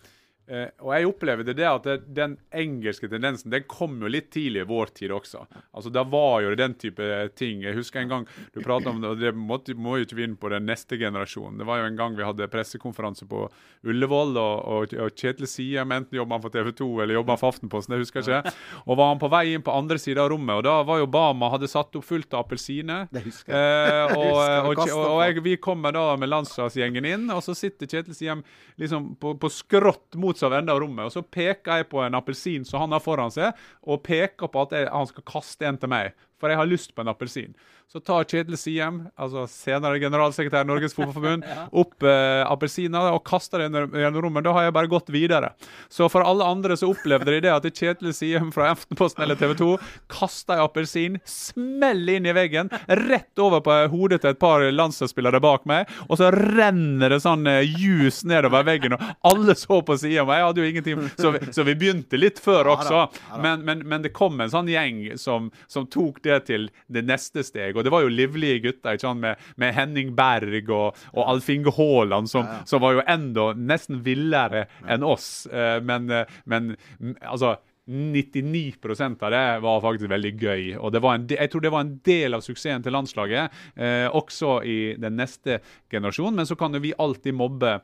eh, 0.48 0.68
og 0.84 0.92
jeg 0.96 1.10
opplever 1.10 1.48
det, 1.48 1.58
det 1.60 1.68
at 1.70 1.88
det, 1.88 1.98
den 2.16 2.38
engelske 2.54 3.10
tendensen 3.12 3.54
den 3.54 3.66
kom 3.70 3.98
jo 4.02 4.12
litt 4.12 4.32
tidlig 4.34 4.64
i 4.64 4.70
vår 4.70 4.94
tid 4.98 5.14
også. 5.16 5.46
Altså 5.76 5.92
Da 5.94 6.06
var 6.08 6.42
jo 6.44 6.54
det 6.54 6.62
den 6.62 6.76
type 6.80 7.10
ting. 7.36 7.64
Jeg 7.66 7.78
husker 7.78 8.02
en 8.02 8.12
gang 8.12 8.28
du 8.54 8.62
pratet 8.62 8.90
om 8.92 9.02
det, 9.02 9.14
og 9.14 9.22
det 9.22 9.34
måtte, 9.36 9.76
må 9.78 9.98
jo 10.00 10.08
ikke 10.08 10.20
vi 10.20 10.28
inn 10.28 10.38
på 10.40 10.52
den 10.54 10.68
neste 10.70 11.00
generasjonen. 11.02 11.60
Det 11.62 11.68
var 11.68 11.82
jo 11.82 11.90
en 11.90 12.00
gang 12.00 12.18
vi 12.18 12.26
hadde 12.28 12.50
pressekonferanse 12.52 13.28
på 13.30 13.46
Ullevål, 13.86 14.36
og, 14.42 14.56
og, 14.66 14.96
og 15.06 15.18
Kjetil 15.20 15.48
Siem, 15.50 15.94
enten 15.94 16.18
jobba 16.18 16.38
han 16.38 16.46
for 16.46 16.54
TV 16.54 16.72
2 16.76 16.90
eller 17.04 17.20
jobba 17.20 17.36
han 17.36 17.42
for 17.42 17.54
Aftenposten, 17.54 17.96
jeg 17.96 18.06
husker 18.06 18.24
ikke. 18.26 18.56
Og 18.86 19.00
var 19.00 19.12
han 19.12 19.22
på 19.22 19.30
vei 19.32 19.44
inn 19.54 19.66
på 19.66 19.76
andre 19.76 20.00
sida 20.02 20.26
av 20.26 20.32
rommet, 20.34 20.58
og 20.58 20.66
da 20.66 20.78
var 20.88 21.02
jo 21.02 21.10
Bama 21.12 21.52
hadde 21.54 21.70
satt 21.70 21.96
opp 21.98 22.08
fullt 22.08 22.34
av 22.34 22.46
appelsiner. 22.46 23.08
Eh, 23.14 23.26
jeg. 23.54 24.18
og, 24.18 24.40
og, 24.72 24.84
og, 24.86 25.20
jeg, 25.26 25.44
vi 25.46 25.58
kommer 25.62 25.96
da 25.96 26.08
med 26.20 26.32
landslagsgjengen 26.32 27.10
inn, 27.12 27.28
og 27.34 27.44
så 27.46 27.56
sitter 27.58 27.90
Kjetil 27.90 28.18
Siem 28.18 28.44
liksom 28.82 29.14
på, 29.22 29.36
på 29.40 29.52
skrått 29.54 30.18
motsatt 30.36 30.54
ende 30.60 30.74
av 30.74 30.80
rommet. 30.84 31.08
Og 31.08 31.16
så 31.16 31.24
peker 31.24 31.80
jeg 31.80 31.90
på 31.92 32.04
en 32.04 32.18
appelsin 32.20 32.66
som 32.68 32.84
han 32.84 32.96
har 32.96 33.04
foran 33.04 33.34
seg, 33.34 33.56
og 33.84 34.04
peker 34.06 34.52
på 34.52 34.66
at 34.66 34.76
jeg, 34.76 34.92
han 34.92 35.08
skal 35.10 35.28
kaste 35.28 35.68
en 35.68 35.80
til 35.80 35.92
meg. 35.92 36.14
For 36.42 36.52
jeg 36.52 36.60
har 36.60 36.68
lyst 36.70 36.96
på 36.96 37.04
en 37.04 37.12
appelsin. 37.14 37.56
Så 37.92 38.00
tar 38.02 38.26
Kjetil 38.26 38.58
Siem, 38.58 38.98
altså 39.16 39.46
senere 39.48 40.00
generalsekretær 40.02 40.66
i 40.66 40.68
Norges 40.68 40.94
Fotballforbund, 40.98 41.46
opp 41.78 42.04
eh, 42.04 42.42
appelsiner 42.44 43.12
og 43.14 43.22
kaster 43.28 43.62
den 43.62 43.78
gjennom 43.94 44.26
rommet. 44.26 44.44
Da 44.44 44.56
har 44.58 44.66
jeg 44.66 44.76
bare 44.76 44.90
gått 44.92 45.12
videre. 45.14 45.54
Så 45.88 46.10
for 46.12 46.26
alle 46.26 46.48
andre 46.50 46.76
så 46.80 46.90
opplevde 46.92 47.36
de 47.36 47.44
det 47.46 47.54
at 47.54 47.68
Kjetil 47.70 48.12
Siem 48.18 48.50
fra 48.56 48.72
Aftenposten 48.74 49.24
eller 49.24 49.38
TV 49.40 49.54
2 49.62 49.70
kaster 50.12 50.58
en 50.58 50.66
appelsin, 50.66 51.20
smeller 51.30 52.18
inn 52.18 52.28
i 52.28 52.34
veggen, 52.36 52.74
rett 53.06 53.44
over 53.46 53.62
på 53.64 53.78
hodet 53.94 54.24
til 54.24 54.34
et 54.34 54.42
par 54.42 54.66
landslagsspillere 54.66 55.40
bak 55.46 55.70
meg, 55.70 55.92
og 56.10 56.20
så 56.20 56.32
renner 56.34 57.14
det 57.14 57.22
sånn 57.24 57.46
eh, 57.52 57.62
juice 57.80 58.28
nedover 58.28 58.66
veggen, 58.68 58.98
og 58.98 59.32
alle 59.32 59.56
så 59.60 59.80
på 59.86 59.96
Siem, 60.02 60.26
meg. 60.26 60.42
Jeg 60.42 60.50
hadde 60.50 60.64
jo 60.64 60.74
ingenting, 60.74 61.08
så 61.22 61.32
vi, 61.38 61.44
så 61.54 61.64
vi 61.70 61.78
begynte 61.80 62.20
litt 62.20 62.42
før 62.44 62.74
også. 62.76 63.06
Men, 63.46 63.64
men, 63.68 63.86
men 63.86 64.04
det 64.04 64.12
kom 64.18 64.42
en 64.42 64.52
sånn 64.52 64.74
gjeng 64.74 65.04
som, 65.22 65.52
som 65.72 65.86
tok 65.88 66.25
det 66.26 66.40
til 66.50 66.68
det 66.92 67.06
neste 67.08 67.44
steg. 67.46 67.78
Og 67.78 67.86
det 67.86 67.94
var 67.94 68.04
jo 68.06 68.12
livlige 68.14 68.62
gutter 68.66 68.98
ikke 68.98 69.06
sant? 69.08 69.22
Med, 69.24 69.38
med 69.62 69.74
Henning 69.78 70.12
Berg 70.18 70.70
og, 70.74 70.98
og 71.14 71.24
Alf 71.36 71.48
Inge 71.54 71.72
Haaland, 71.78 72.28
som, 72.32 72.50
som 72.68 72.82
var 72.84 72.98
jo 72.98 73.06
enda 73.08 73.52
nesten 73.56 74.02
villere 74.06 74.66
enn 74.90 75.06
oss. 75.06 75.46
Eh, 75.48 75.80
Men, 75.86 76.10
eh, 76.12 76.26
men 76.50 76.74
mm, 77.00 77.16
altså 77.22 77.56
99 77.86 78.74
av 79.22 79.32
det 79.32 79.42
var 79.62 79.82
faktisk 79.84 80.10
veldig 80.10 80.32
gøy. 80.42 80.64
og 80.80 80.92
det 80.96 81.02
var 81.04 81.16
en, 81.20 81.28
de- 81.30 81.38
Jeg 81.38 81.52
tror 81.54 81.62
det 81.62 81.72
var 81.72 81.84
en 81.86 82.00
del 82.04 82.34
av 82.34 82.42
suksessen 82.42 82.82
til 82.84 82.92
landslaget, 82.96 83.52
eh, 83.78 84.08
også 84.10 84.56
i 84.66 84.96
den 84.98 85.16
neste 85.20 85.60
generasjonen. 85.92 86.36
Men 86.42 86.46
så 86.50 86.56
kan 86.58 86.74
jo 86.74 86.80
vi 86.82 86.94
alltid 86.98 87.34
mobbe 87.38 87.76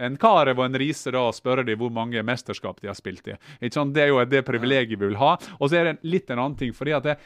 en 0.00 0.16
Karev 0.16 0.56
og 0.58 0.64
en 0.64 0.78
Riise 0.80 1.10
da 1.12 1.26
og 1.28 1.34
spørre 1.36 1.64
dem 1.66 1.76
hvor 1.78 1.90
mange 1.92 2.22
mesterskap 2.24 2.80
de 2.80 2.88
har 2.88 2.96
spilt 2.96 3.26
i. 3.28 3.36
Ikke 3.60 3.74
sant? 3.76 3.92
Det 3.92 4.06
er 4.06 4.08
jo 4.14 4.24
det 4.24 4.44
privilegiet 4.46 4.96
vi 4.98 5.10
vil 5.10 5.18
ha. 5.20 5.34
Og 5.60 5.68
så 5.68 5.76
er 5.76 5.84
det 5.90 5.98
litt 6.08 6.30
en 6.30 6.38
annen 6.38 6.56
ting. 6.56 6.72
fordi 6.72 6.92
at 6.96 7.02
det, 7.04 7.18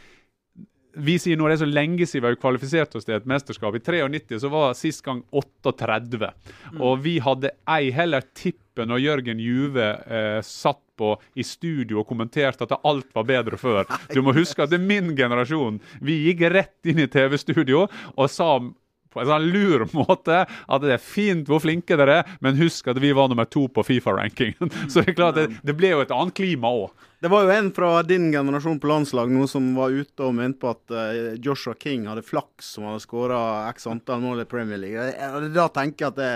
vi 0.96 1.16
sier 1.20 1.38
nå 1.38 1.48
det 1.48 1.58
er 1.58 1.64
så 1.64 1.70
lenge 1.70 2.06
siden 2.06 2.24
vi 2.24 2.32
har 2.32 2.40
kvalifisert 2.40 2.94
oss 2.98 3.06
til 3.06 3.16
et 3.16 3.28
mesterskap. 3.28 3.74
I 3.74 3.82
93 3.82 4.40
så 4.44 4.50
var 4.52 4.76
sist 4.78 5.04
gang 5.06 5.22
38. 5.34 6.30
Og 6.78 7.02
vi 7.04 7.18
hadde 7.24 7.54
ei 7.70 7.90
heller 7.94 8.26
tippe 8.36 8.86
når 8.86 9.02
Jørgen 9.02 9.42
Juve 9.42 9.90
eh, 10.06 10.40
satt 10.46 10.82
på 10.98 11.14
i 11.34 11.42
studio 11.46 12.02
og 12.02 12.08
kommenterte 12.08 12.66
at 12.66 12.76
alt 12.86 13.10
var 13.14 13.26
bedre 13.26 13.58
før. 13.58 13.86
Du 14.14 14.22
må 14.22 14.34
huske 14.36 14.62
at 14.62 14.70
det 14.70 14.78
er 14.80 14.86
min 14.86 15.14
generasjon. 15.18 15.80
Vi 16.02 16.20
gikk 16.28 16.46
rett 16.54 16.90
inn 16.90 17.02
i 17.02 17.10
TV-studio 17.10 17.86
og 18.14 18.30
sa 18.30 18.56
på 19.14 19.22
en 19.22 19.30
sånn 19.30 19.48
lur 19.54 19.86
måte 20.00 20.44
at 20.44 20.84
det 20.84 20.96
er 20.96 21.02
fint 21.02 21.48
hvor 21.50 21.62
flinke 21.64 21.98
dere 22.00 22.20
er, 22.20 22.36
men 22.44 22.58
husk 22.60 22.90
at 22.90 23.00
vi 23.02 23.14
var 23.16 23.30
nummer 23.30 23.48
to 23.48 23.66
på 23.72 23.86
Fifa-rankingen. 23.86 24.72
Så 24.90 25.02
det 25.02 25.14
er 25.14 25.18
klart, 25.18 25.40
det, 25.40 25.62
det 25.64 25.76
ble 25.78 25.94
jo 25.94 26.04
et 26.04 26.14
annet 26.14 26.36
klima 26.36 26.72
òg. 26.74 26.90
Det 27.24 27.30
var 27.32 27.46
jo 27.46 27.52
en 27.54 27.70
fra 27.72 28.02
din 28.04 28.26
generasjon 28.34 28.76
på 28.82 28.88
landslag 28.90 29.30
nå 29.32 29.46
som 29.48 29.70
var 29.78 29.94
ute 29.96 30.26
og 30.26 30.34
mente 30.36 30.60
på 30.60 30.74
at 30.74 30.92
eh, 30.92 31.38
Joshua 31.40 31.72
King 31.80 32.04
hadde 32.10 32.24
flaks 32.26 32.74
som 32.74 32.84
hadde 32.84 33.00
skåra 33.00 33.38
x 33.70 33.88
antall 33.88 34.20
mål 34.20 34.42
i 34.42 34.48
Premier 34.50 34.82
League. 34.82 35.46
Da 35.54 35.70
tenker 35.72 36.04
jeg 36.04 36.12
at 36.12 36.18
det 36.20 36.32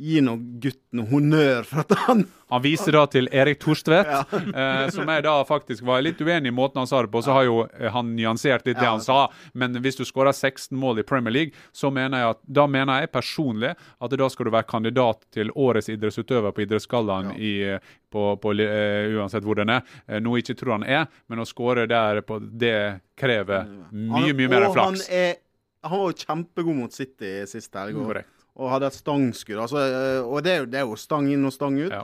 gir 0.00 0.22
nå 0.24 0.34
gutten 0.62 1.02
honnør 1.10 1.66
for 1.68 1.82
at 1.84 1.92
han 2.06 2.22
Han 2.50 2.62
viser 2.64 2.96
da 2.96 3.04
til 3.06 3.28
Erik 3.30 3.60
Torstvedt, 3.62 4.08
eh, 4.34 4.88
som 4.90 5.06
jeg 5.06 5.22
da 5.22 5.34
faktisk 5.46 5.84
var 5.86 6.00
litt 6.02 6.18
uenig 6.18 6.50
i 6.50 6.54
måten 6.54 6.80
han 6.80 6.88
sa 6.90 6.98
det 7.04 7.12
på. 7.12 7.20
Så 7.22 7.30
har 7.36 7.44
jo 7.46 7.60
eh, 7.68 7.86
han 7.94 8.08
nyansert 8.16 8.66
litt 8.66 8.80
det 8.80 8.88
han 8.88 8.98
sa. 9.04 9.28
Men 9.54 9.78
hvis 9.84 10.00
du 10.00 10.02
skårer 10.08 10.34
16 10.34 10.74
mål 10.74 10.98
i 10.98 11.04
Premier 11.06 11.30
League, 11.36 11.54
så 11.70 11.92
mener 11.94 12.24
jeg 12.24 12.32
at 12.34 12.40
da 12.58 12.64
mener 12.66 13.04
jeg 13.04 13.12
personlig 13.14 13.70
at 13.78 14.16
da 14.18 14.28
skal 14.34 14.48
du 14.48 14.52
være 14.56 14.66
kandidat 14.66 15.22
til 15.30 15.52
årets 15.54 15.92
idrettsutøver 15.94 16.56
på 16.56 16.64
Idrettsgallaen 16.66 17.30
i, 17.38 17.52
eh, 17.76 17.94
på, 18.10 18.26
på, 18.42 18.56
eh, 18.66 19.14
uansett 19.14 19.46
hvor 19.46 19.62
den 19.62 19.70
er. 19.76 19.86
Eh, 20.08 20.18
noe 20.18 20.40
jeg 20.40 20.48
ikke 20.48 20.58
tror 20.64 20.78
han 20.80 20.88
er, 20.90 21.06
men 21.30 21.44
å 21.44 21.46
skåre 21.46 21.86
der 21.86 22.24
på 22.26 22.40
det 22.42 22.74
krever 23.20 23.70
mye, 23.94 24.34
mye 24.34 24.50
mer 24.50 24.66
Og 24.72 24.82
han, 24.82 24.98
er, 25.06 25.38
han 25.86 26.02
var 26.02 26.10
jo 26.10 26.18
kjempegod 26.26 26.82
mot 26.82 26.98
City 26.98 27.36
sist 27.46 27.78
helg. 27.78 27.94
Korrekt. 27.94 28.39
Og 28.60 28.68
hadde 28.74 28.90
et 28.92 28.98
stangskudd. 29.00 29.60
Altså, 29.64 29.82
eh, 29.88 30.20
og 30.20 30.42
det 30.44 30.52
er, 30.52 30.58
jo, 30.64 30.70
det 30.70 30.80
er 30.82 30.88
jo 30.88 30.98
stang 31.00 31.30
inn 31.32 31.46
og 31.48 31.54
stang 31.56 31.78
ut. 31.80 31.94
Ja. 31.94 32.02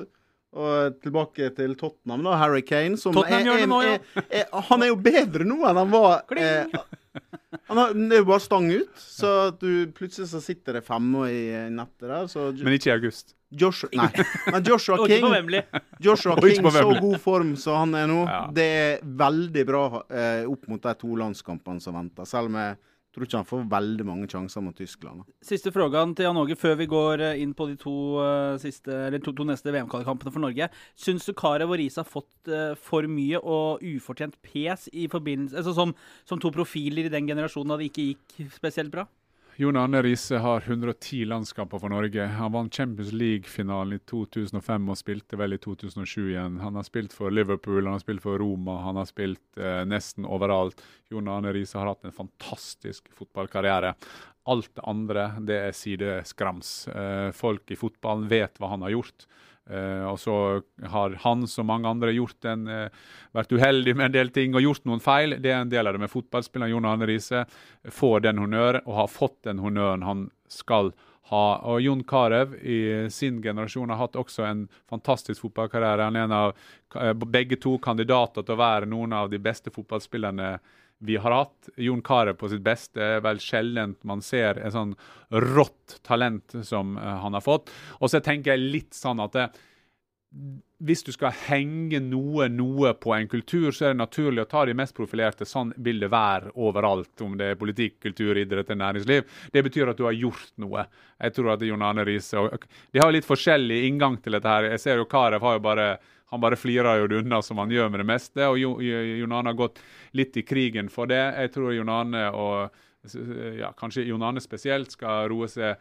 Og 0.56 0.94
tilbake 1.04 1.50
til 1.52 1.74
Tottenham, 1.76 2.22
da. 2.24 2.36
Harry 2.40 2.62
Kane. 2.64 2.96
Som 2.96 3.12
Tottenham 3.12 3.42
er, 3.42 3.50
gjør 3.50 3.58
det 3.60 3.68
nå, 3.68 3.80
ja. 3.84 4.24
er, 4.40 4.46
han 4.70 4.84
er 4.86 4.88
jo 4.88 4.96
bedre 5.04 5.44
nå 5.44 5.58
enn 5.68 5.80
han 5.82 5.90
var. 5.92 6.22
Eh, 6.32 6.78
han 7.66 7.80
har, 7.80 7.92
det 7.92 8.16
er 8.16 8.22
jo 8.22 8.28
bare 8.30 8.44
stang 8.44 8.70
ut. 8.72 9.02
Så 9.02 9.32
du 9.60 9.68
plutselig 9.96 10.30
så 10.32 10.40
sitter 10.40 10.78
det 10.78 10.84
femmer 10.86 11.28
i 11.28 11.42
nettet 11.76 12.08
der. 12.08 12.30
Så 12.32 12.48
Men 12.56 12.78
ikke 12.78 12.88
i 12.88 12.94
august. 12.96 13.34
Joshua, 13.56 13.88
nei, 13.94 14.24
men 14.50 14.64
Joshua 14.66 14.96
King. 15.06 15.22
Joshua 16.02 16.34
King, 16.42 16.64
så 16.72 16.88
god 16.98 17.20
form 17.22 17.52
som 17.60 17.76
han 17.84 17.94
er 18.00 18.08
nå, 18.10 18.24
Ja. 18.26 18.40
det 18.52 18.64
er 18.80 19.04
veldig 19.06 19.62
bra 19.68 19.84
eh, 20.10 20.42
opp 20.50 20.66
mot 20.72 20.82
de 20.82 20.94
to 20.98 21.14
landskampene 21.20 21.80
som 21.84 21.94
venter. 21.94 22.26
Selv 22.26 22.50
om 22.50 22.58
jeg 22.58 22.74
tror 23.16 23.26
ikke 23.26 23.40
han 23.40 23.48
får 23.48 23.64
veldig 23.72 24.06
mange 24.06 24.28
sjanser 24.28 24.64
mot 24.64 24.76
Tyskland. 24.76 25.24
Siste 25.44 25.72
frågan 25.72 26.12
til 26.16 26.28
Jan 26.28 26.40
Åge 26.40 26.56
før 26.58 26.76
vi 26.82 26.88
går 26.90 27.24
eh, 27.24 27.42
inn 27.42 27.54
på 27.56 27.68
de 27.70 27.76
to, 27.80 27.96
eh, 28.20 28.56
siste, 28.60 28.98
to, 29.24 29.32
to 29.32 29.46
neste 29.48 29.72
VM-kvalikkampene 29.72 30.32
for 30.34 30.44
Norge. 30.44 30.68
Syns 31.00 31.28
du 31.28 31.32
Carew 31.36 31.72
og 31.72 31.80
Riise 31.80 32.02
har 32.02 32.10
fått 32.10 32.52
eh, 32.52 32.74
for 32.76 33.08
mye 33.08 33.40
og 33.40 33.84
ufortjent 33.86 34.36
pes 34.44 34.88
altså 34.92 35.72
som, 35.74 35.94
som 36.28 36.40
to 36.42 36.50
profiler 36.52 37.06
i 37.06 37.12
den 37.12 37.28
generasjonen 37.28 37.72
da 37.72 37.78
det 37.80 37.88
ikke 37.90 38.10
gikk 38.10 38.52
spesielt 38.58 38.92
bra? 38.92 39.06
Jon 39.58 39.76
Arne 39.76 40.02
Riise 40.02 40.36
har 40.36 40.60
110 40.60 41.24
landskamper 41.24 41.80
for 41.80 41.88
Norge. 41.88 42.26
Han 42.26 42.52
vant 42.52 42.74
Champions 42.74 43.12
League-finalen 43.16 43.96
i 43.96 44.02
2005 44.04 44.90
og 44.92 44.98
spilte 45.00 45.38
vel 45.40 45.56
i 45.56 45.58
2007 45.64 46.26
igjen. 46.26 46.58
Han 46.60 46.76
har 46.76 46.84
spilt 46.84 47.16
for 47.16 47.32
Liverpool, 47.32 47.86
han 47.86 47.96
har 47.96 48.02
spilt 48.02 48.20
for 48.20 48.36
Roma, 48.42 48.74
han 48.84 49.00
har 49.00 49.08
spilt 49.08 49.56
eh, 49.56 49.80
nesten 49.88 50.28
overalt. 50.28 50.84
Jon 51.08 51.32
Arne 51.32 51.54
Riise 51.56 51.80
har 51.80 51.88
hatt 51.88 52.04
en 52.04 52.12
fantastisk 52.12 53.08
fotballkarriere. 53.16 53.94
Alt 54.52 54.74
det 54.76 54.84
andre 54.92 55.24
det 55.48 55.58
er 55.70 55.80
sideskrams. 55.80 56.74
Eh, 56.92 57.30
folk 57.32 57.72
i 57.72 57.80
fotballen 57.80 58.28
vet 58.28 58.60
hva 58.60 58.74
han 58.74 58.84
har 58.84 58.92
gjort. 58.98 59.24
Eh, 59.70 60.04
og 60.06 60.20
så 60.22 60.62
har 60.86 61.16
han 61.24 61.46
som 61.50 61.66
mange 61.66 61.90
andre 61.90 62.12
gjort 62.14 62.46
en, 62.46 62.68
uh, 62.70 63.08
vært 63.34 63.50
uheldig 63.50 63.96
med 63.96 64.06
en 64.06 64.14
del 64.14 64.30
ting 64.30 64.54
og 64.54 64.62
gjort 64.62 64.86
noen 64.86 65.02
feil. 65.02 65.36
Det 65.42 65.50
er 65.50 65.64
en 65.64 65.72
del 65.72 65.86
av 65.86 65.96
det 65.96 66.04
med 66.04 66.12
fotballspilleren 66.12 66.70
Jon 66.70 66.86
Arne 66.86 67.08
Riise. 67.10 67.42
Får 67.90 68.22
den 68.28 68.38
honnøren, 68.38 68.84
og 68.86 69.00
har 69.00 69.10
fått 69.10 69.40
den 69.48 69.62
honnøren 69.64 70.06
han 70.06 70.28
skal 70.46 70.92
ha. 71.32 71.44
Og 71.66 71.82
Jon 71.82 72.04
Carew 72.06 72.54
i 72.62 72.78
sin 73.10 73.42
generasjon 73.42 73.90
har 73.90 74.04
hatt 74.04 74.18
også 74.20 74.46
en 74.46 74.66
fantastisk 74.86 75.42
fotballkarriere. 75.48 76.06
Han 76.06 76.16
er 76.20 76.28
en 76.28 76.38
av 76.38 76.54
uh, 76.94 77.12
begge 77.26 77.58
to 77.58 77.74
kandidater 77.82 78.46
til 78.46 78.54
å 78.54 78.62
være 78.62 78.90
noen 78.90 79.18
av 79.18 79.34
de 79.34 79.42
beste 79.42 79.74
fotballspillerne 79.74 80.56
vi 80.98 81.16
har 81.16 81.30
hatt. 81.30 81.68
Jon 81.76 82.02
Carew 82.02 82.36
på 82.38 82.48
sitt 82.48 82.64
beste 82.64 83.02
er 83.02 83.24
vel 83.24 83.40
sjeldent 83.42 84.02
man 84.08 84.22
ser 84.24 84.60
en 84.62 84.74
sånn 84.74 84.94
rått 85.30 86.00
talent 86.06 86.56
som 86.64 86.96
eh, 86.96 87.16
han 87.22 87.36
har 87.36 87.44
fått. 87.44 87.72
Og 88.00 88.12
så 88.12 88.22
tenker 88.24 88.54
jeg 88.54 88.70
litt 88.72 88.96
sånn 88.96 89.20
at 89.24 89.36
det, 89.36 89.48
hvis 90.84 91.04
du 91.06 91.12
skal 91.14 91.32
henge 91.46 92.00
noe 92.04 92.48
noe 92.52 92.92
på 93.00 93.14
en 93.16 93.28
kultur, 93.32 93.70
så 93.72 93.86
er 93.86 93.94
det 93.94 94.02
naturlig 94.02 94.42
å 94.44 94.48
ta 94.50 94.64
de 94.68 94.74
mest 94.76 94.96
profilerte. 94.96 95.48
Sånn 95.48 95.72
vil 95.76 96.02
det 96.02 96.10
være 96.12 96.52
overalt, 96.60 97.14
om 97.24 97.36
det 97.40 97.52
er 97.52 97.60
politikk, 97.60 97.98
kultur, 98.04 98.36
idrett 98.36 98.68
eller 98.68 98.82
næringsliv. 98.82 99.38
Det 99.52 99.62
betyr 99.64 99.92
at 99.92 100.00
du 100.00 100.04
har 100.08 100.16
gjort 100.16 100.52
noe. 100.60 100.84
Jeg 101.22 101.36
tror 101.36 101.54
at 101.54 101.64
Jon 101.64 101.84
Arne 101.86 102.04
Riise 102.04 102.44
De 102.92 103.00
har 103.00 103.14
litt 103.14 103.28
forskjellig 103.28 103.86
inngang 103.88 104.20
til 104.20 104.36
dette 104.36 104.52
her. 104.52 104.68
Jeg 104.74 104.84
ser 104.84 105.00
jo 105.00 105.08
Carew 105.08 105.40
har 105.40 105.56
jo 105.56 105.64
bare 105.64 105.88
han 106.32 106.42
bare 106.42 106.58
flirer 106.58 107.02
jo 107.02 107.10
det 107.10 107.20
unna 107.22 107.38
som 107.44 107.60
han 107.62 107.70
gjør 107.70 107.90
med 107.92 108.02
det 108.02 108.08
meste. 108.08 108.46
Og 108.50 108.58
Jon 108.58 109.34
Arne 109.34 109.52
har 109.52 109.58
gått 109.58 109.78
litt 110.18 110.36
i 110.36 110.42
krigen 110.46 110.90
for 110.90 111.10
det. 111.10 111.22
Jeg 111.22 111.52
tror 111.54 111.74
Jon 111.74 111.92
Arne 111.92 112.24
og 112.34 112.74
ja, 113.60 113.70
kanskje 113.78 114.08
Jon 114.08 114.24
Arne 114.26 114.42
spesielt 114.42 114.90
skal 114.96 115.28
roe 115.30 115.46
seg 115.50 115.78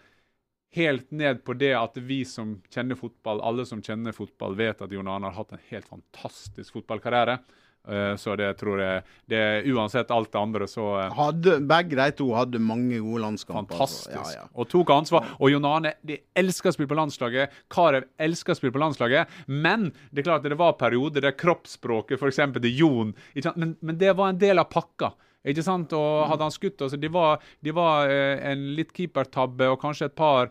helt 0.76 1.10
ned 1.16 1.42
på 1.48 1.56
det 1.58 1.72
at 1.78 1.98
vi 1.98 2.20
som 2.28 2.58
kjenner 2.70 3.00
fotball, 3.00 3.42
alle 3.42 3.66
som 3.66 3.82
kjenner 3.82 4.14
fotball, 4.14 4.58
vet 4.60 4.84
at 4.84 4.92
Jon 4.94 5.08
Arne 5.10 5.32
har 5.32 5.40
hatt 5.40 5.56
en 5.56 5.68
helt 5.72 5.88
fantastisk 5.90 6.76
fotballkarriere. 6.78 7.40
Uh, 7.86 8.16
så 8.18 8.34
det 8.40 8.48
tror 8.58 8.80
jeg 8.82 9.04
det 9.30 9.42
Uansett 9.70 10.10
alt 10.14 10.32
det 10.34 10.40
andre, 10.42 10.68
så 10.70 10.86
uh, 10.98 11.14
hadde, 11.14 11.60
Begge 11.70 11.98
de 12.00 12.08
to 12.18 12.32
hadde 12.34 12.62
mange 12.62 12.98
gode 12.98 13.22
landskamper. 13.26 13.78
Altså. 13.78 14.10
Fantastisk. 14.10 14.36
Ja, 14.36 14.46
ja. 14.46 14.48
Og 14.58 14.70
tok 14.72 14.94
ansvar. 14.96 15.36
Og 15.40 15.54
Jon 15.54 15.68
Arne 15.70 15.96
de 16.06 16.20
elsker 16.38 16.72
å 16.72 16.76
spille 16.76 16.92
på 16.92 16.98
landslaget. 16.98 17.54
Karev 17.72 18.08
elsker 18.22 18.56
å 18.56 18.60
spille 18.60 18.76
på 18.76 18.82
landslaget. 18.82 19.36
Men 19.48 19.92
det 20.10 20.24
er 20.24 20.30
klart 20.30 20.46
at 20.46 20.56
det 20.56 20.62
var 20.62 20.80
perioder 20.80 21.26
der 21.26 21.38
kroppsspråket 21.38 22.18
f.eks. 22.18 22.42
til 22.58 22.72
Jon 22.76 23.14
men, 23.56 23.76
men 23.82 23.98
det 24.00 24.16
var 24.18 24.32
en 24.32 24.40
del 24.42 24.60
av 24.62 24.70
pakka. 24.72 25.14
Ikke 25.46 25.66
sant? 25.66 25.94
Og 25.94 26.26
hadde 26.30 26.48
han 26.48 26.54
skutt 26.54 26.82
altså, 26.82 26.98
De 26.98 27.12
var, 27.14 27.44
de 27.64 27.74
var 27.76 28.10
eh, 28.12 28.40
en 28.52 28.70
litt 28.78 28.94
keepertabbe 28.96 29.70
og 29.70 29.82
kanskje 29.84 30.10
et 30.10 30.18
par 30.18 30.50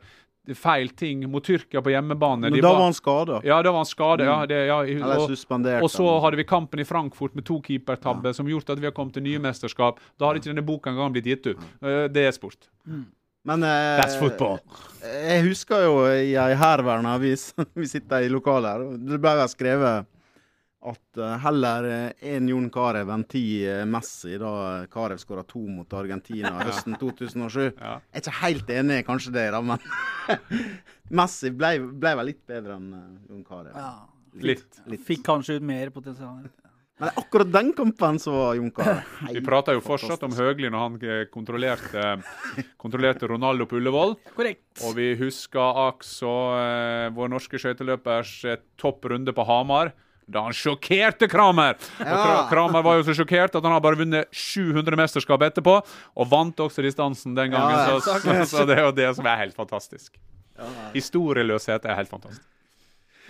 feil 0.53 0.91
ting 0.93 1.25
mot 1.31 1.45
Tyrkia 1.45 1.81
på 1.83 1.93
hjemmebane. 1.95 2.51
Men 2.51 2.61
da 2.61 2.73
var, 2.73 2.83
han 2.85 2.95
skada? 2.95 3.41
Ja, 3.45 3.63
da 3.65 3.73
var 3.73 3.85
han 3.85 3.89
skada. 3.89 4.25
Ja, 4.29 4.37
det, 4.47 4.61
ja, 4.69 4.79
og, 4.83 5.33
og, 5.81 5.91
så 5.91 6.09
hadde 6.21 6.41
vi 6.41 6.45
kampen 6.45 6.83
i 6.83 6.85
Frankfurt 6.85 7.35
med 7.35 7.47
to 7.49 7.61
keepertabber 7.65 8.35
ja. 8.35 8.37
som 8.37 8.49
gjorde 8.49 8.77
at 8.77 8.83
vi 8.83 8.91
har 8.91 8.97
kommet 8.97 9.17
til 9.17 9.25
nye 9.25 9.41
mesterskap. 9.41 10.03
Da 10.21 10.29
hadde 10.29 10.43
ikke 10.43 10.53
denne 10.53 10.67
boka 10.67 10.93
engang 10.93 11.15
blitt 11.17 11.31
gitt 11.33 11.49
ut. 11.55 11.69
Uh, 11.81 12.05
det 12.13 12.29
er 12.29 12.37
sport. 12.37 12.69
Mm. 12.85 13.07
Men 13.45 13.63
eh, 13.63 14.01
That's 14.01 14.17
football. 14.17 14.59
Jeg 15.05 15.43
husker 15.45 15.85
jo 15.85 15.97
i 16.09 16.33
ei 16.33 16.55
herværende 16.57 17.13
avis 17.13 17.51
Vi 17.81 17.89
sitter 17.91 18.25
i 18.25 18.31
lokalet 18.33 18.71
her. 18.73 18.87
Det 18.97 19.21
ble 19.21 19.49
skrevet 19.53 20.09
at 20.85 21.19
uh, 21.21 21.37
heller 21.41 21.87
én 22.21 22.49
Jon 22.51 22.67
Carew 22.73 23.13
enn 23.15 23.25
ti 23.29 23.45
uh, 23.65 23.85
Messi 23.89 24.37
da 24.41 24.85
Carew 24.93 25.21
skåra 25.21 25.45
to 25.49 25.63
mot 25.65 25.97
Argentina 25.97 26.53
høsten 26.67 26.99
2007. 27.01 27.71
Ja. 27.79 27.95
Jeg 28.13 28.21
er 28.21 28.25
ikke 28.25 28.41
helt 28.43 28.75
enig 28.79 28.99
kanskje 29.09 29.33
det, 29.37 29.47
da, 29.55 29.63
men 29.65 30.43
Messi 31.21 31.55
ble, 31.55 31.79
ble, 31.89 32.13
vel 32.21 32.31
litt 32.33 32.45
bedre 32.49 32.77
enn 32.77 32.93
Jon 33.31 33.47
Carew. 33.49 33.73
Ja. 33.73 33.95
Litt. 34.45 34.83
litt. 34.91 35.03
Fikk 35.07 35.25
kanskje 35.25 35.61
ut 35.61 35.67
mer 35.67 35.95
potensial. 35.95 36.45
Men 37.01 37.11
akkurat 37.19 37.49
den 37.51 37.73
kampen 37.75 38.21
så 38.23 38.31
var 38.35 38.55
Jon 38.59 38.71
Carew 38.75 39.01
Vi 39.35 39.43
prater 39.47 39.75
jo 39.75 39.83
fortsatt 39.83 40.23
om 40.27 40.37
Høgli 40.37 40.69
når 40.71 40.85
han 40.85 41.01
kontrollerte, 41.33 42.15
kontrollerte 42.79 43.31
Ronaldo 43.33 43.67
på 43.71 43.81
Ullevål. 43.81 44.19
Korrekt. 44.37 44.69
Og 44.85 44.99
vi 45.01 45.15
husker 45.19 45.81
også 45.89 46.37
vår 47.17 47.33
norske 47.33 47.59
skøyteløpers 47.63 48.41
topp 48.79 49.09
runde 49.15 49.35
på 49.35 49.49
Hamar 49.49 49.95
da 50.27 50.45
han 50.47 50.57
sjokkerte 50.57 51.29
Kramer! 51.31 51.77
Ja. 52.01 52.15
Og 52.15 52.53
Kramer 52.53 52.85
var 52.85 52.99
jo 52.99 53.07
så 53.09 53.17
sjokkert 53.17 53.55
at 53.55 53.65
han 53.65 53.75
har 53.77 53.83
bare 53.85 53.99
vunnet 54.01 54.31
700 54.33 54.99
mesterskap 55.01 55.45
etterpå, 55.49 55.77
og 55.85 56.31
vant 56.31 56.65
også 56.65 56.85
distansen 56.85 57.37
den 57.37 57.53
gangen. 57.55 57.77
Ja, 57.77 58.01
så, 58.01 58.19
så, 58.23 58.41
så, 58.49 58.65
det 58.69 58.79
er 58.79 58.89
jo 58.89 58.97
det 58.97 59.11
som 59.19 59.29
er 59.29 59.41
helt 59.45 59.57
fantastisk. 59.57 60.17
Historieløshet 60.95 61.87
er 61.89 61.99
helt 61.99 62.13
fantastisk. 62.13 62.47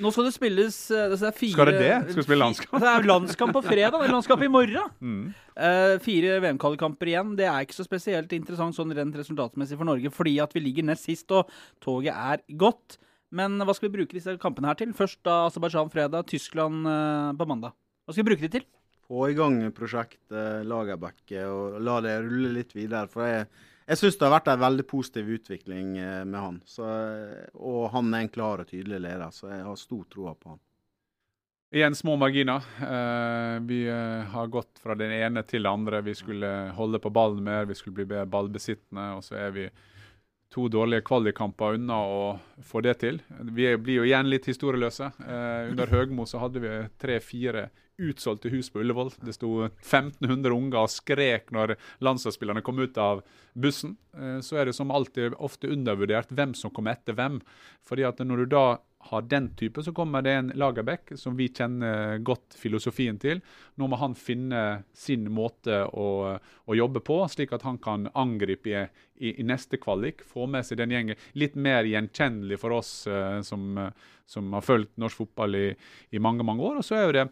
Nå 0.03 0.11
skal 0.11 0.26
det 0.26 0.32
spilles 0.34 0.76
det 0.90 1.18
det 1.20 1.28
fire, 1.38 1.53
Skal 1.55 1.68
det 1.70 1.78
det? 1.78 1.92
Skal 2.09 2.18
vi 2.18 2.26
spille 2.26 2.42
landskamp? 2.42 2.80
Det 2.82 2.90
er 2.90 3.07
landskamp 3.07 3.55
på 3.55 3.62
fredag. 3.62 3.95
Det 4.01 4.09
er 4.09 4.14
landskamp 4.16 4.42
i 4.42 4.51
morgen. 4.51 4.88
Mm. 4.99 5.28
Uh, 5.55 5.95
fire 6.03 6.40
VM-kvalikkamper 6.42 7.12
igjen. 7.12 7.36
Det 7.38 7.47
er 7.47 7.62
ikke 7.62 7.76
så 7.76 7.86
spesielt 7.86 8.34
interessant 8.34 8.74
sånn 8.74 8.90
rent 8.97 9.14
resultatmessig 9.20 9.78
for 9.78 9.86
Norge, 9.86 10.11
fordi 10.14 10.34
at 10.42 10.55
vi 10.57 10.64
ligger 10.64 10.88
nest 10.88 11.07
sist 11.07 11.30
og 11.34 11.53
toget 11.84 12.11
er 12.11 12.42
godt. 12.59 12.99
Men 13.35 13.59
hva 13.59 13.74
skal 13.74 13.91
vi 13.91 13.99
bruke 13.99 14.14
disse 14.14 14.37
kampene 14.43 14.70
her 14.70 14.78
til? 14.78 14.95
Først 14.95 15.20
da 15.26 15.45
Aserbajdsjan 15.49 15.91
fredag, 15.93 16.28
Tyskland 16.30 16.87
uh, 16.87 17.35
på 17.35 17.47
mandag. 17.51 17.74
Hva 18.05 18.14
skal 18.14 18.22
vi 18.22 18.30
bruke 18.30 18.47
de 18.47 18.53
til? 18.59 18.66
Få 19.05 19.28
i 19.28 19.37
gang 19.37 19.59
prosjektet 19.76 20.64
Lagerbäcke 20.68 21.45
og 21.51 21.80
la 21.85 21.99
det 22.05 22.18
rulle 22.24 22.53
litt 22.55 22.72
videre. 22.76 23.09
For 23.11 23.26
jeg, 23.26 23.49
jeg 23.91 24.01
syns 24.01 24.20
det 24.20 24.28
har 24.28 24.37
vært 24.39 24.53
en 24.53 24.62
veldig 24.62 24.87
positiv 24.89 25.32
utvikling 25.35 25.97
eh, 26.01 26.22
med 26.24 26.39
han. 26.41 26.61
Så, 26.68 26.87
og 27.59 27.91
han 27.93 28.14
er 28.14 28.24
en 28.24 28.32
klar 28.32 28.62
og 28.62 28.70
tydelig 28.70 29.03
leder, 29.05 29.35
så 29.35 29.51
jeg 29.53 29.66
har 29.66 29.80
stor 29.80 30.07
tro 30.12 30.30
på 30.32 30.55
han. 30.55 30.62
Igjen 31.74 31.97
små 31.99 32.14
marginer. 32.20 32.64
Uh, 32.78 33.59
vi 33.66 33.82
uh, 33.91 34.22
har 34.30 34.53
gått 34.53 34.78
fra 34.78 34.95
den 34.97 35.11
ene 35.11 35.43
til 35.43 35.64
den 35.64 35.72
andre. 35.72 36.05
Vi 36.07 36.14
skulle 36.14 36.53
holde 36.76 37.01
på 37.03 37.11
ballen 37.12 37.43
mer, 37.45 37.66
vi 37.66 37.76
skulle 37.76 38.07
bli 38.07 38.22
ballbesittende. 38.30 39.09
Og 39.18 39.26
så 39.26 39.41
er 39.43 39.57
vi 39.57 39.66
to 40.55 40.68
dårlige 40.70 41.02
kvalikkamper 41.09 41.78
unna 41.80 41.96
å 42.07 42.26
få 42.62 42.82
det 42.84 42.98
til. 43.02 43.18
Vi 43.28 43.66
blir 43.76 44.00
jo 44.00 44.05
igjen 44.07 44.28
litt 44.30 44.46
historieløse. 44.46 45.11
Eh, 45.26 45.70
under 45.72 45.90
Høgmo 45.90 46.26
så 46.30 46.42
hadde 46.44 46.62
vi 46.62 46.76
tre-fire 47.02 47.68
utsolgte 47.98 48.50
hus 48.50 48.70
på 48.70 48.80
Ullevål. 48.82 49.12
Det 49.22 49.34
sto 49.36 49.50
1500 49.66 50.55
unger 50.55 50.80
og 50.82 50.90
skrek 50.90 51.52
når 51.55 51.76
landslagsspillerne 52.02 52.62
kom 52.66 52.78
ut 52.82 52.98
av 52.98 53.22
bussen. 53.55 53.96
Eh, 54.14 54.38
så 54.46 54.61
er 54.61 54.70
det 54.70 54.76
som 54.78 54.94
alltid 54.94 55.34
ofte 55.42 55.70
undervurdert 55.70 56.30
hvem 56.34 56.55
som 56.59 56.72
kommer 56.74 56.94
etter 56.94 57.18
hvem. 57.18 57.40
Fordi 57.86 58.07
at 58.07 58.22
når 58.22 58.44
du 58.44 58.55
da 58.55 58.66
har 59.11 59.22
den 59.28 59.50
type, 59.55 59.82
så 59.82 59.92
kommer 59.92 60.22
det 60.22 60.32
en 60.32 60.52
Lagerbäck 60.55 61.12
som 61.20 61.36
vi 61.36 61.48
kjenner 61.48 62.18
godt 62.24 62.57
filosofien 62.57 63.18
til. 63.20 63.42
Nå 63.76 63.88
må 63.90 63.98
han 64.00 64.16
finne 64.16 64.84
sin 64.96 65.26
måte 65.32 65.82
å, 65.84 66.09
å 66.40 66.76
jobbe 66.78 67.02
på, 67.05 67.18
slik 67.28 67.52
at 67.52 67.66
han 67.68 67.78
kan 67.84 68.09
angripe 68.16 68.72
i, 68.72 68.84
i, 69.20 69.34
i, 69.34 69.44
neste 69.44 69.76
kvalik. 69.82 70.24
Få 70.24 70.48
med 70.50 70.64
seg 70.64 70.80
den 70.80 70.94
gjengen. 70.96 71.20
Litt 71.36 71.57
mer 71.57 71.84
gjenkjennelig 71.88 72.61
for 72.62 72.78
oss 72.78 72.92
uh, 73.11 73.42
som, 73.44 73.76
som, 74.26 74.52
har 74.57 74.64
fulgt 74.64 74.96
norsk 75.00 75.24
fotball 75.24 75.61
i, 75.61 75.66
i 76.16 76.22
mange, 76.22 76.46
mange 76.46 76.64
år. 76.64 76.80
Og 76.80 76.88
så 76.88 76.98
er 76.98 77.07
jo 77.07 77.18
det 77.18 77.28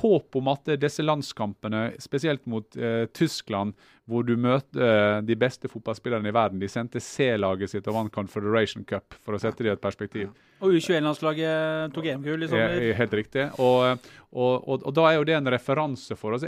håp 0.00 0.36
om 0.38 0.50
at 0.52 0.72
disse 0.80 1.04
landskampene, 1.04 1.92
spesielt 2.02 2.44
mot 2.50 2.76
eh, 2.76 3.06
Tyskland, 3.16 3.74
hvor 4.06 4.26
du 4.26 4.34
møter 4.38 4.82
eh, 4.86 5.20
de 5.26 5.36
beste 5.38 5.70
fotballspillerne 5.70 6.30
i 6.30 6.34
verden 6.34 6.60
De 6.62 6.68
sendte 6.70 7.02
C-laget 7.02 7.72
sitt 7.72 7.88
og 7.90 7.96
vant 7.98 8.14
Confederation 8.14 8.84
Cup, 8.86 9.16
for 9.24 9.36
å 9.36 9.40
sette 9.42 9.64
det 9.64 9.72
i 9.72 9.74
et 9.74 9.82
perspektiv. 9.82 10.30
Og 10.60 10.76
U21-landslaget 10.76 11.92
tok 11.96 12.06
EM-gull 12.12 12.46
i 12.46 12.50
sommer. 12.50 12.78
Helt 13.00 13.16
riktig. 13.18 13.48
Og, 13.60 14.06
og, 14.30 14.54
og, 14.62 14.78
og, 14.78 14.92
da 14.96 15.10
er 15.10 15.18
jo 15.18 15.26
det 15.28 15.36
en 15.36 15.52
referanse 15.52 16.16
for 16.18 16.36
oss. 16.36 16.46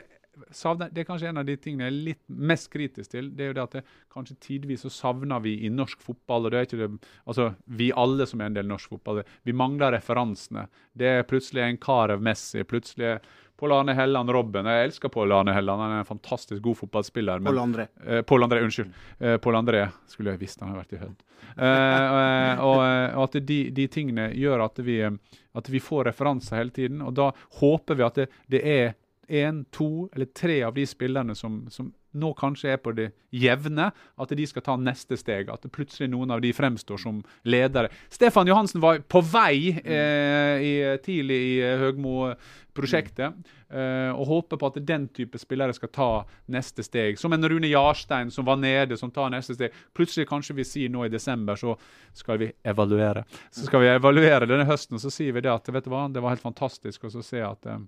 Savner, 0.55 0.91
det 0.93 1.03
er 1.03 1.09
kanskje 1.09 1.31
en 1.31 1.41
av 1.41 1.47
de 1.49 1.57
tingene 1.61 1.89
jeg 1.89 1.95
er 1.95 2.05
litt 2.11 2.23
mest 2.29 2.71
kritisk 2.73 3.13
til. 3.13 3.31
det 3.37 3.45
er 3.45 3.51
jo 3.53 3.57
det 3.59 3.65
at 3.65 3.77
det, 3.79 3.85
Kanskje 4.13 4.39
tidvis 4.43 4.87
så 4.87 4.91
savner 4.93 5.43
vi 5.45 5.57
i 5.67 5.71
norsk 5.71 6.01
fotball 6.03 6.47
og 6.47 6.53
det 6.53 6.59
er 6.59 6.69
ikke 6.69 6.81
det, 6.81 7.11
altså 7.27 7.51
Vi 7.67 7.91
alle 7.93 8.27
som 8.27 8.41
er 8.41 8.51
en 8.51 8.57
del 8.57 8.69
norsk 8.69 8.97
fotball, 8.97 9.23
vi 9.43 9.53
mangler 9.53 9.93
referansene. 9.95 10.67
Det 10.93 11.07
er 11.07 11.29
plutselig 11.29 11.63
en 11.65 11.79
Carew 11.83 12.23
Messi, 12.23 12.65
plutselig 12.65 13.19
Pål 13.59 13.73
Arne 13.73 13.95
Helland 13.95 14.31
Robben. 14.31 14.67
Jeg 14.71 14.87
elsker 14.87 15.11
Pål 15.11 15.33
Arne 15.35 15.55
Helland, 15.55 15.83
han 15.83 15.93
er 15.97 16.03
en 16.05 16.07
fantastisk 16.07 16.63
god 16.63 16.77
fotballspiller. 16.79 17.41
Pål 17.43 17.59
André. 17.59 17.89
Eh, 18.07 18.21
Pål 18.23 18.47
André, 18.47 18.61
unnskyld. 18.63 18.93
Eh, 19.19 19.37
Pål 19.43 19.59
André 19.59 19.81
skulle 20.07 20.31
jeg 20.31 20.43
visst 20.45 20.63
han 20.63 20.71
hadde 20.71 20.85
vært 20.85 20.95
i 20.95 21.01
Hødd. 21.01 21.25
Eh, 21.59 22.63
og, 22.63 22.77
og, 22.79 23.25
at 23.25 23.35
de, 23.49 23.59
de, 23.75 23.89
tingene 23.91 24.29
gjør 24.39 24.63
at 24.69 24.79
vi, 24.87 25.01
at 25.03 25.71
vi 25.75 25.83
får 25.83 26.07
referanser 26.13 26.61
hele 26.61 26.75
tiden. 26.77 27.03
Og 27.03 27.17
da 27.19 27.33
håper 27.59 27.99
vi 27.99 28.07
at 28.07 28.23
det, 28.23 28.29
det 28.47 28.63
er 28.63 28.95
én, 29.29 29.65
to 29.75 30.09
eller 30.15 30.31
tre 30.35 30.63
av 30.67 30.75
de 30.75 30.87
spillerne 30.89 31.37
som, 31.37 31.63
som 31.71 31.93
nå 32.17 32.31
kanskje 32.39 32.73
er 32.73 32.79
på 32.81 32.93
det 32.97 33.11
jevne, 33.35 33.91
at 33.93 34.33
de 34.37 34.47
skal 34.49 34.65
ta 34.65 34.77
neste 34.81 35.19
steg. 35.21 35.51
At 35.53 35.67
plutselig 35.73 36.09
noen 36.13 36.33
av 36.35 36.43
de 36.43 36.53
fremstår 36.57 37.01
som 37.03 37.21
ledere. 37.49 37.93
Stefan 38.13 38.49
Johansen 38.49 38.83
var 38.83 39.03
på 39.05 39.23
vei 39.25 39.75
eh, 39.77 40.65
i, 40.65 40.73
tidlig 41.05 41.39
i 41.51 41.55
Høgmo-prosjektet. 41.83 43.37
Eh, 43.69 44.11
og 44.15 44.25
håper 44.31 44.61
på 44.61 44.71
at 44.71 44.81
den 44.89 45.05
type 45.13 45.41
spillere 45.41 45.77
skal 45.77 45.93
ta 45.93 46.09
neste 46.55 46.85
steg. 46.87 47.21
Som 47.21 47.37
en 47.37 47.45
Rune 47.45 47.69
Jarstein 47.69 48.33
som 48.33 48.49
var 48.49 48.57
nede, 48.61 48.97
som 48.97 49.13
tar 49.13 49.33
neste 49.35 49.59
steg. 49.59 49.77
Plutselig 49.97 50.29
kanskje 50.31 50.57
vi 50.57 50.67
sier 50.69 50.93
nå 50.93 51.05
i 51.05 51.13
desember, 51.13 51.61
så 51.61 51.77
skal 52.17 52.41
vi 52.41 52.51
evaluere. 52.65 53.27
Så 53.53 53.69
skal 53.69 53.85
vi 53.85 53.93
evaluere 53.93 54.49
denne 54.49 54.67
høsten, 54.69 54.97
og 54.97 55.05
så 55.05 55.13
sier 55.13 55.37
vi 55.37 55.45
det 55.45 55.53
at 55.53 55.69
vet 55.69 55.85
du 55.85 55.93
hva, 55.93 56.09
det 56.09 56.25
var 56.25 56.33
helt 56.33 56.45
fantastisk 56.45 57.05
å 57.05 57.13
se 57.21 57.45
at, 57.45 57.69
eh, 57.69 57.85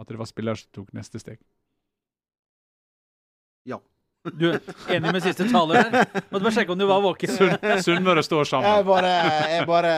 at 0.00 0.10
det 0.10 0.18
var 0.20 0.28
spillere 0.30 0.58
som 0.58 0.70
tok 0.74 0.94
neste 0.96 1.20
steg. 1.22 1.40
Ja. 3.68 3.80
Du 4.40 4.46
er 4.48 4.60
enig 4.88 5.10
med 5.12 5.20
siste 5.20 5.44
taler 5.52 5.84
der? 5.84 6.06
Måtte 6.30 6.46
bare 6.46 6.52
sjekke 6.56 6.72
om 6.72 6.78
du 6.80 6.86
var 6.88 7.02
våken. 7.04 7.34
Sunnmøre 7.84 8.22
står 8.24 8.40
Jeg 8.46 8.50
sammen. 8.54 8.86
bare, 8.88 9.10
jeg 9.52 9.66
bare 9.68 9.92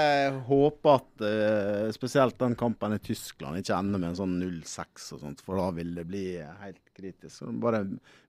håper 0.49 0.97
at 0.99 1.23
uh, 1.23 1.93
spesielt 1.95 2.35
den 2.43 2.57
kampen 2.59 2.97
i 2.97 2.99
Tyskland 2.99 3.61
ikke 3.61 3.79
ender 3.79 4.03
med 4.03 4.09
en 4.11 4.19
sånn 4.19 4.35
0-6 4.41 5.07
og 5.15 5.23
sånt, 5.23 5.45
for 5.47 5.61
da 5.63 5.69
vil 5.79 5.95
det 5.95 6.07
bli 6.11 6.25
helt 6.43 6.83
kritisk. 6.97 7.37
Så 7.39 7.55
bare 7.63 7.85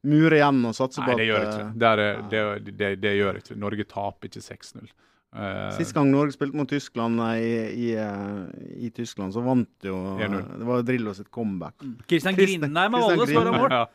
mure 0.06 0.38
igjen 0.38 0.62
og 0.70 0.78
satse 0.78 1.02
på 1.02 1.16
at 1.16 1.22
det 1.24 1.30
gjør 1.32 1.42
eh, 1.42 1.50
ikke. 1.50 1.68
Det, 1.74 1.90
er, 1.90 2.24
det, 2.30 2.46
det, 2.84 2.94
det 3.02 3.18
gjør 3.18 3.34
det 3.34 3.44
ikke. 3.46 3.60
Norge 3.66 3.90
taper 3.98 4.30
ikke 4.30 4.46
6-0. 4.46 4.94
Eh, 5.36 5.72
Sist 5.76 5.94
gang 5.94 6.10
Norge 6.10 6.32
spilte 6.34 6.56
mot 6.56 6.70
Tyskland 6.70 7.20
eh, 7.20 7.38
i, 7.44 7.90
i, 7.90 7.94
eh, 8.00 8.88
i 8.88 8.90
Tyskland, 8.96 9.34
så 9.36 9.44
vant 9.44 9.70
jo 9.84 9.98
Det 10.18 10.66
var 10.66 10.82
Drillo 10.88 11.14
sitt 11.14 11.30
comeback. 11.32 11.76
Christian 12.08 12.34
Christian- 12.36 12.62
Grindheim 12.64 12.96
av 12.96 13.04
alle 13.12 13.28
skåra 13.28 13.52
mål. 13.58 13.70
ja. 13.72 13.86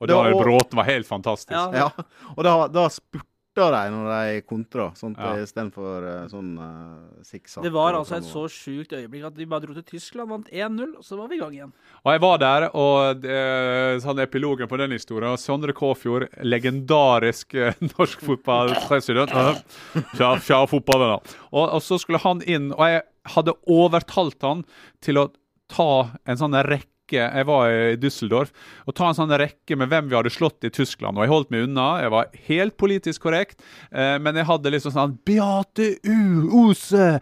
Og 0.00 0.08
da 0.08 0.22
Bråten 0.32 0.76
var 0.80 0.84
helt 0.88 1.06
fantastisk. 1.06 1.52
Ja. 1.52 1.70
Ja, 1.76 2.04
og 2.36 2.42
da, 2.44 2.54
da 2.72 2.86
spurta 2.88 3.26
de 3.56 3.90
når 3.90 4.06
de 4.10 4.42
kontra, 4.46 4.92
sånn 4.94 5.16
Ja. 5.18 5.32
istedenfor 5.42 6.04
uh, 6.06 6.28
sånn 6.30 6.52
uh, 6.56 7.22
sikksakk. 7.26 7.64
Det 7.64 7.72
var 7.72 7.94
altså 7.94 8.16
et 8.16 8.24
så 8.24 8.46
fremover. 8.46 8.54
sjukt 8.54 8.92
øyeblikk 8.94 9.24
at 9.26 9.36
vi 9.36 9.44
bare 9.46 9.60
dro 9.66 9.74
til 9.74 9.82
Tyskland, 9.82 10.30
vant 10.30 10.48
1-0, 10.48 10.96
og 10.98 11.04
så 11.04 11.18
var 11.18 11.28
vi 11.28 11.36
i 11.36 11.40
gang 11.40 11.52
igjen. 11.52 11.72
Og 12.04 12.12
jeg 12.12 12.20
var 12.20 12.38
der, 12.38 12.68
og 12.74 13.24
eh, 13.24 13.98
sånn 13.98 14.22
epilogen 14.22 14.68
på 14.70 14.78
den 14.78 14.92
historien 14.94 15.36
Sondre 15.36 15.72
Kåfjord, 15.72 16.28
legendarisk 16.46 17.54
eh, 17.54 17.74
norsk 17.98 18.20
fotballpresident. 18.22 19.30
Ja, 20.20 20.36
ja, 20.36 20.66
fotballvenner. 20.66 21.20
Og, 21.50 21.64
og 21.74 21.82
så 21.82 21.98
skulle 21.98 22.20
han 22.22 22.42
inn, 22.46 22.70
og 22.72 22.86
jeg 22.86 23.02
hadde 23.34 23.54
overtalt 23.66 24.40
han 24.42 24.64
til 25.02 25.18
å 25.18 25.28
ta 25.70 26.10
en 26.26 26.38
sånn 26.38 26.54
rekke 26.66 26.86
Jeg 27.18 27.46
var 27.48 27.70
i 27.70 27.96
Düsseldorf. 28.00 28.52
Og 28.86 28.94
ta 28.96 29.08
en 29.10 29.16
sånn 29.18 29.34
rekke 29.40 29.76
med 29.78 29.90
hvem 29.90 30.10
vi 30.10 30.16
hadde 30.18 30.32
slått 30.32 30.66
i 30.66 30.70
Tyskland. 30.74 31.18
Og 31.18 31.26
jeg 31.26 31.32
holdt 31.32 31.50
meg 31.54 31.66
unna. 31.66 31.88
Jeg 32.04 32.12
var 32.14 32.30
helt 32.48 32.76
politisk 32.80 33.26
korrekt. 33.26 33.60
Eh, 33.90 34.16
men 34.22 34.38
jeg 34.38 34.48
hadde 34.48 34.72
liksom 34.74 34.94
sånn 34.94 35.16
Beate 35.26 35.92
U, 36.06 36.20
Ose, 36.64 37.18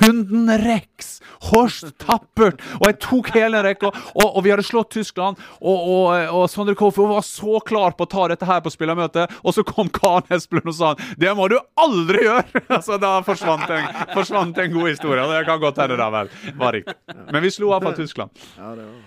Hunden 0.00 0.52
Rex, 0.62 1.14
Horst 1.50 1.92
Tappert. 2.02 2.62
Og 2.80 2.88
jeg 2.90 2.98
tok 3.02 3.32
hele 3.36 3.62
rekka, 3.66 3.92
og, 4.14 4.26
og 4.26 4.40
vi 4.46 4.54
hadde 4.54 4.66
slått 4.66 4.92
Tyskland. 4.94 5.40
Og, 5.60 5.88
og, 5.96 6.34
og 6.38 6.46
Sondre 6.52 6.76
Koffer 6.78 7.08
var 7.10 7.24
så 7.26 7.60
klar 7.66 7.96
på 7.96 8.06
å 8.06 8.12
ta 8.12 8.28
dette 8.32 8.48
her 8.48 8.62
på 8.64 8.72
spillermøtet, 8.72 9.32
og 9.42 9.56
så 9.56 9.64
kom 9.66 9.90
Karen 9.92 10.28
Esplund 10.34 10.68
og 10.68 10.76
sa 10.76 10.92
han, 10.92 11.16
det 11.20 11.32
må 11.38 11.48
du 11.50 11.58
aldri 11.80 12.26
gjøre! 12.26 12.62
altså 12.76 12.98
Da 13.02 13.16
forsvant 13.26 13.70
en, 13.72 13.88
forsvant 14.12 14.58
en 14.62 14.74
god 14.74 14.92
historie. 14.92 15.22
og 15.22 15.32
Det 15.34 15.44
kan 15.48 15.62
godt 15.62 15.80
hende 15.82 15.98
det 15.98 16.52
var 16.56 16.72
riktig. 16.72 16.94
Men 17.32 17.42
vi 17.42 17.50
slo 17.50 17.72
fra 17.80 17.94
Tyskland. 17.96 18.30
Ja, 18.58 18.74
det 18.76 18.86
var. 18.86 19.00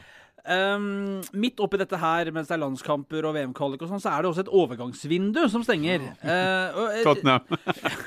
Um, 0.45 1.23
midt 1.33 1.61
oppi 1.63 1.79
dette 1.81 1.97
her, 1.97 2.29
mens 2.33 2.49
det 2.51 2.53
er 2.53 2.61
landskamper 2.61 3.25
og 3.25 3.33
VM-kvalik 3.33 3.81
og 3.81 3.89
sånn, 3.89 4.03
så 4.03 4.11
er 4.13 4.21
det 4.21 4.29
også 4.29 4.43
et 4.45 4.51
overgangsvindu 4.53 5.41
som 5.49 5.63
stenger. 5.65 6.05
Uh, 6.21 6.91
eh, 6.91 6.99
Tottenham. 7.05 7.41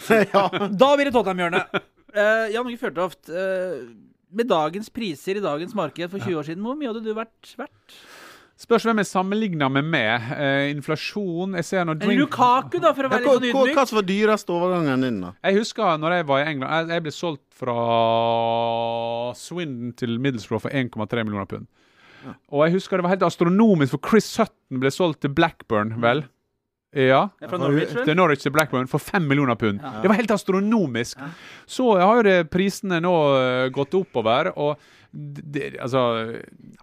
Da 0.78 0.92
blir 0.94 1.08
det 1.08 1.14
Tottenham-hjørnet. 1.16 1.80
Uh, 2.14 2.46
Jan 2.54 2.62
Åge 2.62 2.78
Fjørtoft, 2.78 3.32
uh, 3.32 3.82
med 4.30 4.48
dagens 4.50 4.92
priser 4.92 5.40
i 5.40 5.44
dagens 5.44 5.74
marked 5.74 6.14
for 6.14 6.22
20 6.22 6.38
år 6.38 6.48
siden, 6.50 6.64
hvor 6.64 6.78
mye 6.78 6.92
hadde 6.92 7.02
du 7.04 7.10
vært 7.16 7.54
verdt? 7.58 7.98
Spørs 8.58 8.88
hvem 8.88 8.98
jeg 8.98 9.06
sammenligner 9.06 9.70
meg 9.70 9.86
med. 9.86 10.30
Eh, 10.34 10.64
inflasjon 10.72 11.54
Jeg 11.60 11.66
ser 11.68 11.84
nå 11.86 11.94
drink... 11.94 12.18
Lukaku, 12.18 12.80
da, 12.82 12.90
for 12.90 13.06
å 13.06 13.10
Ja, 13.10 13.12
være 13.12 13.22
hva, 13.22 13.34
litt 13.36 13.52
sånn 13.52 13.54
hva, 13.54 13.66
ydmyk. 13.68 13.76
hva 13.78 13.98
var 13.98 14.06
dyreste 14.08 14.54
overgangen 14.56 15.04
din, 15.06 15.20
da? 15.22 15.30
Jeg 15.46 15.60
husker 15.60 16.00
når 16.02 16.16
jeg 16.16 16.26
var 16.30 16.42
i 16.42 16.48
England 16.50 16.74
Jeg, 16.74 16.88
jeg 16.96 17.04
ble 17.04 17.12
solgt 17.14 17.44
fra 17.60 17.76
Swindon 19.38 19.92
til 19.98 20.18
Middlesbrough 20.18 20.64
for 20.66 20.74
1,3 20.74 21.22
millioner 21.22 21.46
pund. 21.50 21.70
Og 22.52 22.64
jeg 22.66 22.78
husker 22.78 22.98
det 22.98 23.06
var 23.06 23.14
helt 23.16 23.28
astronomisk, 23.28 23.94
for 23.96 24.10
Chris 24.10 24.28
Sutton 24.30 24.82
ble 24.82 24.92
solgt 24.94 25.22
til 25.24 25.32
Blackburn, 25.34 25.96
vel? 26.02 26.24
Ja. 26.96 27.26
Fra 27.44 27.58
Norwich, 27.60 27.92
vel? 27.94 28.06
Til 28.08 28.16
Norwich 28.16 28.42
til 28.46 28.52
Blackburn 28.54 28.88
for 28.88 29.02
fem 29.02 29.26
millioner 29.28 29.58
pund. 29.60 29.82
Det 30.02 30.08
var 30.08 30.16
helt 30.16 30.32
astronomisk. 30.32 31.20
Så 31.68 31.90
har 32.00 32.20
jo 32.20 32.26
det, 32.26 32.38
prisene 32.52 33.00
nå 33.04 33.16
eh, 33.38 33.66
gått 33.74 33.96
oppover. 33.98 34.52
og 34.56 34.78
det, 35.12 35.76
altså, 35.80 36.00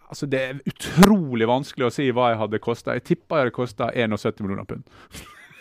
altså 0.09 0.25
det 0.25 0.41
er 0.41 0.61
utrolig 0.65 1.47
vanskelig 1.49 1.87
å 1.87 1.93
si 1.93 2.07
hva 2.09 2.31
jeg 2.31 2.41
hadde 2.41 2.61
kosta. 2.63 2.97
Jeg 2.97 3.05
tippa 3.05 3.39
jeg 3.39 3.47
hadde 3.47 3.57
kosta 3.57 3.89
71 3.93 4.41
millioner 4.45 4.69
pund. 4.69 4.85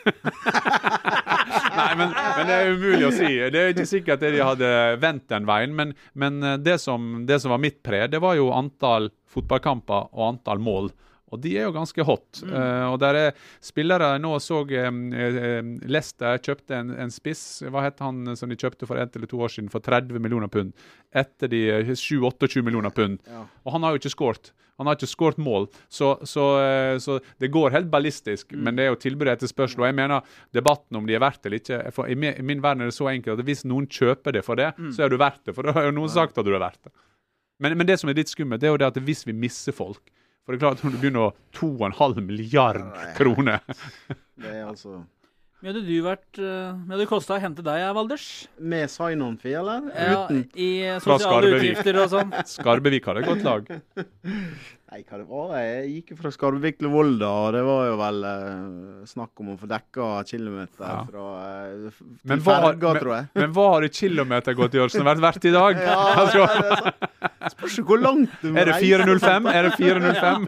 Nei, 1.74 1.90
men, 1.98 2.12
men 2.14 2.48
det 2.48 2.57
er 2.57 2.72
umulig 2.74 3.07
å 3.09 3.14
si. 3.14 3.30
Det 3.50 3.61
er 3.61 3.72
ikke 3.72 3.88
sikkert 3.88 4.22
at 4.22 4.34
de 4.34 4.42
hadde 4.44 4.72
vendt 5.02 5.26
den 5.32 5.48
veien. 5.48 5.74
Men, 5.76 5.94
men 6.18 6.42
eh, 6.42 6.59
det, 6.62 6.78
som, 6.82 7.24
det 7.28 7.40
som 7.42 7.55
var 7.55 7.62
mitt 7.62 7.80
pre, 7.86 8.05
det 8.11 8.20
var 8.22 8.38
jo 8.38 8.52
antall 8.55 9.11
fotballkamper 9.34 10.12
og 10.12 10.28
antall 10.28 10.62
mål. 10.62 10.92
Og 11.34 11.40
de 11.42 11.57
er 11.59 11.66
jo 11.66 11.74
ganske 11.74 12.05
hot. 12.07 12.42
Eh, 12.46 12.86
og 12.86 12.98
der 13.02 13.18
er 13.18 13.46
spillere 13.64 14.12
Nå 14.22 14.36
så 14.42 14.61
eh, 14.70 14.90
Leicester 15.90 16.38
kjøpte 16.38 16.78
en, 16.78 16.92
en 17.07 17.12
spiss. 17.12 17.64
Hva 17.66 17.82
het 17.88 18.02
han 18.05 18.36
som 18.38 18.52
de 18.52 18.59
kjøpte 18.61 18.86
for 18.88 19.00
ett 19.02 19.16
eller 19.18 19.30
to 19.30 19.40
år 19.42 19.50
siden 19.57 19.72
for 19.72 19.84
30 19.84 20.22
millioner 20.22 20.52
pund? 20.52 20.74
Etter 21.11 21.50
de 21.50 21.64
eh, 21.80 21.94
7-28 21.98 22.62
millioner 22.62 22.94
pund. 22.94 23.18
Og 23.64 23.74
han 23.74 23.86
har 23.86 23.94
jo 23.94 24.02
ikke 24.02 24.14
skåret. 24.14 24.52
Han 24.81 24.89
har 24.89 24.97
ikke 24.99 25.07
skåret 25.07 25.39
mål, 25.39 25.68
så, 25.93 26.16
så, 26.27 26.45
eh, 26.59 26.97
så 26.99 27.20
det 27.39 27.53
går 27.55 27.75
helt 27.77 27.91
ballistisk. 27.93 28.57
Men 28.59 28.75
det 28.75 28.87
er 28.87 28.91
jo 28.91 28.99
tilbud 29.05 29.31
og 29.31 29.47
spørsmål. 29.47 29.87
Og 29.87 29.91
jeg 29.93 29.99
mener 30.01 30.35
debatten 30.57 30.99
om 30.99 31.07
de 31.07 31.14
er 31.14 31.22
verdt 31.22 31.45
det 31.45 31.51
eller 31.51 31.62
ikke 31.62 31.95
for 31.95 32.11
I 32.11 32.16
min, 32.18 32.62
verden 32.62 32.83
er 32.83 32.91
det 32.91 32.97
så 32.97 33.07
enkelt 33.12 33.39
at 33.39 33.47
hvis 33.47 33.64
noen 33.70 33.87
kjøper 33.87 34.35
det 34.35 34.43
for 34.47 34.59
det, 34.59 34.72
så 34.97 35.07
er 35.07 35.14
du 35.14 35.18
verdt 35.20 35.45
det. 35.47 35.55
For 35.55 35.66
da 35.66 35.77
har 35.77 35.87
jo 35.89 35.95
noen 35.95 36.11
sagt 36.11 36.39
at 36.39 36.47
du 36.47 36.51
er 36.55 36.62
verdt 36.62 36.83
det. 36.89 36.95
Men, 37.62 37.79
men 37.79 37.87
det 37.87 38.01
som 38.01 38.11
er 38.11 38.18
litt 38.18 38.33
skummelt, 38.33 38.61
det 38.61 38.66
er 38.68 38.75
jo 38.75 38.83
det 38.83 38.91
at 38.91 39.03
hvis 39.07 39.22
vi 39.29 39.33
misser 39.37 39.75
folk 39.77 40.03
For 40.43 40.53
det 40.53 40.59
er 40.59 40.64
klart, 40.64 40.83
når 40.83 40.91
du 40.91 40.99
begynner 40.99 41.29
å 41.29 41.35
2,5 41.55 42.18
milliard 42.27 42.83
kroner 43.14 43.62
Det 44.43 44.51
er 44.51 44.64
altså 44.66 45.05
mye 45.64 45.72
hadde 45.72 45.82
du 45.86 45.94
vært 46.04 46.38
uh, 46.38 46.44
Hvor 46.44 46.84
mye 46.84 46.92
hadde 46.94 47.02
det 47.02 47.08
kosta 47.08 47.36
å 47.38 47.40
hente 47.40 47.64
deg, 47.64 47.84
Valdres? 47.96 48.26
Med 48.60 48.92
sign-on-fee, 48.92 49.54
eller? 49.56 49.86
Ja, 49.96 50.24
Uten? 50.28 50.42
I 50.52 50.70
sosiale 51.00 51.54
utgifter 51.56 52.00
og 52.02 52.10
sånn. 52.12 52.34
Skarbevik 52.52 53.08
har 53.08 53.22
et 53.22 53.30
godt 53.30 53.46
lag. 53.46 53.70
Nei, 54.93 55.01
hva 55.09 55.16
det 55.18 55.24
var? 55.26 55.53
Jeg 55.59 55.87
gikk 55.95 56.11
jo 56.12 56.16
fra 56.18 56.30
Skarbevik 56.35 56.76
til 56.78 56.91
Volda, 56.93 57.28
og 57.47 57.55
det 57.57 57.62
var 57.66 57.87
jo 57.89 57.95
vel 57.99 58.18
eh, 58.28 59.07
snakk 59.09 59.41
om 59.43 59.55
å 59.55 59.57
få 59.59 59.68
dekka 59.70 60.09
kilometer 60.28 60.85
Ja. 60.85 60.99
fra 61.09 61.24
eh, 61.49 62.03
Men 62.28 62.43
hva, 62.45 62.59
har- 62.61 62.66
ferga, 62.74 62.93
tror 63.01 63.11
men, 63.14 63.16
jeg. 63.24 63.41
men 63.41 63.55
hva 63.57 63.64
har 63.72 63.87
kilometergodtgjørelsen 63.99 65.07
vært 65.09 65.24
verdt 65.24 65.49
i 65.49 65.55
dag? 65.57 65.80
Ja, 65.89 65.97
altså, 66.20 66.45
det 66.47 66.76
det. 66.85 67.12
Spørs 67.55 67.74
hvor 67.85 68.01
langt 68.01 68.32
du 68.41 68.53
må 68.53 68.61
Er 68.61 68.70
det 68.70 68.76
405? 68.80 69.49
Er 69.53 69.66
det 69.66 69.72
405? 69.76 70.47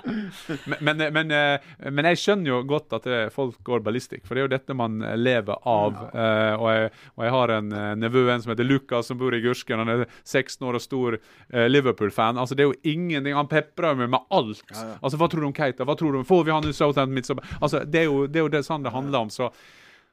men, 0.72 0.76
men, 0.88 1.04
men, 1.14 1.30
eh, 1.36 1.70
men 1.92 2.08
jeg 2.10 2.20
skjønner 2.24 2.50
jo 2.50 2.58
godt 2.68 2.96
at 2.98 3.06
det, 3.08 3.20
folk 3.36 3.60
går 3.64 3.84
ballistikk, 3.86 4.24
for 4.26 4.34
det 4.36 4.42
er 4.42 4.48
jo 4.48 4.52
dette 4.56 4.76
man 4.76 4.98
lever 5.20 5.56
av. 5.68 6.00
Eh, 6.12 6.52
og, 6.56 6.66
jeg, 6.72 6.90
og 7.16 7.24
jeg 7.26 7.34
har 7.36 7.54
en 7.56 7.72
uh, 7.72 7.86
nevø 7.98 8.24
som 8.42 8.52
heter 8.52 8.68
Lukas, 8.68 9.08
som 9.12 9.20
bor 9.20 9.36
i 9.36 9.40
Gursken. 9.44 9.80
Han 9.84 9.92
er 9.94 10.04
16 10.24 10.66
år 10.68 10.78
og 10.80 10.84
stor 10.84 11.16
eh, 11.18 11.66
Liverpool-fan. 11.70 12.40
Altså 12.40 12.56
Det 12.58 12.66
er 12.66 12.72
jo 12.72 12.80
ingenting 12.96 13.36
Han 13.36 13.48
peprer 13.66 13.98
vi 13.98 14.06
med 14.14 14.20
alt. 14.30 14.62
Altså 15.00 15.18
Hva 15.20 15.28
tror 15.32 15.44
du 15.44 15.48
om 15.50 15.56
Keita? 15.56 15.86
Hva 15.88 15.96
tror 15.98 16.14
du 16.14 16.20
om 16.20 16.28
Får 16.28 16.44
vi 16.46 16.54
han 16.54 16.66
ut 16.66 16.76
Southampton 16.76 17.16
midtstopper? 17.16 17.56
Altså 17.60 17.82
Det 17.84 18.04
er 18.04 18.08
jo 18.08 18.26
det, 18.26 18.40
er 18.40 18.46
jo 18.46 18.54
det 18.54 18.62
sånn 18.66 18.86
det 18.86 18.94
handler 18.94 19.26
om. 19.26 19.32
Så 19.34 19.50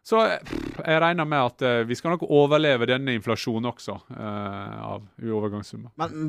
så 0.03 0.19
pff, 0.43 0.81
jeg 0.83 0.99
regner 0.99 1.27
med 1.27 1.39
at 1.39 1.63
uh, 1.63 1.81
vi 1.87 1.95
skal 1.95 2.11
nok 2.17 2.25
overleve 2.27 2.89
denne 2.89 3.13
inflasjonen 3.15 3.69
også, 3.69 3.93
uh, 4.11 4.97
av 4.97 5.05
overgangssummer. 5.23 5.93
Men 5.95 6.25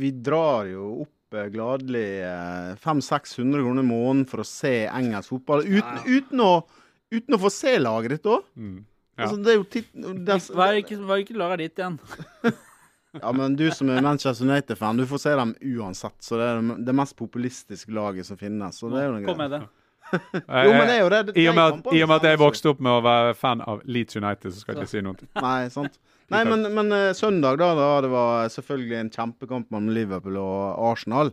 vi- 0.00 0.14
drar 0.24 0.70
jo 0.70 1.02
opp 1.04 1.36
eh, 1.36 1.50
gladelig 1.52 2.06
eh, 2.24 2.70
500-600 2.80 3.60
kroner 3.60 3.84
i 3.84 3.86
måneden 3.90 4.24
for 4.30 4.40
å 4.42 4.46
se 4.48 4.72
engelsk 4.88 5.34
fotball, 5.34 5.66
uten, 5.68 6.00
uten, 6.08 6.40
å, 6.40 6.64
uten 7.12 7.36
å 7.36 7.40
få 7.44 7.52
se 7.52 7.76
laget 7.78 8.16
ditt 8.16 8.30
òg. 8.32 8.48
Mm. 8.56 8.80
Ja. 8.80 9.26
Altså, 9.26 9.36
det 9.44 9.52
er 9.52 9.60
jo 9.60 9.68
titt... 9.76 9.92
det, 9.92 10.40
Hva 10.56 10.70
er 10.70 10.80
ikke, 10.80 10.98
ikke 11.20 11.38
laget 11.38 11.66
ditt 11.66 11.84
igjen? 11.84 12.00
Ja, 13.18 13.32
men 13.34 13.56
du 13.58 13.64
som 13.74 13.88
er 13.90 14.02
Manchester 14.04 14.46
United-fan, 14.46 14.96
du 15.00 15.06
får 15.10 15.18
se 15.24 15.30
dem 15.34 15.54
uansett. 15.60 16.14
Så 16.22 16.38
det 16.38 16.46
er 16.46 16.60
det- 16.86 16.94
mest 16.94 17.16
populistiske 17.18 17.90
laget 17.90 18.26
som 18.26 18.36
finnes. 18.38 18.78
Så 18.78 18.90
det 18.92 19.00
er 19.02 19.06
jo 19.08 19.16
noe 19.18 19.26
Kom 19.26 19.38
med 19.38 19.50
det. 19.50 19.62
Jo, 20.10 20.70
men 20.74 20.86
det 20.86 20.94
er 20.94 21.02
jo 21.02 21.08
det. 21.10 21.26
det 21.26 21.36
I 21.38 21.48
og, 21.48 21.54
med 21.54 21.64
at, 21.64 21.92
I 21.94 22.02
og 22.02 22.08
med 22.08 22.16
at 22.16 22.22
jeg 22.30 22.38
vokste 22.38 22.70
opp 22.70 22.80
med 22.80 22.92
å 22.92 23.02
være 23.04 23.34
fan 23.38 23.60
av 23.62 23.82
Leeds 23.84 24.16
United, 24.16 24.52
så 24.52 24.60
skal 24.62 24.74
jeg 24.74 24.82
ikke 24.82 24.90
si 24.90 25.02
noe. 25.06 25.28
Nei, 25.42 25.68
sant. 25.70 25.98
Nei, 26.30 26.44
men, 26.46 26.62
men 26.74 26.92
eh, 26.94 27.12
søndag, 27.18 27.58
da, 27.58 27.74
da 27.74 28.00
det 28.02 28.10
var 28.10 28.48
selvfølgelig 28.54 28.98
en 29.00 29.10
kjempekamp 29.10 29.70
mellom 29.70 29.90
Liverpool 29.94 30.36
og 30.38 30.78
Arsenal. 30.92 31.32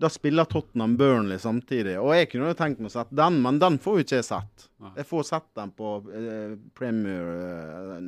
Da 0.00 0.08
spiller 0.10 0.44
Tottenham 0.50 0.96
Burnley 0.98 1.38
samtidig. 1.38 1.98
Og 2.00 2.14
jeg 2.16 2.30
kunne 2.32 2.48
jo 2.50 2.56
tenkt 2.58 2.80
meg 2.80 2.88
å 2.88 2.94
sette 2.94 3.14
den, 3.14 3.36
men 3.44 3.58
den 3.62 3.76
får 3.78 3.98
jo 4.00 4.04
ikke 4.06 4.16
jeg 4.22 4.24
sett. 4.26 4.64
Jeg 4.96 5.06
får 5.06 5.26
sett 5.28 5.46
den 5.60 5.70
på 5.78 5.90
eh, 6.10 6.54
Premier 6.74 7.28
eh, 7.36 8.00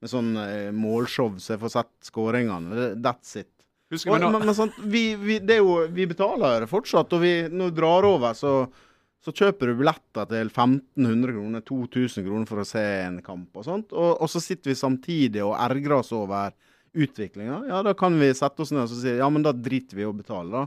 med 0.00 0.10
sånn 0.10 0.32
eh, 0.42 0.70
målshow, 0.74 1.36
så 1.38 1.52
jeg 1.54 1.60
får 1.62 1.74
sett 1.76 1.92
skåringene. 2.08 2.88
That's 3.04 3.36
it. 3.42 3.52
Og, 4.10 4.16
nå- 4.24 4.32
men, 4.34 4.48
men 4.48 4.56
sant, 4.58 4.74
vi, 4.90 5.04
vi, 5.20 5.36
det 5.38 5.60
jo, 5.60 5.76
vi 5.94 6.08
betaler 6.10 6.64
det 6.64 6.70
fortsatt, 6.72 7.12
og 7.14 7.22
vi, 7.22 7.34
når 7.52 7.70
vi 7.70 7.76
drar 7.76 8.08
over, 8.08 8.34
så, 8.34 8.54
så 9.22 9.30
kjøper 9.36 9.70
du 9.70 9.76
billetter 9.84 10.26
til 10.32 10.50
1500 10.50 11.36
kroner, 11.36 11.62
2000 11.68 12.26
kroner 12.26 12.48
for 12.50 12.64
å 12.64 12.66
se 12.66 12.82
en 13.04 13.20
kamp 13.22 13.60
og 13.60 13.68
sånt. 13.68 13.92
Og, 13.94 14.16
og 14.24 14.32
så 14.32 14.42
sitter 14.42 14.72
vi 14.72 14.80
samtidig 14.80 15.44
og 15.46 15.54
ergrer 15.60 16.00
oss 16.00 16.10
over 16.16 16.56
utviklinga. 16.96 17.60
Ja, 17.70 17.84
da 17.86 17.92
kan 17.94 18.16
vi 18.18 18.32
sette 18.34 18.64
oss 18.64 18.72
ned 18.74 18.88
og 18.88 18.96
si 18.98 19.14
ja, 19.20 19.28
men 19.30 19.44
da 19.46 19.52
driter 19.54 20.00
vi 20.00 20.02
i 20.02 20.08
å 20.10 20.16
betale, 20.16 20.64
da. 20.64 20.66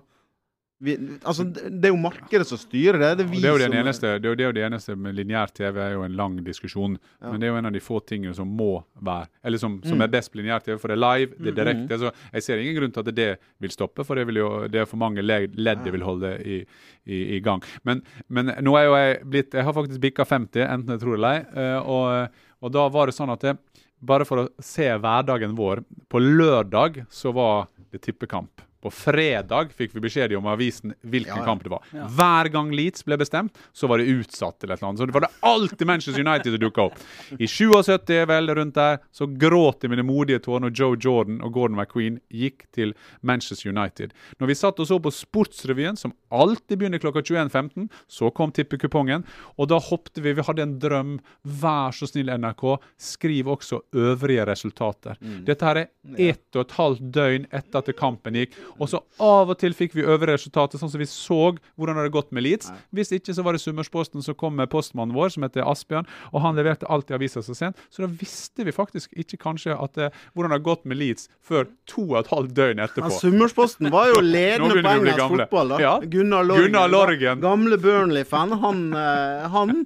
Vi, 0.81 0.93
altså, 1.27 1.43
det 1.43 1.69
det 1.81 1.89
er 1.89 1.91
jo 1.91 1.97
markedet 1.99 2.45
som 2.47 2.57
styrer 2.57 2.95
det. 3.01 3.09
Det 3.19 3.23
er 3.25 3.31
det 3.33 3.47
er 3.49 3.51
jo 3.51 3.57
det 3.59 3.79
eneste, 3.81 4.11
det 4.23 4.25
er 4.25 4.29
jo, 4.29 4.35
det 4.39 4.53
det 4.55 4.63
eneste 4.63 4.95
med 4.95 5.15
lineær 5.17 5.51
TV 5.51 5.75
er 5.83 5.91
jo 5.97 6.03
en 6.05 6.15
lang 6.15 6.37
diskusjon. 6.45 6.93
Ja. 7.21 7.31
Men 7.33 7.41
det 7.41 7.47
er 7.49 7.51
jo 7.51 7.57
en 7.59 7.65
av 7.67 7.73
de 7.75 7.81
få 7.83 7.99
tingene 8.07 8.33
som 8.37 8.47
må 8.47 8.83
være 9.01 9.27
Eller 9.43 9.57
som, 9.59 9.81
som 9.83 9.97
Mm. 9.99 10.03
er 10.05 10.07
best 10.13 10.31
på 10.31 10.39
lineær 10.39 10.63
TV, 10.63 10.77
for 10.79 10.87
det 10.87 10.95
er 10.95 11.03
live, 11.03 11.33
det 11.35 11.47
er 11.47 11.51
Mm, 11.51 11.59
direkte. 11.59 11.99
Så 11.99 12.11
jeg 12.33 12.43
ser 12.43 12.57
ingen 12.63 12.75
grunn 12.79 12.91
til 12.95 12.99
at 13.07 13.15
det 13.15 13.27
vil 13.59 13.69
stoppe, 13.75 14.05
for 14.05 14.15
det, 14.15 14.25
vil 14.27 14.35
jo, 14.39 14.67
det 14.67 14.79
er 14.81 14.85
for 14.85 14.97
mange 14.97 15.21
ledd 15.21 15.83
det 15.83 15.91
vil 15.91 16.01
holde 16.07 16.31
i, 16.45 16.65
i, 17.05 17.19
i 17.35 17.39
gang. 17.41 17.61
Men, 17.83 18.01
men 18.29 18.45
nå 18.61 18.77
er 18.79 18.85
jo 18.87 18.95
jeg 18.95 19.19
blitt 19.29 19.53
Jeg 19.53 19.63
har 19.65 19.73
faktisk 19.73 19.99
bikka 19.99 20.23
50, 20.25 20.63
enten 20.63 20.95
jeg 20.95 21.01
tror 21.03 21.15
eller 21.15 21.29
ei. 21.29 21.45
eh, 21.55 21.79
Og, 21.83 22.29
og 22.61 22.71
da 22.71 22.87
var 22.87 23.07
det 23.07 23.15
sånn 23.15 23.31
at 23.35 23.41
det, 23.41 23.57
bare 23.99 24.23
for 24.25 24.45
å 24.45 24.49
se 24.63 24.87
hverdagen 24.95 25.55
vår 25.59 25.83
På 26.07 26.19
lørdag 26.23 27.05
så 27.11 27.33
var 27.35 27.67
det 27.91 27.99
tippekamp. 28.01 28.61
På 28.81 28.91
fredag 28.93 29.73
fikk 29.75 29.91
vi 29.97 30.03
beskjed 30.05 30.33
om 30.37 30.45
avisen 30.47 30.93
hvilken 31.03 31.35
Ja, 31.35 31.41
ja. 31.41 31.45
kamp 31.45 31.63
det 31.65 31.71
var. 31.73 31.83
Ja. 31.91 32.05
Hver 32.15 32.49
gang 32.53 32.69
Leeds 32.71 33.03
ble 33.03 33.17
bestemt, 33.19 33.57
så 33.75 33.89
var 33.91 33.99
det 33.99 34.07
utsatt 34.07 34.59
til 34.61 34.71
et 34.71 34.77
eller 34.79 34.87
annet. 34.89 34.99
Så 35.01 35.05
det 35.09 35.15
var 35.17 35.25
det 35.25 35.31
alltid 35.43 35.87
Manchester 35.89 36.23
United 36.23 36.53
som 36.55 36.61
dukka 36.63 36.85
opp. 36.87 37.01
I 37.39 37.47
77, 37.47 38.25
vel 38.29 38.53
rundt 38.55 38.75
der, 38.79 39.01
så 39.11 39.27
gråt 39.27 39.83
jeg 39.83 39.91
mine 39.91 40.05
modige 40.07 40.39
tårer 40.45 40.63
når 40.67 40.75
Joe 40.79 40.95
Jordan 40.99 41.41
og 41.43 41.53
Gordon 41.57 41.75
McQueen 41.79 42.21
gikk 42.31 42.65
til 42.75 42.93
Manchester 43.21 43.69
United. 43.73 44.13
Når 44.39 44.47
vi 44.53 44.55
satt 44.55 44.79
og 44.79 44.87
så 44.87 44.99
på 45.03 45.11
Sportsrevyen, 45.11 45.97
som 45.99 46.13
alltid 46.31 46.79
begynner 46.79 47.03
klokka 47.03 47.21
21.15, 47.25 47.89
så 48.07 48.31
kom 48.31 48.51
tippekupongen, 48.55 49.25
og 49.57 49.67
da 49.71 49.79
hoppet 49.89 50.23
vi. 50.23 50.33
Vi 50.39 50.45
hadde 50.47 50.63
en 50.63 50.77
drøm. 50.79 51.15
Vær 51.43 51.91
så 51.95 52.07
snill, 52.07 52.31
NRK, 52.39 52.63
skriv 52.99 53.51
også 53.51 53.81
øvrige 53.95 54.45
resultater. 54.47 55.19
Dette 55.47 55.65
her 55.67 55.83
er 55.83 55.89
ett 56.31 56.55
og 56.55 56.63
et 56.63 56.75
halvt 56.79 57.05
døgn 57.15 57.47
etter 57.51 57.81
at 57.83 57.91
kampen 57.99 58.37
gikk. 58.39 58.55
Og 58.77 58.89
så 58.91 59.01
av 59.23 59.49
og 59.49 59.57
til 59.59 59.73
fikk 59.75 59.95
vi 59.97 60.05
øvre 60.05 60.35
resultater, 60.35 60.79
sånn 60.81 60.91
som 60.91 61.01
vi 61.01 61.07
så 61.09 61.39
hvordan 61.75 61.95
det 61.95 62.03
hadde 62.03 62.13
gått 62.13 62.31
med 62.35 62.45
Leeds. 62.45 62.69
Hvis 62.95 63.13
ikke 63.15 63.33
så 63.35 63.43
var 63.45 63.55
det 63.55 63.61
Summersposten 63.63 64.23
som 64.25 64.37
kom 64.37 64.55
med 64.59 64.69
postmannen 64.71 65.15
vår, 65.15 65.33
som 65.35 65.45
heter 65.47 65.65
Asbjørn, 65.67 66.07
og 66.33 66.43
han 66.43 66.59
leverte 66.59 66.87
alltid 66.89 67.17
avisa 67.17 67.43
så 67.45 67.55
sent. 67.57 67.79
Så 67.89 68.03
da 68.03 68.09
visste 68.11 68.65
vi 68.67 68.75
faktisk 68.75 69.13
ikke 69.17 69.39
kanskje 69.41 69.75
at, 69.75 69.97
eh, 69.97 70.11
hvordan 70.33 70.51
det 70.51 70.59
hadde 70.59 70.67
gått 70.69 70.85
med 70.85 70.99
Leeds 70.99 71.29
før 71.41 71.67
to 71.89 72.05
og 72.11 72.19
et 72.23 72.33
halvt 72.33 72.53
døgn 72.57 72.83
etterpå. 72.85 73.07
Men 73.09 73.19
Summersposten 73.23 73.91
var 73.93 74.11
jo 74.13 74.21
ledende 74.35 74.81
på 74.81 74.93
engelsk 74.93 75.25
fotball. 75.35 75.75
da. 75.75 75.79
Ja. 75.83 75.95
Gunnar 75.99 76.43
Lorgen. 76.43 76.69
Gunnar 76.69 76.91
Lorgen. 76.91 77.41
Gamle 77.41 77.77
Burnley-fan. 77.77 78.51
Han, 78.63 78.93
eh, 78.93 79.47
han, 79.49 79.85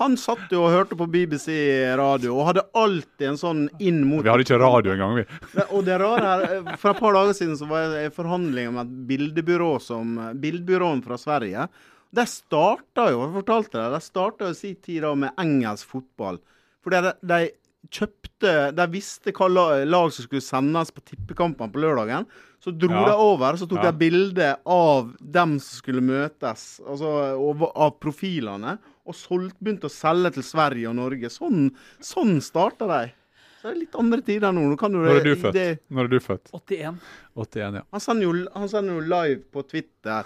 han 0.00 0.16
satt 0.16 0.50
jo 0.50 0.62
og 0.64 0.70
hørte 0.72 0.96
på 0.96 1.06
BBC 1.12 1.52
radio 2.00 2.32
og 2.38 2.46
hadde 2.48 2.62
alltid 2.74 3.26
en 3.28 3.36
sånn 3.40 3.62
inn 3.78 4.02
mot 4.08 4.24
Vi 4.24 4.30
hadde 4.32 4.46
ikke 4.46 4.58
radio 4.62 4.94
engang, 4.94 5.16
vi. 5.20 5.24
Og 5.70 5.84
det 5.84 5.98
rare 6.00 6.22
her, 6.24 6.44
eh, 6.56 6.76
For 6.80 6.90
et 6.94 7.00
par 7.00 7.12
dager 7.12 7.34
siden 7.36 7.56
så 7.60 7.68
var 7.68 7.84
jeg 7.92 8.06
i 8.10 8.14
forhandlinger 8.16 8.72
med 8.72 8.86
et 8.86 9.08
bildebyrå 9.10 9.74
som 9.84 10.14
Bildbyråen 10.40 11.02
fra 11.04 11.18
Sverige. 11.20 11.68
De 12.12 12.24
starta 12.28 13.10
jo, 13.12 13.22
jeg 13.26 13.34
fortalte 13.36 13.72
det, 13.80 13.90
de 13.94 14.00
starta 14.04 14.48
i 14.50 14.54
sin 14.56 14.74
tid 14.84 15.02
da 15.02 15.14
med 15.14 15.36
engelsk 15.40 15.86
fotball. 15.92 16.38
For 16.82 16.90
de, 16.90 17.12
de 17.22 17.50
kjøpte 17.92 18.72
De 18.74 18.86
visste 18.92 19.32
hva 19.36 19.48
lag 19.84 20.12
som 20.12 20.24
skulle 20.24 20.42
sendes 20.44 20.90
på 20.94 21.02
tippekampene 21.04 21.72
på 21.72 21.80
lørdagen. 21.82 22.26
Så 22.62 22.70
dro 22.78 22.90
Ja. 22.94 23.04
de 23.08 23.14
over, 23.18 23.56
så 23.58 23.66
tok 23.68 23.82
Ja. 23.82 23.90
de 23.90 23.98
bilde 23.98 24.56
av 24.66 25.12
dem 25.20 25.58
som 25.58 25.76
skulle 25.82 26.00
møtes, 26.00 26.80
altså 26.86 27.36
og- 27.38 27.72
av 27.76 27.98
profilene, 28.00 28.78
og 29.06 29.14
solgt, 29.18 29.56
begynte 29.62 29.88
å 29.88 29.92
selge 29.92 30.34
til 30.36 30.42
Sverige 30.46 30.88
og 30.90 30.96
Norge. 30.96 31.30
Sånn, 31.32 31.70
sånn 32.00 32.36
starta 32.44 32.86
de. 32.86 33.12
Så 33.60 33.68
det 33.68 33.72
er 33.76 33.80
litt 33.80 33.94
andre 33.98 34.20
tider 34.26 34.52
nå. 34.54 34.64
nå 34.72 34.76
kan 34.78 34.90
du, 34.92 34.98
Når 34.98 35.20
er 35.20 35.24
du 35.24 35.34
født? 35.36 35.52
det- 35.54 35.78
Når 35.90 36.04
er 36.04 36.08
du 36.08 36.18
født? 36.20 36.50
81. 36.52 36.98
81, 37.36 37.74
ja. 37.74 37.82
han 37.92 38.00
sender, 38.00 38.22
jo, 38.22 38.48
han 38.54 38.68
sender 38.68 38.94
jo 38.94 39.00
live 39.00 39.42
på 39.52 39.62
Twitter 39.68 40.24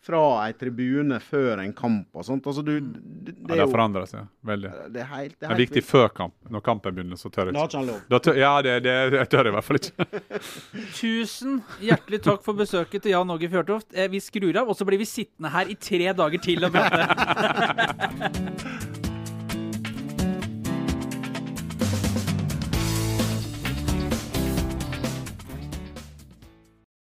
fra 0.00 0.20
ei 0.46 0.54
tribune 0.56 1.18
før 1.20 1.60
en 1.60 1.74
kamp 1.76 2.08
og 2.16 2.24
sånt. 2.24 2.46
Altså, 2.48 2.62
du, 2.64 2.78
det, 2.80 3.34
det 3.34 3.34
Ja, 3.36 3.52
er 3.52 3.58
det 3.58 3.60
har 3.66 3.72
forandra 3.74 4.06
seg 4.08 4.26
veldig. 4.48 4.70
det 4.94 5.02
er 5.02 5.08
helt, 5.10 5.34
det 5.34 5.40
Det 5.40 5.44
er 5.44 5.50
er 5.50 5.54
helt 5.54 5.60
viktig 5.66 5.82
før 5.84 6.08
kamp. 6.16 6.34
Når 6.48 6.64
kampen 6.64 6.94
begynner, 6.96 7.20
så 7.20 7.28
tør 7.28 7.50
jeg 7.50 7.56
ikke. 7.60 7.98
Da 8.08 8.18
tør, 8.24 8.38
ja, 8.40 8.52
det, 8.64 8.78
det, 8.86 8.94
jeg 9.18 9.28
tør 9.34 9.50
i 9.50 9.54
hvert 9.56 9.66
fall 9.68 9.76
ikke. 9.82 10.06
Tusen 11.00 11.60
hjertelig 11.84 12.22
takk 12.24 12.40
for 12.46 12.56
besøket 12.56 13.02
til 13.04 13.12
Jan 13.12 13.30
Åge 13.36 13.50
Fjørtoft. 13.52 13.92
Eh, 13.92 14.08
Vi 14.08 14.20
skrur 14.24 14.56
av, 14.62 14.68
og 14.72 14.76
så 14.80 14.88
blir 14.88 14.98
vi 15.02 15.08
sittende 15.10 15.52
her 15.52 15.68
i 15.68 15.76
tre 15.76 16.12
dager 16.16 16.40
til 16.48 16.64
og 16.64 16.72
prate. 16.72 17.04